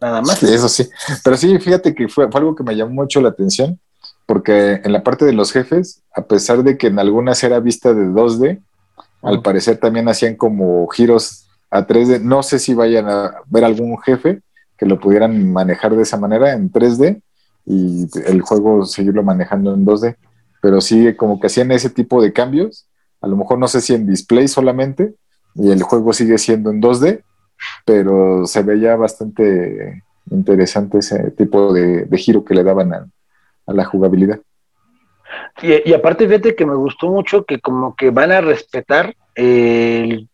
nada 0.00 0.22
más. 0.22 0.38
Sí, 0.38 0.46
eso 0.52 0.68
sí. 0.68 0.88
Pero 1.24 1.36
sí, 1.36 1.58
fíjate 1.58 1.94
que 1.94 2.08
fue, 2.08 2.30
fue 2.30 2.40
algo 2.40 2.54
que 2.54 2.62
me 2.62 2.76
llamó 2.76 2.92
mucho 3.02 3.20
la 3.20 3.30
atención 3.30 3.80
porque 4.26 4.80
en 4.84 4.92
la 4.92 5.02
parte 5.02 5.24
de 5.24 5.32
los 5.32 5.52
jefes, 5.52 6.02
a 6.14 6.22
pesar 6.22 6.62
de 6.62 6.78
que 6.78 6.86
en 6.86 6.98
algunas 6.98 7.42
era 7.42 7.60
vista 7.60 7.92
de 7.92 8.06
2D, 8.06 8.62
al 9.22 9.42
parecer 9.42 9.78
también 9.78 10.08
hacían 10.08 10.36
como 10.36 10.86
giros 10.88 11.46
a 11.70 11.86
3D. 11.86 12.20
No 12.20 12.42
sé 12.42 12.58
si 12.58 12.74
vayan 12.74 13.08
a 13.08 13.34
ver 13.46 13.64
algún 13.64 13.98
jefe 14.00 14.40
que 14.76 14.86
lo 14.86 14.98
pudieran 14.98 15.52
manejar 15.52 15.94
de 15.94 16.02
esa 16.02 16.16
manera 16.16 16.52
en 16.52 16.72
3D 16.72 17.20
y 17.66 18.08
el 18.26 18.40
juego 18.40 18.84
seguirlo 18.84 19.22
manejando 19.22 19.74
en 19.74 19.86
2D, 19.86 20.16
pero 20.62 20.80
sí 20.80 21.14
como 21.16 21.38
que 21.38 21.48
hacían 21.48 21.72
ese 21.72 21.90
tipo 21.90 22.22
de 22.22 22.32
cambios, 22.32 22.86
a 23.20 23.26
lo 23.26 23.36
mejor 23.36 23.58
no 23.58 23.68
sé 23.68 23.80
si 23.80 23.92
en 23.92 24.06
display 24.06 24.48
solamente 24.48 25.14
y 25.54 25.70
el 25.70 25.82
juego 25.82 26.12
sigue 26.12 26.38
siendo 26.38 26.70
en 26.70 26.80
2D, 26.80 27.22
pero 27.84 28.46
se 28.46 28.62
veía 28.62 28.96
bastante 28.96 30.02
interesante 30.30 30.98
ese 30.98 31.32
tipo 31.32 31.74
de, 31.74 32.08
giro 32.16 32.44
que 32.44 32.54
le 32.54 32.62
daban 32.62 32.94
a, 32.94 33.06
a 33.66 33.72
la 33.72 33.84
jugabilidad. 33.84 34.40
Y, 35.60 35.92
aparte, 35.92 36.26
fíjate 36.26 36.54
que 36.54 36.66
me 36.66 36.74
gustó 36.74 37.08
mucho 37.08 37.44
que 37.44 37.60
como 37.60 37.96
que 37.96 38.10
van 38.10 38.32
a 38.32 38.40
respetar 38.40 39.14
el, 39.34 40.28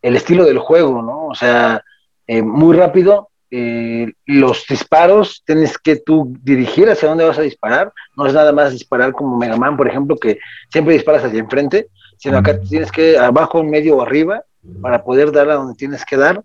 estilo 0.00 0.44
del 0.44 0.58
juego, 0.58 1.02
¿no? 1.02 1.26
O 1.26 1.34
sea, 1.34 1.82
eh, 2.26 2.42
muy 2.42 2.76
rápido, 2.76 3.28
eh, 3.54 4.10
los 4.24 4.64
disparos 4.66 5.42
tienes 5.44 5.76
que 5.76 5.96
tú 5.96 6.34
dirigir 6.42 6.88
hacia 6.88 7.10
dónde 7.10 7.24
vas 7.24 7.38
a 7.38 7.42
disparar, 7.42 7.92
no 8.16 8.26
es 8.26 8.32
nada 8.32 8.50
más 8.50 8.72
disparar 8.72 9.12
como 9.12 9.36
Mega 9.36 9.58
Man, 9.58 9.76
por 9.76 9.86
ejemplo, 9.86 10.16
que 10.16 10.38
siempre 10.70 10.94
disparas 10.94 11.22
hacia 11.22 11.38
enfrente, 11.38 11.88
sino 12.16 12.38
acá 12.38 12.58
tienes 12.58 12.90
que 12.90 13.18
abajo, 13.18 13.60
en 13.60 13.68
medio 13.68 13.98
o 13.98 14.02
arriba 14.02 14.42
para 14.80 15.04
poder 15.04 15.32
dar 15.32 15.50
a 15.50 15.56
donde 15.56 15.74
tienes 15.74 16.02
que 16.06 16.16
dar. 16.16 16.42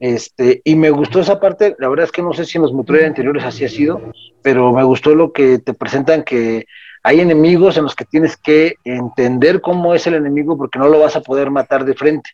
Este, 0.00 0.62
y 0.64 0.76
me 0.76 0.88
gustó 0.88 1.20
esa 1.20 1.38
parte, 1.40 1.76
la 1.78 1.90
verdad 1.90 2.06
es 2.06 2.12
que 2.12 2.22
no 2.22 2.32
sé 2.32 2.46
si 2.46 2.56
en 2.56 2.62
los 2.62 2.72
Metroid 2.72 3.04
anteriores 3.04 3.44
así 3.44 3.66
ha 3.66 3.68
sido, 3.68 4.00
pero 4.40 4.72
me 4.72 4.82
gustó 4.82 5.14
lo 5.14 5.32
que 5.32 5.58
te 5.58 5.74
presentan 5.74 6.22
que 6.22 6.64
hay 7.02 7.20
enemigos 7.20 7.76
en 7.76 7.84
los 7.84 7.94
que 7.94 8.06
tienes 8.06 8.34
que 8.38 8.76
entender 8.82 9.60
cómo 9.60 9.94
es 9.94 10.06
el 10.06 10.14
enemigo 10.14 10.56
porque 10.56 10.78
no 10.78 10.88
lo 10.88 11.00
vas 11.00 11.16
a 11.16 11.20
poder 11.20 11.50
matar 11.50 11.84
de 11.84 11.94
frente, 11.94 12.30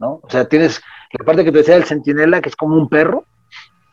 ¿no? 0.00 0.20
O 0.20 0.28
sea, 0.28 0.48
tienes 0.48 0.82
la 1.12 1.24
parte 1.24 1.44
que 1.44 1.52
te 1.52 1.58
decía 1.58 1.74
del 1.74 1.84
centinela, 1.84 2.40
que 2.40 2.48
es 2.48 2.56
como 2.56 2.74
un 2.76 2.88
perro, 2.88 3.24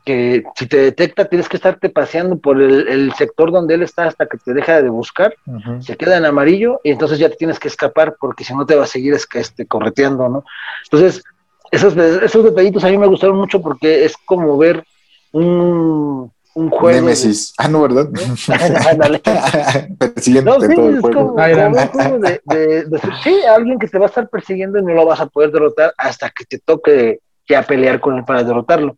que 0.09 0.43
si 0.55 0.65
te 0.65 0.77
detecta 0.77 1.25
tienes 1.25 1.47
que 1.47 1.57
estarte 1.57 1.87
paseando 1.87 2.39
por 2.39 2.59
el, 2.59 3.13
sector 3.13 3.51
donde 3.51 3.75
él 3.75 3.83
está 3.83 4.05
hasta 4.05 4.25
que 4.25 4.39
te 4.39 4.55
deja 4.55 4.81
de 4.81 4.89
buscar, 4.89 5.35
se 5.81 5.95
queda 5.97 6.17
en 6.17 6.25
amarillo 6.25 6.81
y 6.83 6.89
entonces 6.89 7.19
ya 7.19 7.29
te 7.29 7.35
tienes 7.35 7.59
que 7.59 7.67
escapar 7.67 8.15
porque 8.19 8.43
si 8.43 8.55
no 8.55 8.65
te 8.65 8.75
va 8.75 8.85
a 8.85 8.87
seguir 8.87 9.13
este, 9.13 9.67
correteando, 9.67 10.27
¿no? 10.27 10.43
Entonces, 10.85 11.23
esos, 11.69 11.95
esos 11.95 12.43
detallitos 12.43 12.83
a 12.83 12.87
mí 12.87 12.97
me 12.97 13.05
gustaron 13.05 13.37
mucho 13.37 13.61
porque 13.61 14.03
es 14.03 14.15
como 14.25 14.57
ver 14.57 14.83
un, 15.31 16.31
un 16.55 16.69
juego. 16.71 17.01
Nemesis. 17.01 17.53
Ah, 17.59 17.67
no, 17.67 17.83
¿verdad? 17.83 18.09
persiguiendo 19.99 20.57
no, 20.57 20.65
sí, 20.65 20.75
todo 20.75 20.89
el 20.89 21.01
juego. 21.01 21.35
Como, 21.35 21.91
como 21.91 22.17
de, 22.17 22.41
de, 22.45 22.85
de, 22.85 22.99
sí, 23.23 23.41
alguien 23.47 23.77
que 23.77 23.87
te 23.87 23.99
va 23.99 24.05
a 24.05 24.09
estar 24.09 24.27
persiguiendo 24.27 24.79
y 24.79 24.83
no 24.83 24.95
lo 24.95 25.05
vas 25.05 25.19
a 25.19 25.27
poder 25.27 25.51
derrotar 25.51 25.93
hasta 25.99 26.31
que 26.31 26.45
te 26.45 26.57
toque 26.57 27.19
ya 27.49 27.63
pelear 27.63 27.99
con 27.99 28.17
él 28.17 28.23
para 28.23 28.43
derrotarlo. 28.43 28.95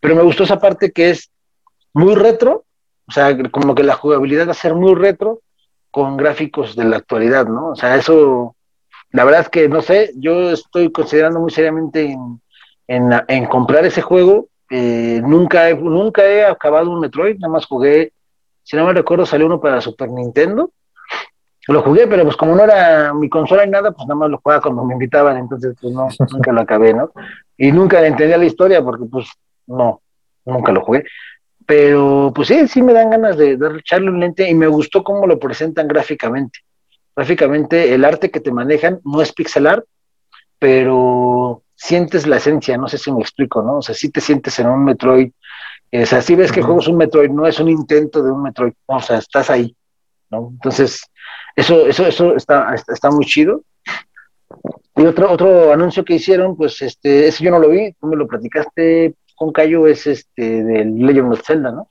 Pero 0.00 0.14
me 0.14 0.22
gustó 0.22 0.44
esa 0.44 0.60
parte 0.60 0.92
que 0.92 1.10
es 1.10 1.30
muy 1.92 2.14
retro, 2.14 2.64
o 3.08 3.12
sea, 3.12 3.36
como 3.50 3.74
que 3.74 3.82
la 3.82 3.94
jugabilidad 3.94 4.46
va 4.46 4.52
a 4.52 4.54
ser 4.54 4.74
muy 4.74 4.94
retro 4.94 5.40
con 5.90 6.16
gráficos 6.16 6.76
de 6.76 6.84
la 6.84 6.98
actualidad, 6.98 7.46
¿no? 7.46 7.68
O 7.68 7.76
sea, 7.76 7.96
eso 7.96 8.54
la 9.10 9.24
verdad 9.24 9.42
es 9.42 9.48
que 9.48 9.68
no 9.68 9.80
sé, 9.80 10.12
yo 10.16 10.50
estoy 10.50 10.92
considerando 10.92 11.40
muy 11.40 11.50
seriamente 11.50 12.16
en, 12.86 13.46
comprar 13.46 13.86
ese 13.86 14.02
juego. 14.02 14.48
Eh, 14.68 15.20
nunca, 15.24 15.70
he, 15.70 15.74
nunca 15.74 16.24
he 16.24 16.44
acabado 16.44 16.90
un 16.90 17.00
Metroid, 17.00 17.38
nada 17.38 17.52
más 17.52 17.66
jugué, 17.66 18.12
si 18.62 18.76
no 18.76 18.84
me 18.84 18.92
recuerdo, 18.92 19.24
salió 19.24 19.46
uno 19.46 19.60
para 19.60 19.80
Super 19.80 20.10
Nintendo. 20.10 20.70
Lo 21.68 21.82
jugué, 21.82 22.06
pero 22.06 22.22
pues 22.22 22.36
como 22.36 22.54
no 22.54 22.62
era 22.62 23.12
mi 23.12 23.28
consola 23.28 23.64
y 23.64 23.70
nada, 23.70 23.90
pues 23.90 24.06
nada 24.06 24.18
más 24.18 24.30
lo 24.30 24.38
jugaba 24.38 24.62
cuando 24.62 24.84
me 24.84 24.94
invitaban, 24.94 25.36
entonces 25.36 25.74
pues 25.80 25.92
no, 25.92 26.08
nunca 26.32 26.52
lo 26.52 26.60
acabé, 26.60 26.94
¿no? 26.94 27.10
Y 27.56 27.72
nunca 27.72 28.06
entendía 28.06 28.38
la 28.38 28.44
historia 28.44 28.82
porque 28.82 29.04
pues 29.10 29.26
no, 29.66 30.00
nunca 30.44 30.72
lo 30.72 30.82
jugué. 30.82 31.04
Pero 31.66 32.32
pues 32.34 32.48
sí, 32.48 32.68
sí 32.68 32.82
me 32.82 32.92
dan 32.92 33.10
ganas 33.10 33.36
de, 33.36 33.56
de 33.56 33.78
echarle 33.78 34.10
un 34.10 34.20
lente 34.20 34.48
y 34.48 34.54
me 34.54 34.68
gustó 34.68 35.02
cómo 35.02 35.26
lo 35.26 35.38
presentan 35.38 35.88
gráficamente 35.88 36.60
gráficamente 37.16 37.94
el 37.94 38.04
arte 38.04 38.30
que 38.30 38.40
te 38.40 38.52
manejan 38.52 39.00
no 39.02 39.22
es 39.22 39.32
pixel 39.32 39.66
art, 39.66 39.86
pero 40.58 41.62
sientes 41.74 42.26
la 42.26 42.36
esencia, 42.36 42.76
no 42.76 42.88
sé 42.88 42.98
si 42.98 43.10
me 43.10 43.20
explico, 43.20 43.62
¿no? 43.62 43.78
O 43.78 43.82
sea, 43.82 43.94
si 43.94 44.10
te 44.10 44.20
sientes 44.20 44.58
en 44.58 44.68
un 44.68 44.84
Metroid, 44.84 45.32
o 45.92 46.06
sea, 46.06 46.20
si 46.20 46.34
ves 46.34 46.52
que 46.52 46.60
el 46.60 46.66
juego 46.66 46.80
es 46.80 46.88
un 46.88 46.98
Metroid, 46.98 47.30
no 47.30 47.46
es 47.46 47.58
un 47.58 47.70
intento 47.70 48.22
de 48.22 48.30
un 48.30 48.42
Metroid, 48.42 48.74
o 48.84 49.00
sea, 49.00 49.18
estás 49.18 49.48
ahí, 49.48 49.74
¿no? 50.30 50.50
Entonces, 50.52 51.02
eso, 51.56 51.86
eso, 51.86 52.06
eso 52.06 52.36
está, 52.36 52.74
está, 52.74 53.10
muy 53.10 53.24
chido. 53.24 53.62
Y 54.94 55.04
otro, 55.04 55.32
otro 55.32 55.72
anuncio 55.72 56.04
que 56.04 56.14
hicieron, 56.14 56.56
pues 56.56 56.80
este, 56.82 57.28
ese 57.28 57.42
yo 57.42 57.50
no 57.50 57.58
lo 57.58 57.70
vi, 57.70 57.92
tú 57.92 58.06
me 58.06 58.16
lo 58.16 58.28
platicaste 58.28 59.14
con 59.34 59.52
Cayo, 59.52 59.86
es 59.86 60.06
este 60.06 60.62
del 60.62 60.98
Legend 60.98 61.32
of 61.32 61.42
Zelda, 61.44 61.72
¿no? 61.72 61.88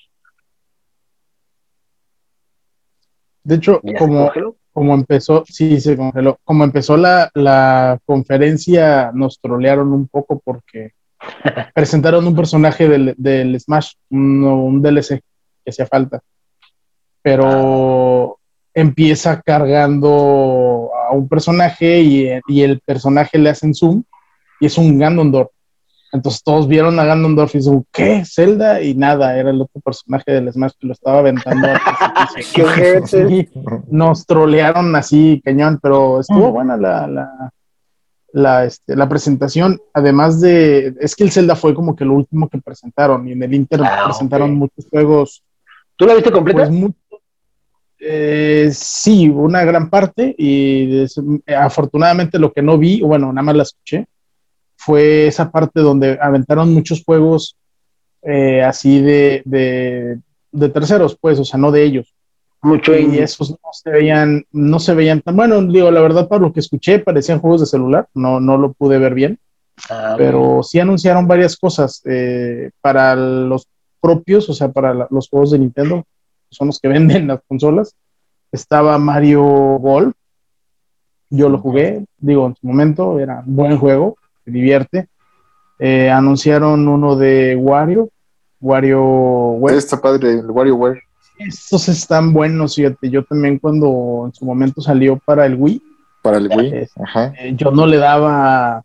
De 3.43 3.55
hecho, 3.55 3.82
como, 3.99 4.32
como 4.72 4.95
empezó, 4.95 5.43
sí, 5.47 5.80
se 5.80 5.95
congeló. 5.95 6.39
Como 6.43 6.63
empezó 6.63 6.97
la, 6.97 7.30
la 7.36 7.99
conferencia, 8.05 9.11
nos 9.13 9.39
trolearon 9.39 9.93
un 9.93 10.07
poco 10.07 10.41
porque 10.43 10.93
presentaron 11.76 12.26
un 12.26 12.36
personaje 12.36 12.89
del, 12.89 13.13
del 13.18 13.59
Smash, 13.59 13.93
un, 14.09 14.43
un, 14.43 14.82
DLC 14.82 15.22
que 15.63 15.70
hacía 15.70 15.86
falta. 15.86 16.22
Pero 17.22 18.39
empieza 18.76 19.41
cargando 19.41 20.91
a 21.09 21.13
un 21.13 21.28
personaje 21.28 22.01
y, 22.01 22.30
y, 22.47 22.61
el 22.61 22.82
personaje 22.82 23.38
le 23.38 23.49
hacen 23.49 23.73
zoom 23.73 24.03
y 24.59 24.65
es 24.67 24.78
un 24.78 24.99
Ganondorf. 24.99 25.49
Entonces 26.11 26.43
todos 26.43 26.67
vieron 26.67 26.99
a 26.99 27.05
Ganondorf 27.05 27.55
y 27.55 27.59
dicen, 27.59 27.86
¿qué? 27.91 28.23
¿Zelda? 28.26 28.82
Y 28.82 28.93
nada, 28.95 29.38
era 29.38 29.49
el 29.49 29.61
otro 29.61 29.82
personaje 29.82 30.32
del 30.32 30.51
Smash 30.51 30.73
que 30.80 30.88
lo 30.88 30.93
estaba 30.93 31.19
aventando. 31.19 31.67
¡Qué 32.53 33.49
Nos 33.89 34.26
trolearon 34.26 34.95
así, 34.95 35.41
cañón, 35.43 35.80
pero 35.82 36.19
estuvo 36.19 36.51
buena 36.51 36.78
la, 36.78 37.07
la, 37.07 37.51
la, 38.32 38.65
este, 38.65 38.95
la, 38.95 39.09
presentación. 39.09 39.80
Además 39.93 40.41
de, 40.41 40.93
es 40.99 41.15
que 41.15 41.23
el 41.23 41.32
Zelda 41.32 41.55
fue 41.55 41.73
como 41.73 41.95
que 41.95 42.05
lo 42.05 42.13
último 42.13 42.49
que 42.49 42.59
presentaron 42.59 43.28
y 43.28 43.34
en 43.34 43.43
el 43.43 43.53
Inter 43.53 43.82
ah, 43.84 44.03
presentaron 44.05 44.55
muchos 44.55 44.86
juegos. 44.89 45.43
¿Tú 45.97 46.05
la 46.05 46.13
viste 46.13 46.32
completa? 46.32 46.67
Pues, 46.67 46.91
Eh, 48.08 48.70
sí, 48.72 49.30
una 49.30 49.64
gran 49.64 49.89
parte 49.89 50.36
y 50.38 51.06
afortunadamente 51.58 52.38
lo 52.38 52.53
que 52.53 52.62
no 52.62 52.78
vi, 52.78 53.01
bueno, 53.01 53.34
nada 53.34 53.41
más 53.41 53.56
la 53.56 53.64
escuché, 53.64 54.06
fue 54.76 55.26
esa 55.26 55.49
parte 55.49 55.80
donde 55.80 56.16
aventaron 56.22 56.72
muchos 56.72 57.03
juegos 57.03 57.58
eh, 58.22 58.62
así 58.62 59.01
de, 59.01 59.41
de, 59.45 60.70
terceros, 60.70 61.18
pues, 61.20 61.39
o 61.39 61.45
sea, 61.45 61.60
no 61.60 61.72
de 61.72 61.84
ellos. 61.84 62.14
Mucho 62.62 62.95
y 62.95 63.18
esos 63.18 63.49
no 63.49 63.58
se 63.72 63.89
veían, 63.89 64.45
no 64.51 64.80
se 64.80 64.93
veían 64.93 65.22
tan 65.22 65.36
bueno, 65.36 65.60
digo, 65.64 65.89
la 65.89 66.01
verdad, 66.01 66.28
para 66.28 66.43
lo 66.43 66.53
que 66.53 66.60
escuché, 66.60 66.99
parecían 66.99 67.39
juegos 67.39 67.62
de 67.62 67.68
celular, 67.68 68.08
no, 68.14 68.39
no 68.39 68.58
lo 68.60 68.74
pude 68.74 68.99
ver 68.99 69.16
bien, 69.16 69.39
ah, 69.89 70.14
pero 70.16 70.62
sí 70.62 70.80
anunciaron 70.80 71.28
varias 71.28 71.58
cosas 71.58 72.03
eh, 72.06 72.70
para 72.82 73.16
los 73.16 73.68
propios, 73.99 74.47
o 74.47 74.53
sea, 74.53 74.72
para 74.72 75.08
los 75.10 75.28
juegos 75.28 75.51
de 75.51 75.60
Nintendo, 75.60 76.06
son 76.56 76.68
los 76.68 76.80
que 76.80 76.88
venden 76.89 77.28
las 77.28 77.41
consolas. 77.47 77.95
Estaba 78.51 78.97
Mario 78.97 79.43
Golf, 79.43 80.14
yo 81.30 81.49
lo 81.49 81.58
jugué, 81.58 82.06
digo, 82.18 82.47
en 82.47 82.56
su 82.56 82.68
momento 82.68 83.20
era 83.20 83.43
un 83.45 83.56
buen 83.56 83.78
juego, 83.78 84.18
se 84.43 84.51
divierte. 84.51 85.08
Eh, 85.80 86.10
anunciaron 86.10 86.88
uno 86.88 87.16
de 87.16 87.56
Wario, 87.56 88.10
WarioWare. 88.62 89.78
Está 89.78 89.99
padre, 89.99 90.39
el 90.39 90.49
WarioWare. 90.49 91.01
Estos 91.38 91.89
están 91.89 92.32
buenos, 92.32 92.76
fíjate. 92.76 93.10
Yo 93.10 93.24
también 93.24 93.60
cuando 93.60 94.24
en 94.28 94.34
su 94.34 94.45
momento 94.45 94.82
salió 94.82 95.18
para 95.18 95.45
el 95.45 95.56
Wii. 95.56 95.82
Para 96.22 96.38
el 96.38 96.47
Wii, 96.47 96.68
eh, 96.74 96.89
Ajá. 97.03 97.34
Eh, 97.38 97.53
yo 97.56 97.72
no 97.72 97.86
le 97.86 97.97
daba. 97.97 98.84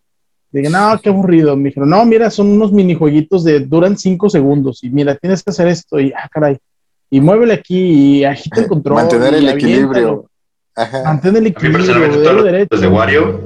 Dije, 0.51 0.69
no, 0.69 0.99
qué 1.01 1.11
aburrido. 1.11 1.57
Me 1.57 1.69
dijeron, 1.69 1.91
no, 1.91 2.05
mira, 2.05 2.29
son 2.29 2.49
unos 2.49 2.73
minijueguitos 2.73 3.45
de 3.45 3.61
duran 3.61 3.97
cinco 3.97 4.29
segundos. 4.29 4.83
Y 4.83 4.91
mira, 4.91 5.15
tienes 5.15 5.45
que 5.45 5.51
hacer 5.51 5.69
esto. 5.69 6.01
Y, 6.01 6.13
ah, 6.13 6.29
caray. 6.29 6.59
Y 7.11 7.21
muévele 7.21 7.55
aquí 7.55 7.79
y 7.79 8.25
agita 8.25 8.61
el 8.61 8.69
control. 8.69 8.95
Mantener 8.97 9.35
el 9.35 9.49
equilibrio. 9.49 10.27
Ajá. 10.77 11.03
Mantener 11.05 11.43
el 11.43 11.49
equilibrio. 11.49 12.67
de 12.69 12.87
Wario, 12.87 13.41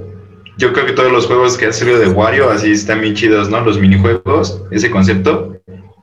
yo 0.58 0.72
creo 0.72 0.86
que 0.86 0.92
todos 0.92 1.10
los 1.10 1.26
juegos 1.26 1.56
que 1.56 1.66
han 1.66 1.72
salido 1.72 1.98
de 1.98 2.08
Wario 2.08 2.50
así 2.50 2.72
están 2.72 3.00
bien 3.00 3.14
chidos, 3.14 3.50
¿no? 3.50 3.60
Los 3.60 3.78
minijuegos, 3.78 4.62
ese 4.70 4.90
concepto 4.90 5.56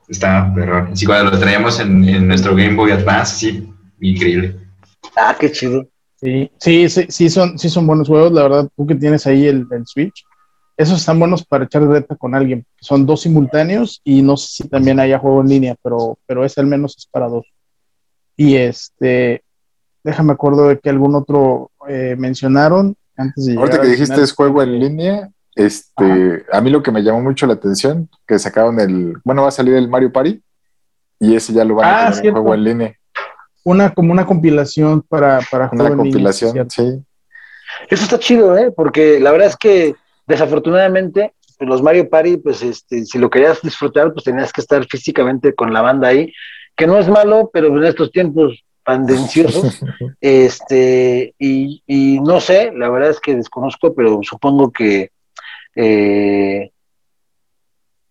está 0.08 0.52
pero 0.54 0.88
Así 0.92 1.06
cuando 1.06 1.30
lo 1.30 1.38
traíamos 1.38 1.80
en, 1.80 2.28
nuestro 2.28 2.54
Game 2.54 2.74
Boy 2.74 2.90
Advance, 2.92 3.36
sí, 3.36 3.72
increíble. 4.00 4.56
Ah, 5.16 5.34
qué 5.38 5.50
chido. 5.50 5.86
Sí, 6.16 6.50
sí, 6.58 6.88
sí, 6.88 7.30
son, 7.30 7.58
sí 7.58 7.68
son 7.68 7.86
buenos 7.86 8.06
juegos, 8.06 8.30
la 8.30 8.42
verdad, 8.44 8.68
tú 8.76 8.86
que 8.86 8.94
tienes 8.94 9.26
ahí 9.26 9.46
el, 9.46 9.66
Switch, 9.86 10.24
esos 10.76 11.00
están 11.00 11.18
buenos 11.18 11.44
para 11.44 11.64
echar 11.64 11.82
reta 11.82 12.16
con 12.16 12.34
alguien. 12.34 12.64
Son 12.80 13.06
dos 13.06 13.22
simultáneos 13.22 14.00
y 14.04 14.22
no 14.22 14.36
sé 14.36 14.62
si 14.62 14.68
también 14.68 15.00
haya 15.00 15.18
juego 15.18 15.40
en 15.40 15.48
línea, 15.48 15.76
pero, 15.82 16.18
pero 16.26 16.44
ese 16.44 16.60
al 16.60 16.66
menos 16.66 16.96
es 16.96 17.06
para 17.06 17.28
dos. 17.28 17.46
Y 18.36 18.56
este, 18.56 19.42
déjame 20.02 20.32
acuerdo 20.32 20.68
de 20.68 20.78
que 20.78 20.90
algún 20.90 21.14
otro 21.14 21.70
eh, 21.88 22.16
mencionaron 22.18 22.96
antes 23.16 23.46
de 23.46 23.56
Ahorita 23.56 23.80
que 23.80 23.88
dijiste 23.88 24.22
es 24.22 24.32
juego 24.32 24.62
en 24.62 24.78
línea, 24.78 25.30
este, 25.54 26.44
a 26.50 26.60
mí 26.60 26.70
lo 26.70 26.82
que 26.82 26.90
me 26.90 27.02
llamó 27.02 27.20
mucho 27.22 27.46
la 27.46 27.54
atención, 27.54 28.08
que 28.26 28.38
sacaron 28.38 28.80
el, 28.80 29.18
bueno, 29.24 29.42
va 29.42 29.48
a 29.48 29.52
salir 29.52 29.74
el 29.74 29.88
Mario 29.88 30.12
Party 30.12 30.42
y 31.20 31.36
ese 31.36 31.52
ya 31.52 31.64
lo 31.64 31.76
van 31.76 32.06
a 32.06 32.10
tener 32.12 32.30
ah, 32.30 32.32
juego 32.32 32.54
en 32.54 32.64
línea. 32.64 32.96
Una, 33.64 33.92
como 33.92 34.12
una 34.12 34.26
compilación 34.26 35.02
para, 35.02 35.40
para 35.50 35.70
Una 35.72 35.94
compilación, 35.94 36.68
sí. 36.70 37.04
Eso 37.88 38.04
está 38.04 38.18
chido, 38.18 38.56
¿eh? 38.56 38.72
Porque 38.74 39.20
la 39.20 39.30
verdad 39.30 39.48
es 39.48 39.56
que 39.56 39.94
desafortunadamente 40.26 41.32
pues, 41.58 41.68
los 41.68 41.82
Mario 41.82 42.08
Party, 42.08 42.38
pues 42.38 42.62
este, 42.62 43.04
si 43.04 43.18
lo 43.18 43.30
querías 43.30 43.62
disfrutar, 43.62 44.12
pues 44.12 44.24
tenías 44.24 44.52
que 44.52 44.60
estar 44.60 44.84
físicamente 44.86 45.54
con 45.54 45.72
la 45.72 45.80
banda 45.80 46.08
ahí, 46.08 46.32
que 46.76 46.86
no 46.86 46.98
es 46.98 47.08
malo, 47.08 47.50
pero 47.52 47.68
en 47.68 47.84
estos 47.84 48.10
tiempos 48.10 48.64
pandenciosos, 48.82 49.80
este, 50.20 51.34
y, 51.38 51.82
y 51.86 52.20
no 52.20 52.40
sé, 52.40 52.72
la 52.74 52.88
verdad 52.88 53.10
es 53.10 53.20
que 53.20 53.36
desconozco, 53.36 53.94
pero 53.94 54.18
supongo 54.22 54.72
que 54.72 55.10
eh, 55.76 56.70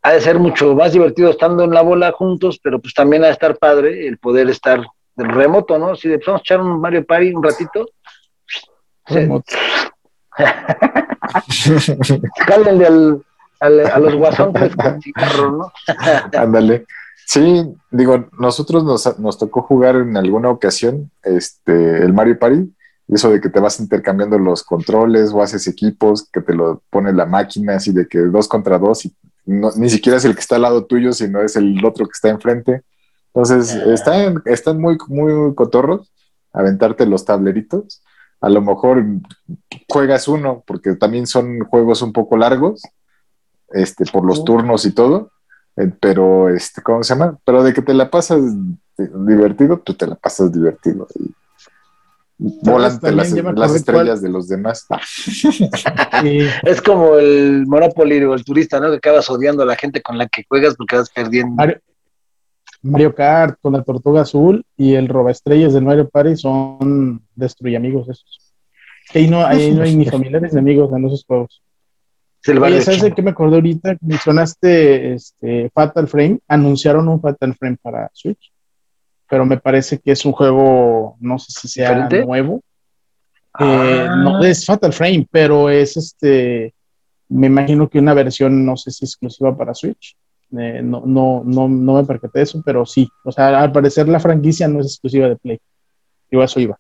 ha 0.02 0.12
de 0.14 0.22
ser 0.22 0.40
mucho 0.40 0.74
más 0.74 0.94
divertido 0.94 1.30
estando 1.30 1.64
en 1.64 1.72
la 1.72 1.82
bola 1.82 2.12
juntos, 2.12 2.60
pero 2.62 2.80
pues 2.80 2.94
también 2.94 3.24
ha 3.24 3.28
de 3.28 3.34
estar 3.34 3.58
padre 3.58 4.08
el 4.08 4.18
poder 4.18 4.50
estar 4.50 4.82
del 5.16 5.30
remoto, 5.30 5.78
¿no? 5.78 5.96
Si 5.96 6.08
de 6.08 6.18
vamos 6.18 6.40
a 6.40 6.44
echar 6.44 6.62
un 6.62 6.80
Mario 6.80 7.06
Party 7.06 7.34
un 7.34 7.44
ratito. 7.44 7.86
Remoto. 9.06 9.54
Cálenle 12.48 12.88
al, 12.88 13.24
a 13.60 14.00
los 14.00 14.16
guasones 14.16 14.76
con 14.76 15.02
cigarro, 15.02 15.52
¿no? 15.52 15.72
Ándale. 16.38 16.86
Sí, 17.26 17.64
digo, 17.92 18.26
nosotros 18.38 18.84
nos, 18.84 19.20
nos, 19.20 19.38
tocó 19.38 19.62
jugar 19.62 19.96
en 19.96 20.18
alguna 20.18 20.50
ocasión 20.50 21.10
este, 21.24 22.04
el 22.04 22.12
Mario 22.14 22.38
Party 22.38 22.70
eso 23.12 23.30
de 23.30 23.42
que 23.42 23.50
te 23.50 23.60
vas 23.60 23.80
intercambiando 23.80 24.40
los 24.40 24.64
controles 24.64 25.32
o 25.34 25.42
haces 25.42 25.68
equipos, 25.68 26.30
que 26.32 26.42
te 26.42 26.54
lo 26.54 26.82
pone 26.90 27.12
la 27.12 27.26
máquina, 27.26 27.76
así 27.76 27.92
de 27.92 28.08
que 28.08 28.20
dos 28.20 28.48
contra 28.48 28.80
dos 28.80 29.06
y 29.06 29.14
ni 29.46 29.90
siquiera 29.90 30.18
es 30.18 30.24
el 30.24 30.34
que 30.34 30.40
está 30.40 30.56
al 30.56 30.62
lado 30.62 30.86
tuyo, 30.86 31.12
sino 31.12 31.42
es 31.42 31.56
el 31.56 31.84
otro 31.84 32.06
que 32.06 32.14
está 32.14 32.30
enfrente. 32.30 32.84
Entonces, 33.34 33.76
ah. 33.76 33.94
están, 33.94 34.42
están 34.46 34.80
muy, 34.80 34.98
muy 35.08 35.54
cotorros 35.56 36.12
aventarte 36.54 37.06
los 37.06 37.26
tableritos. 37.26 38.01
A 38.42 38.50
lo 38.50 38.62
mejor 38.62 39.04
juegas 39.88 40.28
uno, 40.28 40.64
porque 40.66 40.96
también 40.96 41.28
son 41.28 41.60
juegos 41.60 42.02
un 42.02 42.12
poco 42.12 42.38
largos, 42.38 42.82
este, 43.70 44.06
por 44.06 44.26
los 44.26 44.44
turnos 44.44 44.86
y 44.86 44.92
todo, 44.92 45.32
eh, 45.78 45.92
pero, 46.00 46.50
este, 46.50 46.82
¿cómo 46.82 47.04
se 47.04 47.14
llama? 47.14 47.38
Pero 47.46 47.64
de 47.64 47.74
que 47.74 47.82
te 47.82 47.94
la 47.94 48.10
pasas 48.10 48.42
divertido, 48.98 49.80
tú 49.80 49.94
te 49.94 50.08
la 50.08 50.16
pasas 50.16 50.52
divertido. 50.52 51.08
Y 51.16 51.34
volante 52.42 53.12
las, 53.12 53.32
las 53.32 53.76
estrellas 53.76 54.22
de 54.22 54.30
los 54.30 54.48
demás. 54.48 54.88
Es 56.64 56.82
como 56.82 57.18
el 57.18 57.66
Monopoly 57.68 58.24
o 58.24 58.34
el 58.34 58.44
turista, 58.44 58.80
¿no? 58.80 58.90
Que 58.90 58.98
acabas 58.98 59.30
odiando 59.30 59.64
a 59.64 59.68
la 59.68 59.76
gente 59.76 60.02
con 60.02 60.18
la 60.18 60.28
que 60.28 60.44
juegas 60.48 60.76
porque 60.76 60.96
vas 60.96 61.10
perdiendo. 61.10 61.64
Mario, 62.82 63.14
Kart 63.14 63.60
con 63.62 63.74
la 63.74 63.84
Tortuga 63.84 64.22
Azul 64.22 64.66
y 64.76 64.96
el 64.96 65.08
Roba 65.08 65.32
Estrellas 65.32 65.74
del 65.74 65.84
Mario 65.84 66.10
Party 66.10 66.36
son 66.36 67.22
destruye 67.36 67.78
amigos 67.78 68.10
esos. 68.10 68.54
Ahí 69.14 69.28
no, 69.28 69.46
ahí 69.46 69.72
no 69.72 69.84
hay 69.84 69.96
ni 69.96 70.06
familiares 70.06 70.54
ni 70.54 70.60
amigos 70.60 70.92
en 70.94 71.06
esos 71.06 71.26
juegos. 71.26 71.62
Oye, 72.48 72.82
¿sabes 72.82 73.02
de 73.02 73.12
qué 73.12 73.22
me 73.22 73.32
acordé 73.32 73.56
ahorita? 73.56 73.98
Mencionaste 74.02 75.14
este, 75.14 75.70
Fatal 75.70 76.08
Frame. 76.08 76.40
Anunciaron 76.48 77.08
un 77.08 77.22
Fatal 77.22 77.54
Frame 77.54 77.78
para 77.82 78.10
Switch 78.14 78.52
pero 79.32 79.46
me 79.46 79.58
parece 79.58 79.98
que 79.98 80.12
es 80.12 80.26
un 80.26 80.34
juego, 80.34 81.16
no 81.22 81.40
sé 81.40 81.54
si 81.58 81.70
sea 81.70 82.10
nuevo. 82.10 82.62
Eh, 83.60 84.08
no 84.18 84.36
ah. 84.36 84.42
es 84.44 84.66
Fatal 84.66 84.92
Frame, 84.92 85.26
pero 85.32 85.70
es 85.70 85.96
este, 85.96 86.74
me 87.30 87.48
imagino 87.48 87.90
que 87.90 88.00
una 88.00 88.14
versión, 88.14 88.66
no 88.66 88.76
sé 88.76 88.92
si 88.92 89.06
exclusiva 89.06 89.56
para 89.56 89.74
Switch. 89.74 90.18
Eh, 90.58 90.82
no, 90.84 91.04
no, 91.06 91.44
no, 91.46 91.68
no 91.70 91.94
me 91.94 92.04
percaté 92.04 92.40
de 92.40 92.44
eso, 92.44 92.62
pero 92.66 92.86
sí. 92.86 93.10
O 93.24 93.32
sea, 93.32 93.62
al 93.62 93.72
parecer 93.72 94.08
la 94.08 94.20
franquicia 94.20 94.68
no 94.68 94.80
es 94.80 94.88
exclusiva 94.88 95.30
de 95.30 95.36
Play. 95.38 95.60
Yo 96.30 96.44
eso 96.44 96.60
iba. 96.60 96.78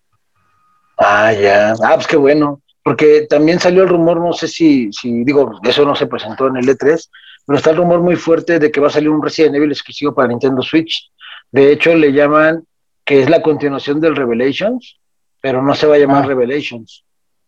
Ah, 0.97 1.33
ya. 1.33 1.73
Ah, 1.83 1.95
pues 1.95 2.07
qué 2.07 2.17
bueno. 2.17 2.61
Porque 2.83 3.27
también 3.29 3.59
salió 3.59 3.83
el 3.83 3.89
rumor, 3.89 4.19
no 4.19 4.33
sé 4.33 4.47
si, 4.47 4.91
si, 4.91 5.23
digo, 5.23 5.59
eso 5.63 5.85
no 5.85 5.95
se 5.95 6.07
presentó 6.07 6.47
en 6.47 6.57
el 6.57 6.67
E3, 6.67 7.09
pero 7.45 7.57
está 7.57 7.69
el 7.69 7.77
rumor 7.77 8.01
muy 8.01 8.15
fuerte 8.15 8.57
de 8.57 8.71
que 8.71 8.79
va 8.79 8.87
a 8.87 8.91
salir 8.91 9.09
un 9.09 9.21
Resident 9.21 9.55
Evil 9.55 9.71
exclusivo 9.71 10.15
para 10.15 10.29
Nintendo 10.29 10.63
Switch. 10.63 11.11
De 11.51 11.71
hecho, 11.71 11.93
le 11.93 12.11
llaman 12.11 12.63
que 13.05 13.21
es 13.21 13.29
la 13.29 13.41
continuación 13.41 13.99
del 13.99 14.15
Revelations, 14.15 14.99
pero 15.41 15.61
no 15.61 15.75
se 15.75 15.85
va 15.85 15.95
a 15.95 15.99
llamar 15.99 16.23
ah. 16.23 16.27
Revelations. 16.27 17.03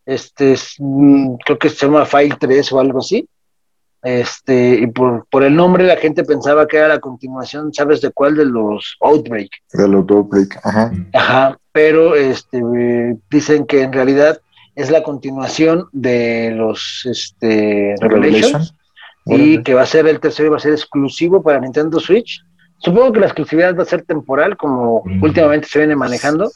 Este 0.05 0.53
es, 0.53 0.75
mm, 0.77 1.35
creo 1.45 1.57
que 1.57 1.69
se 1.69 1.85
llama 1.85 2.05
File 2.05 2.35
3 2.39 2.71
o 2.73 2.79
algo 2.79 2.99
así. 2.99 3.27
Este, 4.03 4.79
y 4.81 4.87
por, 4.87 5.25
por, 5.31 5.43
el 5.43 5.55
nombre 5.55 5.85
la 5.85 5.95
gente 5.95 6.25
pensaba 6.25 6.67
que 6.67 6.77
era 6.77 6.89
la 6.89 6.99
continuación, 6.99 7.73
¿sabes 7.73 8.01
de 8.01 8.11
cuál? 8.11 8.35
De 8.35 8.45
los 8.45 8.97
Outbreak. 8.99 9.49
De 9.71 9.87
los 9.87 10.05
Outbreak, 10.09 10.59
ajá. 10.63 10.91
Ajá, 11.13 11.57
pero 11.71 12.15
este, 12.15 12.61
dicen 13.29 13.65
que 13.65 13.83
en 13.83 13.93
realidad 13.93 14.41
es 14.75 14.91
la 14.91 15.03
continuación 15.03 15.87
de 15.93 16.51
los 16.55 17.07
este, 17.09 17.95
Revelations 18.01 18.75
y 19.25 19.63
que 19.63 19.73
va 19.73 19.83
a 19.83 19.85
ser 19.85 20.05
el 20.07 20.19
tercero 20.19 20.47
y 20.47 20.51
va 20.51 20.57
a 20.57 20.59
ser 20.59 20.73
exclusivo 20.73 21.41
para 21.41 21.61
Nintendo 21.61 21.99
Switch 21.99 22.43
Supongo 22.83 23.13
que 23.13 23.19
la 23.21 23.27
exclusividad 23.27 23.77
va 23.77 23.83
a 23.83 23.85
ser 23.85 24.01
temporal, 24.03 24.57
como 24.57 25.03
últimamente 25.21 25.69
se 25.69 25.79
viene 25.79 25.95
manejando, 25.95 26.51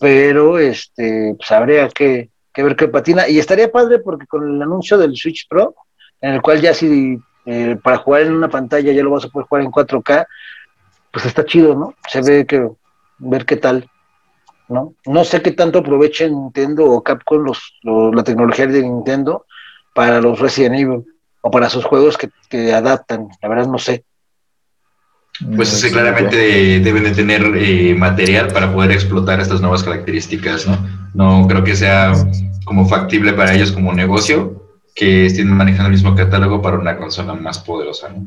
pero 0.00 0.58
este, 0.58 1.36
pues 1.38 1.50
habría 1.52 1.88
que, 1.88 2.30
ver 2.56 2.74
qué 2.74 2.88
patina. 2.88 3.28
Y 3.28 3.38
estaría 3.38 3.70
padre 3.70 4.00
porque 4.00 4.26
con 4.26 4.56
el 4.56 4.60
anuncio 4.60 4.98
del 4.98 5.16
Switch 5.16 5.46
Pro, 5.48 5.76
en 6.20 6.34
el 6.34 6.42
cual 6.42 6.60
ya 6.60 6.74
si 6.74 7.18
eh, 7.46 7.76
para 7.82 7.98
jugar 7.98 8.22
en 8.22 8.34
una 8.34 8.48
pantalla 8.48 8.92
ya 8.92 9.02
lo 9.02 9.10
vas 9.10 9.24
a 9.24 9.28
poder 9.28 9.48
jugar 9.48 9.64
en 9.64 9.70
4K, 9.70 10.26
pues 11.10 11.26
está 11.26 11.44
chido, 11.44 11.74
¿no? 11.74 11.94
Se 12.08 12.20
ve 12.20 12.46
que 12.46 12.68
ver 13.18 13.46
qué 13.46 13.56
tal, 13.56 13.88
¿no? 14.68 14.94
No 15.06 15.24
sé 15.24 15.40
qué 15.40 15.52
tanto 15.52 15.78
aprovechen 15.78 16.32
Nintendo 16.32 16.84
o 16.84 17.02
Capcom 17.02 17.42
los, 17.42 17.74
la 17.82 18.22
tecnología 18.22 18.66
de 18.66 18.82
Nintendo 18.82 19.46
para 19.94 20.20
los 20.20 20.38
Resident 20.38 20.74
Evil 20.74 21.04
o 21.40 21.50
para 21.50 21.70
sus 21.70 21.84
juegos 21.84 22.18
que, 22.18 22.28
que 22.50 22.72
adaptan, 22.72 23.28
la 23.40 23.48
verdad 23.48 23.66
no 23.66 23.78
sé. 23.78 24.04
Pues 25.54 25.68
sí, 25.68 25.90
claramente 25.90 26.80
deben 26.80 27.04
de 27.04 27.12
tener 27.12 27.42
eh, 27.56 27.94
material 27.94 28.48
para 28.48 28.72
poder 28.72 28.90
explotar 28.90 29.40
estas 29.40 29.60
nuevas 29.60 29.84
características, 29.84 30.66
¿no? 30.66 30.76
No 31.14 31.46
creo 31.48 31.62
que 31.62 31.76
sea 31.76 32.12
como 32.64 32.88
factible 32.88 33.32
para 33.32 33.54
ellos 33.54 33.70
como 33.72 33.94
negocio 33.94 34.67
que 34.98 35.26
estén 35.26 35.48
manejando 35.48 35.86
el 35.86 35.92
mismo 35.92 36.16
catálogo 36.16 36.60
para 36.60 36.76
una 36.76 36.96
consola 36.96 37.32
más 37.34 37.60
poderosa, 37.60 38.08
¿no? 38.08 38.26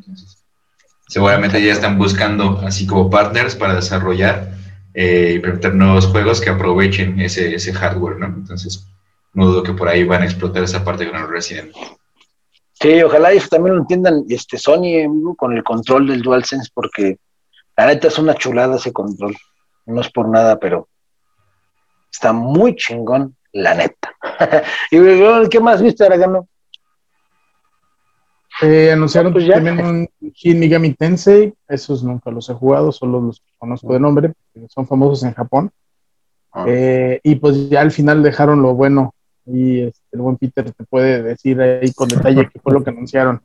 seguramente 1.05 1.61
ya 1.61 1.73
están 1.73 1.97
buscando 1.97 2.61
así 2.65 2.87
como 2.87 3.09
partners 3.09 3.57
para 3.57 3.75
desarrollar 3.75 4.53
eh, 4.93 5.33
y 5.35 5.39
presentar 5.39 5.75
nuevos 5.75 6.07
juegos 6.07 6.39
que 6.39 6.49
aprovechen 6.49 7.19
ese, 7.19 7.53
ese 7.53 7.73
hardware, 7.73 8.19
¿no? 8.19 8.27
Entonces, 8.27 8.87
no 9.33 9.47
dudo 9.47 9.63
que 9.63 9.73
por 9.73 9.89
ahí 9.89 10.05
van 10.05 10.21
a 10.21 10.25
explotar 10.25 10.63
esa 10.63 10.85
parte 10.85 11.11
con 11.11 11.19
el 11.19 11.27
Resident. 11.27 11.75
Sí, 12.79 13.03
ojalá 13.03 13.33
eso 13.33 13.49
también 13.49 13.75
lo 13.75 13.81
entiendan 13.81 14.23
este 14.29 14.57
Sony 14.57 15.35
con 15.35 15.57
el 15.57 15.65
control 15.65 16.07
del 16.07 16.21
DualSense, 16.21 16.71
porque 16.73 17.17
la 17.75 17.87
neta 17.87 18.07
es 18.07 18.17
una 18.17 18.33
chulada 18.35 18.77
ese 18.77 18.93
control. 18.93 19.35
No 19.87 19.99
es 19.99 20.09
por 20.09 20.29
nada, 20.29 20.57
pero 20.57 20.87
está 22.09 22.31
muy 22.31 22.77
chingón, 22.77 23.35
la 23.51 23.75
neta. 23.75 24.15
y 24.91 25.49
¿qué 25.49 25.59
más 25.59 25.81
viste, 25.81 26.05
Aragano? 26.05 26.47
Eh, 28.61 28.91
anunciaron 28.91 29.33
pues 29.33 29.47
también 29.47 29.83
un 29.83 30.07
Shin 30.33 30.59
Megami 30.59 30.93
Tensei, 30.93 31.53
esos 31.67 32.03
nunca 32.03 32.29
los 32.29 32.47
he 32.49 32.53
jugado, 32.53 32.91
solo 32.91 33.19
los 33.19 33.41
conozco 33.57 33.93
de 33.93 33.99
nombre, 33.99 34.33
son 34.69 34.87
famosos 34.87 35.23
en 35.23 35.33
Japón. 35.33 35.71
Ah. 36.51 36.65
Eh, 36.67 37.19
y 37.23 37.35
pues 37.35 37.69
ya 37.69 37.81
al 37.81 37.91
final 37.91 38.21
dejaron 38.21 38.61
lo 38.61 38.75
bueno, 38.75 39.15
y 39.45 39.81
este, 39.81 40.01
el 40.11 40.21
buen 40.21 40.37
Peter 40.37 40.71
te 40.71 40.83
puede 40.83 41.23
decir 41.23 41.59
ahí 41.59 41.91
con 41.93 42.07
detalle 42.07 42.49
qué 42.51 42.59
fue 42.59 42.73
lo 42.73 42.83
que 42.83 42.91
anunciaron. 42.91 43.41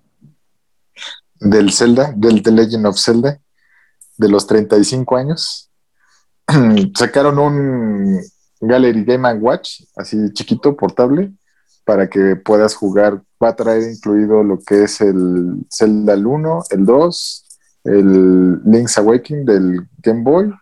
Del 1.40 1.72
Zelda, 1.72 2.12
del 2.14 2.42
The 2.42 2.50
Legend 2.50 2.86
of 2.86 2.98
Zelda, 2.98 3.40
de 4.16 4.28
los 4.28 4.46
35 4.46 5.16
años. 5.16 5.70
Sacaron 6.94 7.38
un 7.38 8.20
Gallery 8.60 9.04
Game 9.04 9.32
Watch, 9.34 9.82
así 9.96 10.16
chiquito, 10.32 10.76
portable, 10.76 11.32
para 11.86 12.10
que 12.10 12.36
puedas 12.36 12.74
jugar. 12.74 13.22
Va 13.42 13.50
a 13.50 13.56
traer 13.56 13.90
incluido 13.90 14.42
lo 14.42 14.58
que 14.58 14.82
es 14.82 15.00
el 15.00 15.64
Zelda 15.72 16.12
el 16.12 16.26
1, 16.26 16.64
el 16.70 16.84
2, 16.84 17.44
el 17.84 18.62
Link's 18.64 18.98
Awakening 18.98 19.46
del 19.46 19.88
Game 20.02 20.22
Boy 20.22 20.52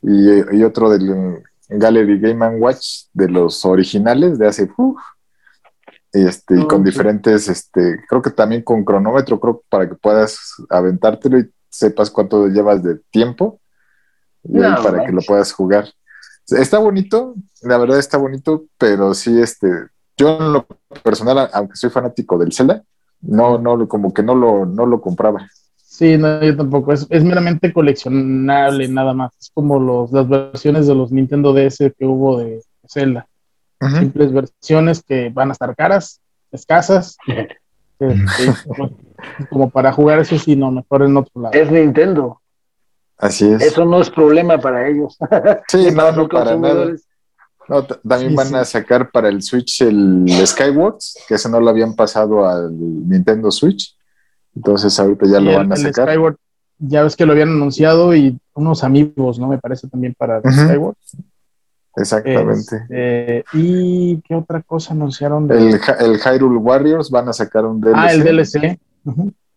y 0.00 0.62
otro 0.62 0.88
del 0.88 1.42
Gallery 1.68 2.20
Game 2.20 2.58
Watch 2.58 3.06
de 3.12 3.28
los 3.28 3.64
originales 3.64 4.38
de 4.38 4.46
hace 4.46 4.68
este, 6.12 6.58
y 6.58 6.66
con 6.66 6.82
diferentes, 6.82 7.48
este, 7.48 8.00
creo 8.08 8.22
que 8.22 8.30
también 8.30 8.62
con 8.62 8.84
cronómetro, 8.84 9.38
creo 9.38 9.62
para 9.68 9.88
que 9.88 9.94
puedas 9.94 10.38
aventártelo 10.70 11.38
y 11.38 11.50
sepas 11.68 12.10
cuánto 12.10 12.48
llevas 12.48 12.82
de 12.82 12.98
tiempo 13.10 13.60
y 14.42 14.58
para 14.58 15.04
que 15.04 15.12
lo 15.12 15.20
puedas 15.22 15.52
jugar. 15.52 15.86
Está 16.46 16.78
bonito, 16.78 17.34
la 17.60 17.76
verdad 17.76 17.98
está 17.98 18.16
bonito, 18.16 18.64
pero 18.78 19.12
sí, 19.12 19.38
este, 19.38 19.68
yo 20.18 20.38
en 20.38 20.52
lo 20.52 20.66
personal, 21.02 21.48
aunque 21.52 21.76
soy 21.76 21.90
fanático 21.90 22.36
del 22.36 22.52
Zelda, 22.52 22.82
no, 23.22 23.58
no, 23.58 23.88
como 23.88 24.12
que 24.12 24.22
no 24.22 24.34
lo, 24.34 24.66
no 24.66 24.84
lo 24.84 25.00
compraba. 25.00 25.48
Sí, 25.76 26.16
no, 26.16 26.42
yo 26.42 26.56
tampoco. 26.56 26.92
Es, 26.92 27.24
meramente 27.24 27.72
coleccionable, 27.72 28.86
nada 28.88 29.14
más. 29.14 29.32
Es 29.40 29.50
como 29.52 29.80
los, 29.80 30.12
las 30.12 30.28
versiones 30.28 30.86
de 30.86 30.94
los 30.94 31.10
Nintendo 31.10 31.52
DS 31.52 31.78
que 31.98 32.06
hubo 32.06 32.38
de 32.38 32.62
Zelda. 32.86 33.26
Simples 33.80 34.32
versiones 34.32 35.02
que 35.02 35.30
van 35.30 35.50
a 35.50 35.52
estar 35.52 35.74
caras, 35.74 36.20
escasas. 36.52 37.16
Este, 38.00 38.52
como 39.50 39.70
para 39.70 39.92
jugar 39.92 40.20
eso, 40.20 40.38
sí, 40.38 40.54
no, 40.54 40.70
mejor 40.70 41.02
en 41.02 41.16
otro 41.16 41.42
lado. 41.42 41.52
Es 41.52 41.68
Nintendo. 41.68 42.40
Así 43.16 43.50
es. 43.50 43.60
Eso 43.60 43.84
no 43.84 44.00
es 44.00 44.08
problema 44.08 44.58
para 44.58 44.86
ellos. 44.86 45.18
Sí, 45.66 45.90
no, 45.94 46.12
no 46.12 46.28
para 46.28 46.56
nada. 46.56 46.92
No, 47.68 47.84
también 47.84 48.34
van 48.34 48.54
a 48.54 48.64
sacar 48.64 49.10
para 49.10 49.28
el 49.28 49.42
Switch 49.42 49.82
el 49.82 50.26
Skywars, 50.46 51.18
que 51.28 51.34
ese 51.34 51.50
no 51.50 51.60
lo 51.60 51.68
habían 51.68 51.94
pasado 51.94 52.48
al 52.48 52.70
Nintendo 52.72 53.50
Switch. 53.50 53.94
Entonces 54.56 54.98
ahorita 54.98 55.26
ya 55.26 55.40
lo 55.40 55.54
van 55.54 55.72
a 55.72 55.76
sacar. 55.76 56.08
Skyward, 56.08 56.36
ya 56.78 57.02
ves 57.02 57.14
que 57.14 57.26
lo 57.26 57.32
habían 57.32 57.50
anunciado 57.50 58.14
y 58.14 58.38
unos 58.54 58.84
amigos, 58.84 59.38
¿no? 59.38 59.48
Me 59.48 59.58
parece 59.58 59.86
también 59.88 60.14
para 60.16 60.40
Skyward. 60.40 60.96
Exactamente. 61.96 62.76
Este, 62.88 63.44
¿Y 63.52 64.20
qué 64.22 64.34
otra 64.34 64.62
cosa 64.62 64.94
anunciaron? 64.94 65.50
El, 65.50 65.80
el, 66.00 66.20
Hyrule 66.20 66.58
Warriors 66.58 67.10
van 67.10 67.28
a 67.28 67.32
sacar 67.32 67.66
un 67.66 67.80
DLC. 67.80 67.94
Ah, 67.96 68.12
el 68.12 68.24
DLC. 68.24 68.78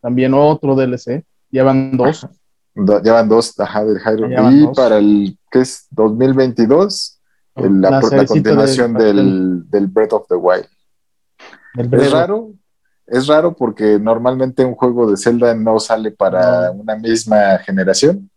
También 0.01 0.33
otro 0.33 0.75
DLC. 0.75 1.23
Llevan 1.49 1.95
dos. 1.95 2.27
llevan 2.75 3.29
dos, 3.29 3.59
ajá, 3.59 3.85
del 3.85 3.99
Hyrule. 3.99 4.35
y 4.51 4.67
para 4.75 4.97
el 4.97 5.37
que 5.51 5.59
es 5.59 5.87
2022, 5.91 7.20
la, 7.69 8.01
la, 8.01 8.25
continuación 8.25 8.93
del, 8.93 9.69
del, 9.69 9.87
Breath 9.87 10.13
of 10.13 10.27
the 10.27 10.35
Wild. 10.35 10.67
Es 11.77 12.11
raro, 12.11 12.51
es 13.07 13.27
raro 13.27 13.53
porque 13.55 13.99
normalmente 13.99 14.65
un 14.65 14.75
juego 14.75 15.09
de 15.09 15.17
Zelda 15.17 15.53
no 15.53 15.79
sale 15.79 16.11
para 16.11 16.71
una 16.71 16.95
misma 16.95 17.57
generación. 17.59 18.29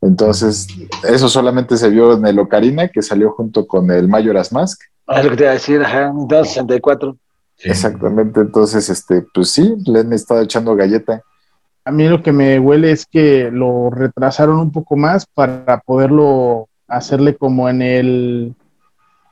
Entonces, 0.00 0.66
eso 1.08 1.28
solamente 1.28 1.76
se 1.76 1.88
vio 1.88 2.14
en 2.14 2.26
el 2.26 2.38
Ocarina, 2.38 2.88
que 2.88 3.02
salió 3.02 3.30
junto 3.30 3.66
con 3.66 3.90
el 3.90 4.08
Majora's 4.08 4.52
Mask. 4.52 4.82
Ah, 5.06 5.20
es 5.20 5.24
lo 5.24 5.30
que 5.30 5.36
te 5.36 5.42
iba 5.44 5.50
a 5.50 5.54
decir, 5.54 5.80
ajá, 5.80 6.12
64. 6.28 7.16
Exactamente, 7.64 8.40
entonces, 8.40 8.88
este, 8.88 9.24
pues 9.32 9.50
sí, 9.50 9.76
le 9.86 10.00
han 10.00 10.12
estado 10.12 10.40
echando 10.40 10.74
galleta. 10.74 11.22
A 11.84 11.92
mí 11.92 12.08
lo 12.08 12.22
que 12.22 12.32
me 12.32 12.58
huele 12.58 12.90
es 12.90 13.06
que 13.06 13.50
lo 13.52 13.90
retrasaron 13.90 14.58
un 14.58 14.72
poco 14.72 14.96
más 14.96 15.26
para 15.26 15.80
poderlo 15.80 16.68
hacerle 16.92 17.36
como 17.36 17.68
en 17.68 17.82
el 17.82 18.54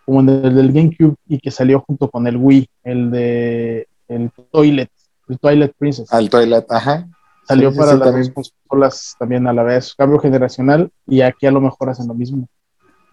como 0.04 0.20
en 0.20 0.28
el 0.28 0.54
del 0.54 0.72
GameCube 0.72 1.14
y 1.28 1.38
que 1.38 1.50
salió 1.50 1.80
junto 1.80 2.10
con 2.10 2.26
el 2.26 2.36
Wii, 2.36 2.68
el 2.84 3.10
de 3.10 3.86
el 4.08 4.30
Toilet, 4.50 4.90
el 5.28 5.38
Twilight 5.38 5.72
Princess. 5.78 6.12
Al 6.12 6.28
Toilet, 6.28 6.66
ajá. 6.70 7.06
Salió 7.46 7.74
para 7.74 7.94
las 7.94 8.08
también. 8.08 8.32
consolas 8.32 9.16
también 9.18 9.46
a 9.46 9.52
la 9.52 9.62
vez, 9.62 9.94
cambio 9.94 10.18
generacional, 10.18 10.90
y 11.06 11.20
aquí 11.20 11.46
a 11.46 11.50
lo 11.50 11.60
mejor 11.60 11.90
hacen 11.90 12.08
lo 12.08 12.14
mismo. 12.14 12.48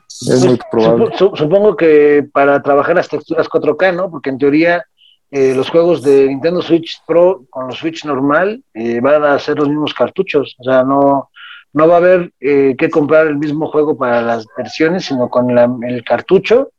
Es 0.07 0.45
muy 0.45 0.59
probable. 0.71 1.15
Supongo 1.17 1.75
que 1.75 2.27
para 2.31 2.61
trabajar 2.61 2.95
las 2.95 3.09
texturas 3.09 3.47
4K, 3.49 3.95
¿no? 3.95 4.09
Porque 4.09 4.29
en 4.29 4.37
teoría 4.37 4.85
eh, 5.29 5.53
los 5.53 5.69
juegos 5.69 6.01
de 6.01 6.27
Nintendo 6.27 6.61
Switch 6.61 7.01
Pro 7.05 7.45
con 7.49 7.67
los 7.67 7.77
Switch 7.77 8.05
normal 8.05 8.63
eh, 8.73 9.01
van 9.01 9.23
a 9.23 9.37
ser 9.39 9.57
los 9.57 9.67
mismos 9.67 9.93
cartuchos. 9.93 10.55
O 10.59 10.63
sea, 10.63 10.83
no, 10.83 11.29
no 11.77 11.87
va 11.87 11.93
a 11.93 11.97
haber 11.97 12.33
eh, 12.39 12.75
que 12.75 12.89
comprar 12.89 13.27
el 13.27 13.37
mismo 13.37 13.67
juego 13.67 13.95
para 13.95 14.23
las 14.23 14.47
versiones, 14.57 15.05
sino 15.05 15.29
con 15.29 15.55
el 15.83 16.03
cartucho. 16.03 16.71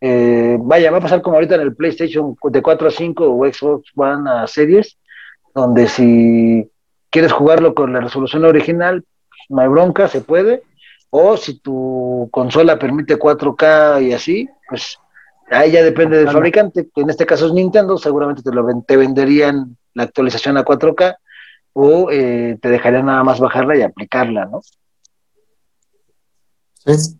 Eh, 0.00 0.56
vaya, 0.58 0.90
va 0.90 0.98
a 0.98 1.02
pasar 1.02 1.20
como 1.20 1.36
ahorita 1.36 1.56
en 1.56 1.60
el 1.60 1.76
PlayStation 1.76 2.34
de 2.42 2.62
4 2.62 2.88
a 2.88 2.90
5 2.90 3.24
o 3.26 3.44
Xbox 3.44 3.90
One 3.94 4.30
a 4.30 4.46
series, 4.46 4.96
donde 5.54 5.86
si 5.86 6.66
quieres 7.10 7.30
jugarlo 7.30 7.74
con 7.74 7.92
la 7.92 8.00
resolución 8.00 8.46
original, 8.46 9.04
no 9.50 9.60
hay 9.60 9.68
bronca, 9.68 10.08
se 10.08 10.22
puede. 10.22 10.62
O 11.10 11.36
si 11.36 11.58
tu 11.58 12.30
consola 12.32 12.78
permite 12.78 13.18
4K 13.18 14.02
y 14.02 14.14
así, 14.14 14.48
pues 14.66 14.98
ahí 15.50 15.72
ya 15.72 15.82
depende 15.82 16.16
del 16.16 16.30
fabricante, 16.30 16.88
que 16.94 17.02
en 17.02 17.10
este 17.10 17.26
caso 17.26 17.46
es 17.46 17.52
Nintendo, 17.52 17.98
seguramente 17.98 18.42
te, 18.42 18.50
lo, 18.50 18.66
te 18.86 18.96
venderían 18.96 19.76
la 19.92 20.04
actualización 20.04 20.56
a 20.56 20.64
4K 20.64 21.16
o 21.72 22.10
eh, 22.10 22.58
te 22.60 22.68
dejarían 22.68 23.06
nada 23.06 23.22
más 23.22 23.40
bajarla 23.40 23.76
y 23.76 23.82
aplicarla, 23.82 24.46
¿no? 24.46 24.60
Sí, 26.74 27.18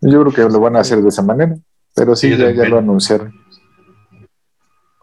yo 0.00 0.20
creo 0.22 0.32
que 0.32 0.52
lo 0.52 0.60
van 0.60 0.76
a 0.76 0.80
hacer 0.80 0.98
de 1.00 1.08
esa 1.08 1.22
manera, 1.22 1.56
pero 1.94 2.14
sí, 2.14 2.36
ya, 2.36 2.50
lo 2.52 2.78
anunciaron. 2.78 3.32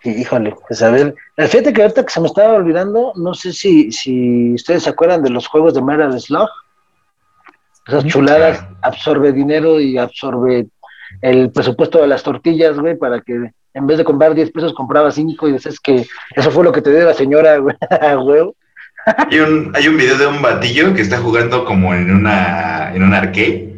híjole, 0.03 0.55
pues 0.67 0.81
a 0.81 0.91
ver, 0.91 1.15
fíjate 1.37 1.73
que 1.73 1.81
ahorita 1.81 2.05
que 2.05 2.13
se 2.13 2.21
me 2.21 2.27
estaba 2.27 2.53
olvidando, 2.53 3.13
no 3.15 3.33
sé 3.33 3.51
si, 3.51 3.91
si 3.91 4.53
ustedes 4.53 4.83
se 4.83 4.89
acuerdan 4.89 5.23
de 5.23 5.31
los 5.31 5.47
juegos 5.47 5.73
de 5.73 5.81
Metal 5.81 6.19
Slug. 6.19 6.49
Esas 7.87 8.05
chuladas 8.05 8.63
absorbe 8.83 9.33
dinero 9.33 9.79
y 9.79 9.97
absorbe 9.97 10.67
el 11.21 11.51
presupuesto 11.51 11.99
de 11.99 12.07
las 12.07 12.21
tortillas, 12.23 12.77
güey, 12.79 12.95
para 12.95 13.21
que 13.21 13.51
en 13.73 13.87
vez 13.87 13.97
de 13.97 14.03
comprar 14.03 14.33
10 14.33 14.51
pesos 14.51 14.73
compraba 14.73 15.11
5 15.11 15.47
y 15.47 15.53
dices 15.53 15.79
que 15.79 16.05
eso 16.35 16.51
fue 16.51 16.63
lo 16.63 16.71
que 16.71 16.81
te 16.81 16.91
dio 16.91 17.05
la 17.05 17.13
señora, 17.13 17.57
güey, 17.57 17.75
Hay 19.05 19.39
un, 19.39 19.71
hay 19.75 19.87
un 19.87 19.97
video 19.97 20.17
de 20.17 20.27
un 20.27 20.41
batillo 20.41 20.93
que 20.93 21.01
está 21.01 21.17
jugando 21.17 21.65
como 21.65 21.93
en 21.93 22.11
una, 22.11 22.93
en 22.93 23.03
un 23.03 23.13
arcade 23.13 23.71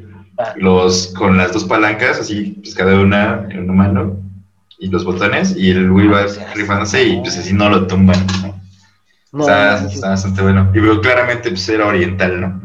los 0.55 1.13
con 1.15 1.37
las 1.37 1.53
dos 1.53 1.63
palancas, 1.65 2.19
así, 2.19 2.57
pues 2.61 2.75
cada 2.75 2.99
una 2.99 3.47
en 3.49 3.69
una 3.69 3.73
mano, 3.73 4.17
y 4.79 4.87
los 4.87 5.05
botones, 5.05 5.55
y 5.55 5.71
el 5.71 5.89
Wii 5.89 6.07
va 6.07 6.25
rifándose 6.55 7.03
y 7.03 7.19
pues 7.21 7.37
así 7.37 7.53
no 7.53 7.69
lo 7.69 7.87
tumban. 7.87 8.17
está, 9.31 9.87
bastante 10.01 10.41
bueno. 10.41 10.71
Y 10.73 10.79
veo 10.79 10.99
claramente 11.01 11.49
pues 11.49 11.69
era 11.69 11.87
oriental, 11.87 12.41
¿no? 12.41 12.61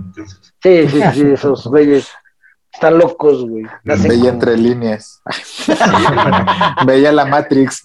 sí, 0.62 0.88
sí, 0.88 1.00
sí, 1.12 1.22
esos 1.32 1.66
güeyes 1.66 2.10
están 2.78 2.96
locos, 2.96 3.44
güey. 3.44 3.64
Veía 3.82 4.30
entre 4.30 4.56
líneas. 4.56 5.20
Veía 6.86 7.10
la 7.10 7.24
Matrix. 7.24 7.82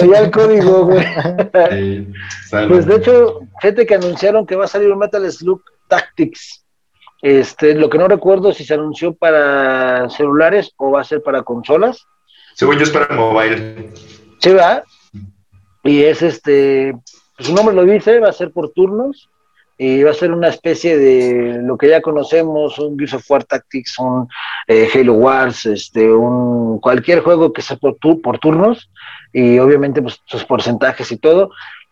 Veía 0.00 0.20
el 0.20 0.30
código, 0.30 0.86
güey. 0.86 1.04
pues 2.68 2.86
de 2.86 2.96
hecho, 2.96 3.40
gente 3.60 3.84
que 3.84 3.96
anunciaron 3.96 4.46
que 4.46 4.56
va 4.56 4.64
a 4.64 4.68
salir 4.68 4.90
un 4.90 4.98
Metal 4.98 5.30
Slug 5.30 5.62
Tactics. 5.88 6.64
Este, 7.20 7.74
lo 7.74 7.90
que 7.90 7.98
no 7.98 8.08
recuerdo 8.08 8.54
si 8.54 8.64
se 8.64 8.72
anunció 8.72 9.14
para 9.14 10.08
celulares 10.08 10.72
o 10.78 10.92
va 10.92 11.02
a 11.02 11.04
ser 11.04 11.22
para 11.22 11.42
consolas. 11.42 12.06
Según 12.54 12.78
yo 12.78 12.84
es 12.84 12.90
para 12.90 13.14
mobile. 13.14 13.92
Sí, 14.38 14.52
va. 14.52 14.84
Y 15.82 16.02
es 16.02 16.22
este, 16.22 16.96
pues 17.36 17.46
su 17.48 17.54
nombre 17.54 17.74
lo 17.74 17.84
dice, 17.84 18.20
va 18.20 18.30
a 18.30 18.32
ser 18.32 18.52
por 18.52 18.70
turnos 18.70 19.28
y 19.76 20.02
va 20.02 20.10
a 20.10 20.14
ser 20.14 20.30
una 20.30 20.48
especie 20.48 20.96
de 20.96 21.60
lo 21.62 21.76
que 21.76 21.88
ya 21.88 22.00
conocemos, 22.00 22.78
un 22.78 22.96
Gears 22.96 23.14
of 23.14 23.30
War 23.30 23.44
Tactics, 23.44 23.98
un 23.98 24.28
eh, 24.68 24.88
Halo 24.94 25.14
Wars, 25.14 25.66
este, 25.66 26.10
un 26.12 26.78
cualquier 26.78 27.20
juego 27.20 27.52
que 27.52 27.62
sea 27.62 27.76
por, 27.76 27.96
por 27.98 28.38
turnos 28.38 28.90
y 29.32 29.58
obviamente 29.58 30.00
pues 30.00 30.20
sus 30.26 30.44
porcentajes 30.44 31.10
y 31.10 31.16
todo. 31.16 31.50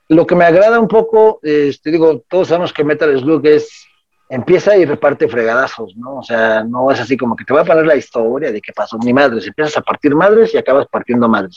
Lo 0.08 0.26
que 0.26 0.34
me 0.34 0.44
agrada 0.44 0.78
un 0.78 0.88
poco, 0.88 1.40
este, 1.42 1.90
digo, 1.90 2.22
todos 2.28 2.48
sabemos 2.48 2.72
que 2.72 2.84
Metal 2.84 3.18
Slug 3.18 3.46
es 3.46 3.88
empieza 4.28 4.76
y 4.78 4.86
reparte 4.86 5.28
fregadazos, 5.28 5.94
¿no? 5.94 6.16
O 6.16 6.22
sea, 6.22 6.64
no 6.64 6.90
es 6.90 6.98
así 6.98 7.18
como 7.18 7.36
que 7.36 7.44
te 7.44 7.52
va 7.52 7.60
a 7.60 7.64
poner 7.66 7.84
la 7.84 7.96
historia 7.96 8.50
de 8.50 8.62
qué 8.62 8.72
pasó, 8.72 8.96
ni 8.96 9.12
madres, 9.12 9.46
empiezas 9.46 9.76
a 9.76 9.82
partir 9.82 10.14
madres 10.14 10.54
y 10.54 10.56
acabas 10.56 10.86
partiendo 10.86 11.28
madres. 11.28 11.54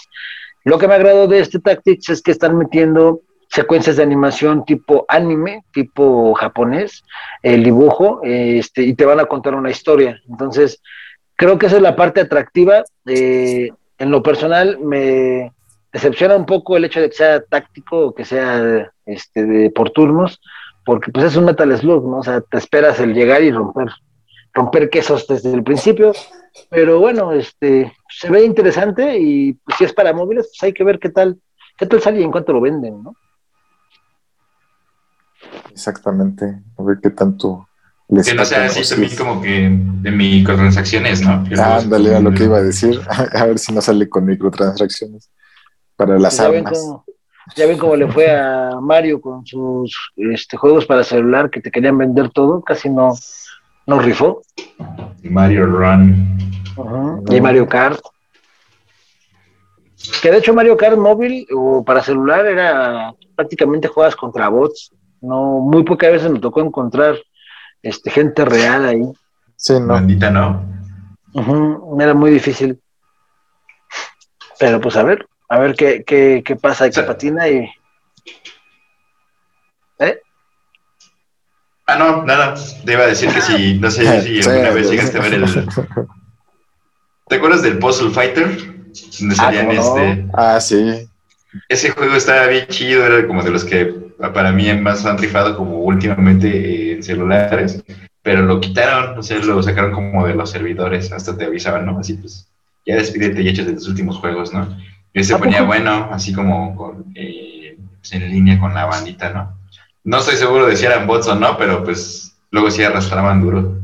Lo 0.65 0.77
que 0.77 0.87
me 0.87 0.95
agradó 0.95 1.25
de 1.27 1.39
este 1.39 1.59
Tactics 1.59 2.09
es 2.09 2.21
que 2.21 2.31
están 2.31 2.57
metiendo 2.57 3.21
secuencias 3.49 3.97
de 3.97 4.03
animación 4.03 4.65
tipo 4.65 5.05
anime, 5.07 5.63
tipo 5.71 6.33
japonés, 6.33 7.03
el 7.41 7.63
dibujo, 7.63 8.21
este, 8.23 8.83
y 8.83 8.93
te 8.93 9.05
van 9.05 9.19
a 9.19 9.25
contar 9.25 9.55
una 9.55 9.71
historia. 9.71 10.21
Entonces, 10.29 10.81
creo 11.35 11.57
que 11.57 11.67
esa 11.67 11.77
es 11.77 11.81
la 11.81 11.95
parte 11.95 12.21
atractiva. 12.21 12.83
Eh, 13.05 13.69
en 13.97 14.11
lo 14.11 14.21
personal, 14.23 14.79
me 14.79 15.51
decepciona 15.93 16.35
un 16.35 16.45
poco 16.45 16.75
el 16.75 16.85
hecho 16.85 16.99
de 16.99 17.09
que 17.09 17.15
sea 17.15 17.41
táctico 17.41 18.07
o 18.07 18.13
que 18.13 18.25
sea 18.25 18.91
este, 19.05 19.45
de, 19.45 19.69
por 19.69 19.91
turnos, 19.91 20.41
porque 20.85 21.11
pues 21.11 21.25
es 21.25 21.35
un 21.37 21.45
Metal 21.45 21.77
Slug, 21.77 22.09
¿no? 22.09 22.17
O 22.17 22.23
sea, 22.23 22.41
te 22.41 22.57
esperas 22.57 22.99
el 22.99 23.13
llegar 23.13 23.41
y 23.41 23.51
romper, 23.51 23.87
romper 24.53 24.89
quesos 24.89 25.25
desde 25.27 25.53
el 25.53 25.63
principio. 25.63 26.11
Pero 26.69 26.99
bueno, 26.99 27.31
este, 27.31 27.93
se 28.09 28.29
ve 28.29 28.43
interesante 28.43 29.17
y 29.17 29.53
pues, 29.53 29.77
si 29.77 29.83
es 29.85 29.93
para 29.93 30.13
móviles, 30.13 30.47
pues 30.47 30.63
hay 30.63 30.73
que 30.73 30.83
ver 30.83 30.99
qué 30.99 31.09
tal, 31.09 31.37
qué 31.77 31.85
tal 31.85 32.01
sale 32.01 32.19
y 32.19 32.23
en 32.23 32.31
cuánto 32.31 32.53
lo 32.53 32.61
venden, 32.61 33.03
¿no? 33.03 33.15
Exactamente, 35.75 36.63
a 36.77 36.83
ver 36.83 36.99
qué 37.03 37.09
tanto 37.09 37.67
les 38.07 38.29
Que 38.29 38.33
no 38.33 38.45
sea 38.45 38.65
así 38.65 38.87
también 38.87 39.15
como 39.17 39.41
que 39.41 39.69
de 39.69 40.11
microtransacciones, 40.11 41.21
¿no? 41.21 41.43
Ándale, 41.61 42.15
a 42.15 42.21
lo 42.21 42.31
que 42.31 42.45
iba 42.45 42.57
a 42.57 42.63
decir, 42.63 43.01
a 43.09 43.45
ver 43.45 43.59
si 43.59 43.73
no 43.73 43.81
sale 43.81 44.07
con 44.07 44.25
microtransacciones 44.25 45.29
para 45.97 46.17
las 46.17 46.37
ya 46.37 46.45
armas. 46.45 46.71
Ven 46.71 46.81
cómo, 46.81 47.05
ya 47.57 47.65
ven 47.67 47.77
cómo 47.77 47.95
le 47.97 48.07
fue 48.09 48.31
a 48.31 48.79
Mario 48.81 49.19
con 49.19 49.45
sus 49.45 50.13
este, 50.15 50.55
juegos 50.55 50.85
para 50.85 51.03
celular 51.03 51.49
que 51.49 51.59
te 51.59 51.71
querían 51.71 51.97
vender 51.97 52.29
todo, 52.29 52.61
casi 52.61 52.89
no, 52.89 53.13
no 53.85 53.99
rifó. 53.99 54.43
Mario 55.23 55.65
Run. 55.65 56.39
Y 57.29 57.41
Mario 57.41 57.67
Kart. 57.67 57.99
Que 60.21 60.31
de 60.31 60.37
hecho 60.37 60.53
Mario 60.53 60.77
Kart 60.77 60.97
móvil 60.97 61.45
o 61.53 61.83
para 61.83 62.01
celular 62.01 62.45
era 62.45 63.13
prácticamente 63.35 63.89
juegas 63.89 64.15
contra 64.15 64.47
bots. 64.47 64.94
No, 65.21 65.59
muy 65.59 65.83
pocas 65.83 66.11
veces 66.11 66.31
me 66.31 66.39
tocó 66.39 66.61
encontrar 66.61 67.15
este, 67.81 68.09
gente 68.09 68.45
real 68.45 68.85
ahí. 68.85 69.01
Sí, 69.55 69.73
no. 69.79 69.93
Bandita, 69.93 70.29
no. 70.29 70.63
era 71.99 72.13
muy 72.13 72.31
difícil. 72.31 72.79
Pero 74.59 74.79
pues 74.79 74.95
a 74.95 75.03
ver, 75.03 75.27
a 75.49 75.59
ver 75.59 75.75
qué, 75.75 76.03
qué, 76.05 76.43
qué 76.45 76.55
pasa, 76.55 76.89
qué 76.89 77.01
patina 77.03 77.47
y. 77.47 77.69
¿Eh? 79.99 80.19
Ah, 81.87 81.97
no, 81.97 82.23
nada. 82.23 82.55
Te 82.85 82.93
iba 82.93 83.03
a 83.03 83.07
decir 83.07 83.29
que 83.33 83.41
si, 83.41 83.79
no 83.79 83.91
sé 83.91 84.21
si 84.21 84.41
alguna 84.49 84.71
vez 84.71 84.89
llegaste 84.89 85.17
a 85.17 85.21
ver 85.21 85.33
el. 85.35 85.45
¿Te 87.27 87.35
acuerdas 87.35 87.63
del 87.63 87.79
Puzzle 87.79 88.11
Fighter? 88.11 88.57
Donde 89.19 89.35
salían 89.35 89.71
este. 89.71 90.27
Ah, 90.33 90.59
sí. 90.59 91.07
Ese 91.69 91.91
juego 91.91 92.15
estaba 92.15 92.47
bien 92.47 92.67
chido, 92.67 93.05
era 93.05 93.25
como 93.27 93.41
de 93.43 93.51
los 93.51 93.63
que 93.63 94.04
para 94.17 94.51
mí 94.51 94.71
más 94.73 95.05
han 95.05 95.17
rifado 95.17 95.55
como 95.55 95.79
últimamente 95.79 96.93
en 96.93 97.03
celulares, 97.03 97.83
pero 98.21 98.41
lo 98.41 98.59
quitaron, 98.59 99.17
o 99.17 99.23
sea, 99.23 99.37
lo 99.39 99.61
sacaron 99.61 99.91
como 99.91 100.25
de 100.25 100.35
los 100.35 100.49
servidores, 100.49 101.11
hasta 101.11 101.37
te 101.37 101.45
avisaban, 101.45 101.85
¿no? 101.85 101.99
Así 101.99 102.13
pues, 102.15 102.47
ya 102.85 102.95
despídete 102.95 103.41
y 103.41 103.49
échate 103.49 103.73
tus 103.73 103.87
últimos 103.87 104.17
juegos, 104.17 104.53
¿no? 104.53 104.77
Y 105.13 105.23
se 105.23 105.37
ponía 105.37 105.63
bueno, 105.63 106.09
así 106.11 106.33
como 106.33 106.75
con, 106.75 107.05
eh, 107.15 107.77
pues, 107.99 108.13
en 108.13 108.29
línea 108.29 108.59
con 108.59 108.73
la 108.73 108.85
bandita, 108.85 109.29
¿no? 109.29 109.57
No 110.03 110.17
estoy 110.17 110.35
seguro 110.35 110.67
de 110.67 110.75
si 110.75 110.85
eran 110.85 111.07
bots 111.07 111.27
o 111.27 111.35
no, 111.35 111.57
pero 111.57 111.83
pues 111.83 112.35
luego 112.51 112.69
sí 112.69 112.83
arrastraban 112.83 113.41
duro. 113.41 113.79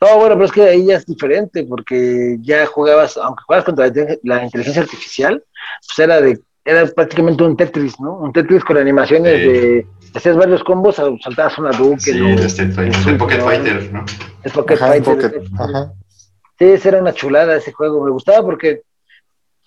No, 0.00 0.16
bueno, 0.16 0.34
pero 0.34 0.44
es 0.44 0.52
que 0.52 0.62
ahí 0.62 0.86
ya 0.86 0.96
es 0.96 1.06
diferente, 1.06 1.64
porque 1.64 2.36
ya 2.40 2.66
jugabas, 2.66 3.16
aunque 3.16 3.42
jugabas 3.44 3.64
contra 3.64 3.90
la 4.22 4.44
inteligencia 4.44 4.82
artificial, 4.82 5.42
pues 5.86 5.98
era 5.98 6.20
de 6.20 6.40
era 6.68 6.86
prácticamente 6.86 7.42
un 7.42 7.56
Tetris, 7.56 7.98
¿no? 7.98 8.18
Un 8.18 8.30
Tetris 8.30 8.62
con 8.62 8.76
animaciones 8.76 9.32
de 9.32 9.86
hacías 10.14 10.36
varios 10.36 10.62
combos, 10.62 10.96
saltabas 10.96 11.58
una 11.58 11.70
Duke. 11.70 11.98
Sí, 11.98 12.10
el, 12.10 12.38
el, 13.08 13.16
Pocket 13.16 13.40
Fighter, 13.40 13.90
¿no? 13.90 14.04
El 14.42 14.52
Pocket 14.52 14.76
Fighter. 14.76 15.42
Sí, 16.58 16.64
esa 16.64 16.88
era 16.90 17.00
una 17.00 17.14
chulada 17.14 17.56
ese 17.56 17.72
juego. 17.72 18.04
Me 18.04 18.10
gustaba 18.10 18.44
porque 18.44 18.82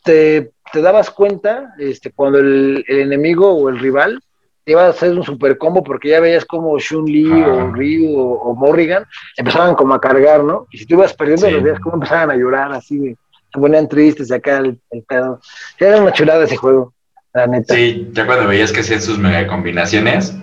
te, 0.04 0.52
te 0.72 0.82
dabas 0.82 1.10
cuenta 1.10 1.74
este, 1.80 2.12
cuando 2.12 2.38
el, 2.38 2.86
el, 2.88 3.00
enemigo 3.00 3.52
o 3.52 3.70
el 3.70 3.80
rival 3.80 4.22
iba 4.68 4.86
a 4.86 4.90
hacer 4.90 5.18
un 5.18 5.24
super 5.24 5.58
combo 5.58 5.84
porque 5.84 6.10
ya 6.10 6.20
veías 6.20 6.46
como 6.46 6.78
Shun-Li 6.78 7.32
o 7.44 7.72
Ryu 7.72 8.16
o, 8.16 8.54
Morrigan 8.54 9.06
empezaban 9.38 9.74
como 9.74 9.96
a 9.96 10.02
cargar, 10.02 10.44
¿no? 10.44 10.68
Y 10.70 10.78
si 10.78 10.86
tú 10.86 10.96
ibas 10.96 11.16
perdiendo, 11.16 11.50
los 11.50 11.64
veías 11.64 11.80
como 11.80 11.96
empezaban 11.96 12.30
a 12.30 12.36
llorar 12.36 12.72
así 12.74 13.00
de 13.00 13.18
se 13.54 13.60
ponían 13.60 13.88
tristes 13.88 14.32
acá 14.32 14.58
el, 14.58 14.80
el 14.92 15.04
pedo. 15.04 15.40
Era 15.80 16.02
una 16.02 16.12
chulada 16.12 16.44
ese 16.44 16.58
juego, 16.58 16.94
la 17.34 17.48
neta. 17.48 17.74
Sí, 17.74 18.10
ya 18.14 18.26
cuando 18.26 18.48
veías 18.48 18.72
que 18.72 18.82
hacían 18.82 19.02
sus 19.02 19.18
mega 19.18 19.48
combinaciones 19.48 20.36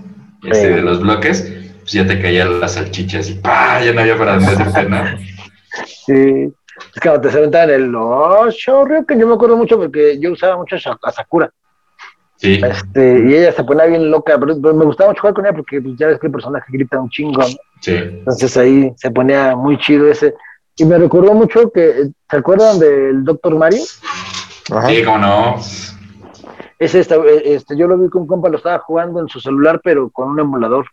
este, 0.44 0.70
de 0.70 0.82
los 0.82 1.00
bloques, 1.00 1.52
pues 1.80 1.92
ya 1.92 2.06
te 2.06 2.20
caían 2.20 2.60
las 2.60 2.74
salchichas 2.74 3.30
y 3.30 3.34
¡pah! 3.34 3.82
Ya 3.82 3.92
no 3.92 4.00
había 4.00 4.16
para 4.16 4.34
dónde 4.34 4.52
hacerte, 4.52 4.88
¿no? 4.88 5.04
Sí. 6.06 6.52
Es 6.94 7.00
que 7.00 7.08
cuando 7.08 7.22
te 7.22 7.30
sentaban 7.30 7.70
el 7.70 7.94
ocho, 7.94 8.84
que 9.06 9.18
yo 9.18 9.26
me 9.26 9.34
acuerdo 9.34 9.56
mucho 9.56 9.76
porque 9.78 10.18
yo 10.20 10.32
usaba 10.32 10.56
mucho 10.56 10.76
a 10.76 11.12
Sakura. 11.12 11.50
Sí. 12.36 12.60
Este, 12.62 13.24
y 13.26 13.34
ella 13.34 13.52
se 13.52 13.64
ponía 13.64 13.86
bien 13.86 14.10
loca, 14.10 14.38
pero, 14.38 14.54
me 14.56 14.84
gustaba 14.84 15.10
mucho 15.10 15.22
jugar 15.22 15.34
con 15.34 15.46
ella 15.46 15.56
porque 15.56 15.80
pues, 15.80 15.96
ya 15.98 16.06
ves 16.06 16.20
que 16.20 16.28
el 16.28 16.32
personaje 16.32 16.66
grita 16.68 17.00
un 17.00 17.10
chingo. 17.10 17.42
Sí. 17.80 17.96
Entonces 17.96 18.56
ahí 18.56 18.92
se 18.96 19.10
ponía 19.10 19.56
muy 19.56 19.76
chido 19.78 20.08
ese. 20.08 20.34
Y 20.78 20.84
me 20.84 20.96
recordó 20.96 21.34
mucho 21.34 21.70
que, 21.72 22.10
¿se 22.30 22.36
acuerdan 22.36 22.78
del 22.78 23.24
Doctor 23.24 23.56
Mario? 23.56 23.82
Sí, 23.82 25.02
cómo 25.04 25.18
no. 25.18 25.56
Ese, 26.78 27.00
este, 27.00 27.76
yo 27.76 27.88
lo 27.88 27.98
vi 27.98 28.08
con 28.08 28.22
un 28.22 28.28
compa, 28.28 28.48
lo 28.48 28.58
estaba 28.58 28.78
jugando 28.78 29.20
en 29.20 29.28
su 29.28 29.40
celular, 29.40 29.80
pero 29.82 30.08
con 30.10 30.30
un 30.30 30.38
emulador. 30.38 30.86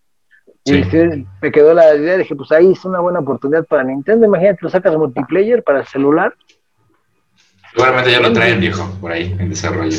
Y 0.64 0.84
me 1.42 1.52
quedó 1.52 1.76
la 1.76 1.96
idea, 1.96 2.18
dije, 2.18 2.36
pues 2.36 2.52
ahí 2.52 2.72
es 2.72 2.84
una 2.86 3.00
buena 3.00 3.20
oportunidad 3.20 3.66
para 3.66 3.84
Nintendo. 3.84 4.26
Imagínate, 4.26 4.58
lo 4.62 4.70
sacas 4.70 4.98
multiplayer 4.98 5.64
para 5.64 5.82
el 5.82 5.86
celular. 5.86 6.34
Seguramente 7.72 8.12
ya 8.12 8.20
lo 8.20 8.34
traen, 8.34 8.60
viejo, 8.60 8.90
por 9.00 9.12
ahí, 9.12 9.36
en 9.38 9.50
desarrollo. 9.50 9.96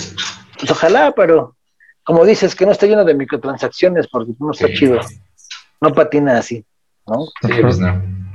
Pues 0.59 0.71
ojalá, 0.71 1.13
pero 1.15 1.55
como 2.03 2.25
dices, 2.25 2.57
que 2.57 2.67
no 2.67 2.73
esté 2.73 2.89
lleno 2.89 3.05
de 3.05 3.15
microtransacciones, 3.15 4.09
porque 4.09 4.33
no 4.41 4.51
está 4.51 4.67
chido. 4.73 4.99
No 5.81 5.93
patina 5.93 6.39
así, 6.39 6.65
¿no? 7.07 7.27
Sí, 7.43 7.53
pues 7.61 7.79
no. 7.79 8.26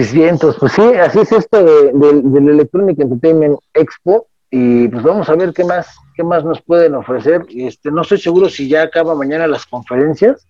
Pues 0.00 0.14
bien, 0.14 0.30
entonces, 0.30 0.58
pues 0.58 0.72
sí, 0.72 0.80
así 0.94 1.18
es 1.18 1.30
esto 1.30 1.62
de, 1.62 1.92
del 1.92 2.48
Electronic 2.48 2.98
Entertainment 3.00 3.58
Expo 3.74 4.28
y 4.50 4.88
pues 4.88 5.02
vamos 5.02 5.28
a 5.28 5.34
ver 5.34 5.52
qué 5.52 5.62
más, 5.62 5.94
qué 6.14 6.24
más 6.24 6.42
nos 6.42 6.62
pueden 6.62 6.94
ofrecer. 6.94 7.44
Este, 7.50 7.90
no 7.90 8.00
estoy 8.00 8.16
seguro 8.16 8.48
si 8.48 8.66
ya 8.66 8.80
acaba 8.80 9.14
mañana 9.14 9.46
las 9.46 9.66
conferencias, 9.66 10.46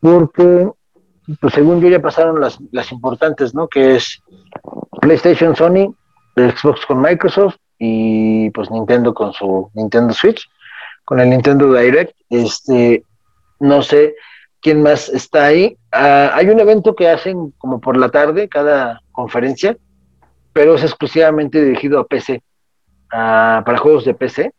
porque 0.00 0.68
pues 1.40 1.54
según 1.54 1.80
yo 1.82 1.88
ya 1.88 2.02
pasaron 2.02 2.40
las, 2.40 2.58
las 2.72 2.90
importantes, 2.90 3.54
¿no? 3.54 3.68
Que 3.68 3.94
es 3.94 4.20
PlayStation, 5.00 5.54
Sony, 5.54 5.94
Xbox 6.34 6.84
con 6.84 7.00
Microsoft 7.00 7.58
y 7.78 8.50
pues 8.50 8.72
Nintendo 8.72 9.14
con 9.14 9.32
su 9.34 9.70
Nintendo 9.74 10.12
Switch, 10.12 10.50
con 11.04 11.20
el 11.20 11.30
Nintendo 11.30 11.72
Direct. 11.72 12.16
Este, 12.28 13.04
no 13.60 13.82
sé, 13.82 14.16
¿Quién 14.64 14.82
más 14.82 15.10
está 15.10 15.44
ahí? 15.44 15.76
Ah, 15.92 16.30
hay 16.32 16.48
un 16.48 16.58
evento 16.58 16.96
que 16.96 17.10
hacen 17.10 17.50
como 17.58 17.82
por 17.82 17.98
la 17.98 18.08
tarde, 18.08 18.48
cada 18.48 19.02
conferencia, 19.12 19.76
pero 20.54 20.76
es 20.76 20.82
exclusivamente 20.82 21.62
dirigido 21.62 22.00
a 22.00 22.06
PC, 22.06 22.42
para 23.10 23.76
juegos 23.76 24.06
de 24.06 24.14
PC. 24.14 24.54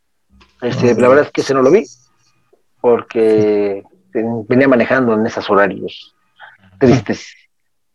Este, 0.61 0.93
la 0.93 1.07
verdad 1.07 1.25
es 1.25 1.31
que 1.31 1.41
ese 1.41 1.55
no 1.55 1.63
lo 1.63 1.71
vi, 1.71 1.85
porque 2.81 3.81
venía 4.47 4.67
manejando 4.67 5.15
en 5.15 5.25
esos 5.25 5.49
horarios 5.49 6.15
tristes 6.79 7.33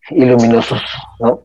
y 0.09 0.25
luminosos, 0.25 0.83
¿no? 1.21 1.45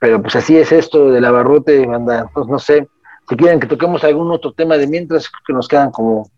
Pero 0.00 0.20
pues 0.20 0.34
así 0.34 0.56
es 0.56 0.72
esto 0.72 1.12
del 1.12 1.24
abarrote, 1.24 1.86
banda. 1.86 2.22
Entonces 2.22 2.50
no 2.50 2.58
sé, 2.58 2.88
si 3.28 3.36
quieren 3.36 3.60
que 3.60 3.68
toquemos 3.68 4.02
algún 4.02 4.32
otro 4.32 4.52
tema 4.52 4.76
de 4.76 4.88
mientras, 4.88 5.30
que 5.46 5.52
nos 5.52 5.68
quedan 5.68 5.92
como 5.92 6.28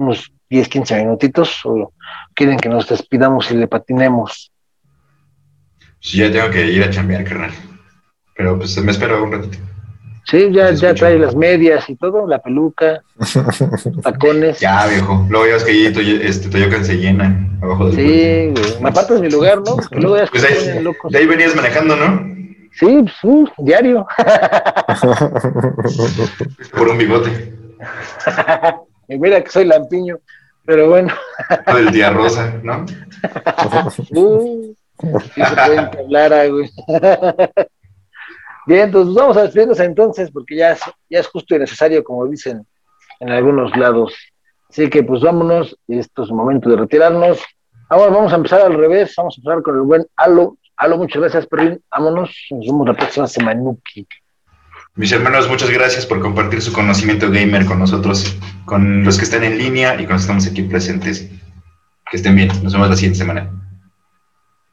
unos 0.00 0.32
10, 0.48 0.68
15 0.68 1.04
minutitos 1.04 1.60
o 1.64 1.92
quieren 2.34 2.58
que 2.58 2.68
nos 2.68 2.88
despidamos 2.88 3.50
y 3.50 3.54
le 3.54 3.68
patinemos. 3.68 4.50
Sí, 6.00 6.18
ya 6.18 6.32
tengo 6.32 6.50
que 6.50 6.66
ir 6.66 6.82
a 6.82 6.90
chambear, 6.90 7.22
carnal. 7.24 7.52
Pero 8.36 8.58
pues 8.58 8.76
me 8.82 8.90
espero 8.90 9.22
un 9.22 9.30
ratito. 9.32 9.58
Sí, 10.24 10.50
ya, 10.52 10.72
ya 10.72 10.94
trae 10.94 11.18
las 11.18 11.34
medias 11.34 11.88
y 11.90 11.96
todo, 11.96 12.26
la 12.26 12.38
peluca, 12.38 13.02
tacones. 14.02 14.60
Ya, 14.60 14.86
viejo. 14.86 15.26
Luego 15.28 15.46
ya 15.46 15.56
es 15.56 15.64
que 15.64 15.72
ahí 15.72 15.86
este, 16.22 16.48
Toyocan 16.48 16.84
se 16.84 16.96
llena 16.96 17.50
abajo 17.60 17.90
del 17.90 17.96
Sí, 17.96 18.52
güey. 18.52 18.82
Me 18.82 18.90
apartas 18.90 19.20
mi 19.20 19.28
lugar, 19.28 19.58
¿no? 19.58 19.76
luego 19.98 20.16
ya 20.16 20.26
pues 20.26 20.44
ahí, 20.44 20.84
de 21.10 21.18
ahí 21.18 21.26
venías 21.26 21.56
manejando, 21.56 21.96
¿no? 21.96 22.30
Sí, 22.78 23.02
pues, 23.02 23.14
uh, 23.24 23.48
diario. 23.58 24.06
Por 26.76 26.88
un 26.88 26.98
bigote. 26.98 27.52
Mira 29.18 29.42
que 29.42 29.50
soy 29.50 29.64
lampiño, 29.64 30.18
pero 30.64 30.88
bueno. 30.88 31.12
El 31.66 31.90
día 31.90 32.10
rosa, 32.10 32.60
¿no? 32.62 32.84
uh, 34.14 34.74
sí 35.34 35.42
se 35.44 35.56
pueden 35.66 35.90
hablar, 35.98 36.50
güey. 36.50 36.70
Bien, 38.66 38.82
entonces 38.82 39.14
vamos 39.14 39.36
a 39.36 39.42
despedirnos 39.42 39.80
entonces, 39.80 40.30
porque 40.30 40.56
ya 40.56 40.72
es, 40.72 40.80
ya 41.08 41.20
es 41.20 41.26
justo 41.26 41.56
y 41.56 41.58
necesario, 41.58 42.04
como 42.04 42.26
dicen 42.26 42.66
en 43.18 43.30
algunos 43.30 43.76
lados. 43.76 44.14
Así 44.68 44.88
que 44.88 45.02
pues 45.02 45.22
vámonos, 45.22 45.76
esto 45.88 46.22
es 46.22 46.30
momento 46.30 46.70
de 46.70 46.76
retirarnos. 46.76 47.42
Ahora 47.88 48.12
vamos 48.12 48.32
a 48.32 48.36
empezar 48.36 48.60
al 48.60 48.74
revés, 48.74 49.12
vamos 49.16 49.34
a 49.36 49.40
empezar 49.40 49.62
con 49.62 49.74
el 49.74 49.82
buen 49.82 50.06
Alo. 50.16 50.56
Alo, 50.76 50.96
muchas 50.96 51.20
gracias, 51.20 51.46
Perrin. 51.46 51.82
Vámonos, 51.90 52.30
nos 52.50 52.66
vemos 52.66 52.86
la 52.86 52.94
próxima 52.94 53.26
semana. 53.26 53.60
Mis 54.96 55.12
hermanos, 55.12 55.48
muchas 55.48 55.70
gracias 55.70 56.04
por 56.04 56.20
compartir 56.20 56.60
su 56.60 56.72
conocimiento 56.72 57.30
gamer 57.30 57.64
con 57.64 57.78
nosotros, 57.78 58.36
con 58.64 59.04
los 59.04 59.18
que 59.18 59.24
están 59.24 59.44
en 59.44 59.56
línea 59.56 59.94
y 59.94 60.04
con 60.04 60.14
los 60.14 60.22
que 60.22 60.32
estamos 60.32 60.46
aquí 60.46 60.62
presentes. 60.62 61.30
Que 62.10 62.16
estén 62.16 62.34
bien, 62.34 62.48
nos 62.62 62.72
vemos 62.72 62.90
la 62.90 62.96
siguiente 62.96 63.18
semana. 63.18 63.50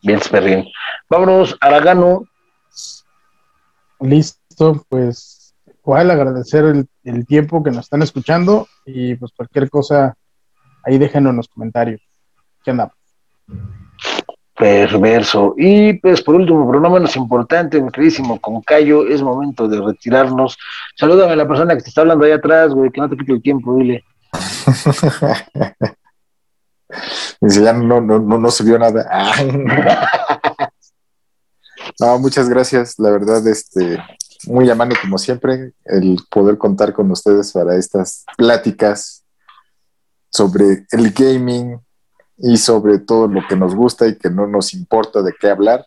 Bien, 0.01 0.19
Perrin. 0.31 0.65
Vámonos, 1.09 1.55
Aragano. 1.61 2.23
Listo, 3.99 4.85
pues 4.89 5.55
igual 5.65 6.11
agradecer 6.11 6.65
el, 7.03 7.25
tiempo 7.25 7.63
que 7.63 7.71
nos 7.71 7.85
están 7.85 8.01
escuchando 8.01 8.67
y 8.85 9.15
pues 9.15 9.31
cualquier 9.31 9.69
cosa 9.69 10.15
ahí 10.83 10.97
déjenos 10.97 11.29
en 11.31 11.37
los 11.37 11.47
comentarios. 11.47 12.01
¿Qué 12.63 12.71
onda? 12.71 12.91
Perverso. 14.57 15.53
Y 15.57 15.93
pues 15.93 16.21
por 16.21 16.35
último, 16.35 16.65
pero 16.67 16.79
no 16.79 16.89
menos 16.89 17.15
importante, 17.15 17.79
mi 17.81 17.91
queridísimo 17.91 18.39
con 18.41 18.61
Cayo, 18.61 19.07
es 19.07 19.21
momento 19.21 19.67
de 19.67 19.79
retirarnos. 19.79 20.57
Salúdame 20.95 21.33
a 21.33 21.35
la 21.35 21.47
persona 21.47 21.75
que 21.75 21.83
te 21.83 21.89
está 21.89 22.01
hablando 22.01 22.25
ahí 22.25 22.31
atrás, 22.31 22.73
güey, 22.73 22.89
que 22.91 22.99
no 22.99 23.09
te 23.09 23.17
quite 23.17 23.33
el 23.33 23.41
tiempo, 23.41 23.75
dile. 23.75 24.03
Dice, 27.41 27.63
ya 27.63 27.73
no, 27.73 28.01
no, 28.01 28.17
no, 28.17 28.37
no 28.37 28.51
se 28.51 28.63
vio 28.63 28.79
nada. 28.79 29.07
No, 31.99 32.19
muchas 32.19 32.47
gracias. 32.47 32.99
La 32.99 33.09
verdad, 33.09 33.45
este, 33.47 33.97
muy 34.45 34.69
amable 34.69 34.95
como 35.01 35.17
siempre, 35.17 35.73
el 35.85 36.19
poder 36.29 36.57
contar 36.57 36.93
con 36.93 37.09
ustedes 37.09 37.51
para 37.51 37.75
estas 37.75 38.23
pláticas 38.37 39.23
sobre 40.29 40.85
el 40.91 41.11
gaming 41.11 41.79
y 42.37 42.57
sobre 42.57 42.99
todo 42.99 43.27
lo 43.27 43.45
que 43.47 43.55
nos 43.55 43.73
gusta 43.75 44.07
y 44.07 44.17
que 44.17 44.29
no 44.29 44.47
nos 44.47 44.73
importa 44.73 45.21
de 45.21 45.33
qué 45.39 45.49
hablar. 45.49 45.85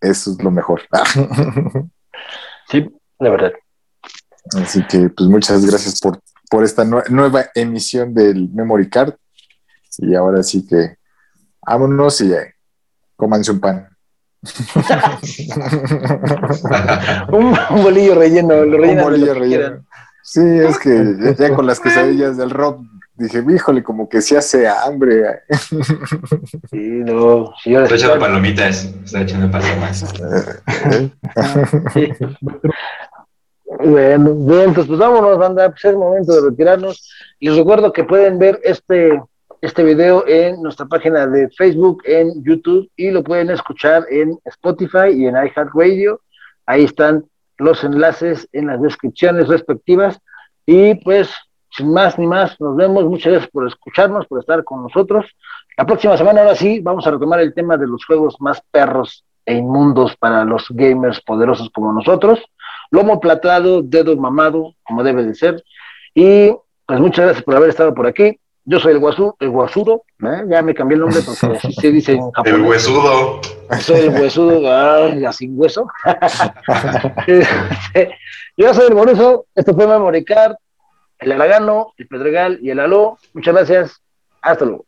Eso 0.00 0.32
es 0.32 0.42
lo 0.42 0.50
mejor. 0.50 0.82
Sí, 2.68 2.84
la 3.20 3.30
verdad. 3.30 3.52
Así 4.60 4.84
que, 4.88 5.08
pues 5.08 5.30
muchas 5.30 5.64
gracias 5.64 6.00
por, 6.00 6.18
por 6.50 6.64
esta 6.64 6.84
nueva 6.84 7.46
emisión 7.54 8.12
del 8.12 8.48
Memory 8.48 8.90
Card. 8.90 9.14
Y 9.98 10.16
ahora 10.16 10.42
sí 10.42 10.66
que 10.66 10.96
vámonos 11.64 12.20
y 12.22 12.32
eh, 12.32 12.56
cómanse 13.14 13.52
un 13.52 13.60
pan. 13.60 13.88
un, 17.30 17.56
bolillo 17.82 18.14
relleno, 18.14 18.64
lo 18.64 18.82
un 18.82 19.02
bolillo 19.02 19.34
relleno. 19.34 19.84
Sí, 20.22 20.40
es 20.40 20.78
que 20.78 21.34
ya, 21.38 21.54
con 21.54 21.66
las 21.66 21.80
quesadillas 21.80 22.36
del 22.36 22.50
rock 22.50 22.80
dije, 23.16 23.44
híjole, 23.48 23.82
como 23.82 24.08
que 24.08 24.20
se 24.20 24.36
hace 24.36 24.68
hambre. 24.68 25.42
Sí, 26.70 26.78
no. 26.78 27.52
Estoy 27.64 27.96
echando 27.96 28.18
palomitas, 28.18 28.84
estoy 29.04 29.22
echando 29.22 29.50
palomas. 29.50 30.04
Bueno, 33.78 34.34
bien, 34.34 34.60
entonces 34.60 34.86
pues 34.86 34.98
vámonos, 34.98 35.38
banda, 35.38 35.68
pues 35.70 35.84
es 35.84 35.94
momento 35.94 36.32
de 36.34 36.50
retirarnos. 36.50 37.10
Les 37.40 37.56
recuerdo 37.56 37.92
que 37.92 38.04
pueden 38.04 38.38
ver 38.38 38.60
este 38.64 39.20
este 39.60 39.82
video 39.82 40.26
en 40.26 40.62
nuestra 40.62 40.86
página 40.86 41.26
de 41.26 41.48
Facebook, 41.50 42.02
en 42.04 42.44
YouTube 42.44 42.90
y 42.96 43.10
lo 43.10 43.24
pueden 43.24 43.50
escuchar 43.50 44.04
en 44.10 44.38
Spotify 44.44 45.08
y 45.12 45.26
en 45.26 45.34
iHeartRadio. 45.34 46.20
Ahí 46.66 46.84
están 46.84 47.24
los 47.58 47.82
enlaces 47.84 48.48
en 48.52 48.66
las 48.66 48.80
descripciones 48.80 49.48
respectivas. 49.48 50.20
Y 50.66 50.94
pues, 50.96 51.30
sin 51.76 51.92
más 51.92 52.18
ni 52.18 52.26
más, 52.26 52.60
nos 52.60 52.76
vemos. 52.76 53.04
Muchas 53.04 53.32
gracias 53.32 53.50
por 53.50 53.66
escucharnos, 53.66 54.26
por 54.26 54.40
estar 54.40 54.64
con 54.64 54.82
nosotros. 54.82 55.26
La 55.76 55.84
próxima 55.84 56.16
semana, 56.16 56.40
ahora 56.40 56.54
sí, 56.54 56.80
vamos 56.80 57.06
a 57.06 57.10
retomar 57.10 57.40
el 57.40 57.54
tema 57.54 57.76
de 57.76 57.86
los 57.86 58.04
juegos 58.04 58.36
más 58.40 58.62
perros 58.70 59.24
e 59.44 59.54
inmundos 59.54 60.16
para 60.16 60.44
los 60.44 60.66
gamers 60.70 61.20
poderosos 61.20 61.70
como 61.70 61.92
nosotros. 61.92 62.42
Lomo 62.90 63.20
platado, 63.20 63.82
dedo 63.82 64.16
mamado, 64.16 64.74
como 64.84 65.02
debe 65.02 65.24
de 65.24 65.34
ser. 65.34 65.62
Y 66.14 66.52
pues 66.86 67.00
muchas 67.00 67.26
gracias 67.26 67.44
por 67.44 67.56
haber 67.56 67.70
estado 67.70 67.94
por 67.94 68.06
aquí. 68.06 68.38
Yo 68.68 68.80
soy 68.80 68.94
el 68.94 68.98
guasu, 68.98 69.36
el 69.38 69.50
guasudo, 69.50 70.02
¿eh? 70.24 70.44
ya 70.48 70.60
me 70.60 70.74
cambié 70.74 70.96
el 70.96 71.02
nombre 71.02 71.20
porque 71.24 71.56
así 71.56 71.72
se 71.72 71.92
dice 71.92 72.14
en 72.14 72.30
japonés. 72.32 72.58
El 72.58 72.62
huesudo. 72.62 73.40
Soy 73.80 74.00
el 74.00 74.10
huesudo, 74.10 74.60
ay, 74.72 75.24
sin 75.32 75.56
hueso. 75.56 75.86
Yo 78.56 78.74
soy 78.74 78.86
el 78.88 78.94
Boruso, 78.94 79.46
esto 79.54 79.74
fue 79.74 79.86
Memoricar, 79.86 80.58
el 81.18 81.32
Aragano, 81.32 81.94
el 81.96 82.06
Pedregal 82.08 82.58
y 82.62 82.70
el 82.70 82.80
Aló. 82.80 83.18
Muchas 83.32 83.54
gracias, 83.54 84.02
hasta 84.40 84.64
luego. 84.64 84.86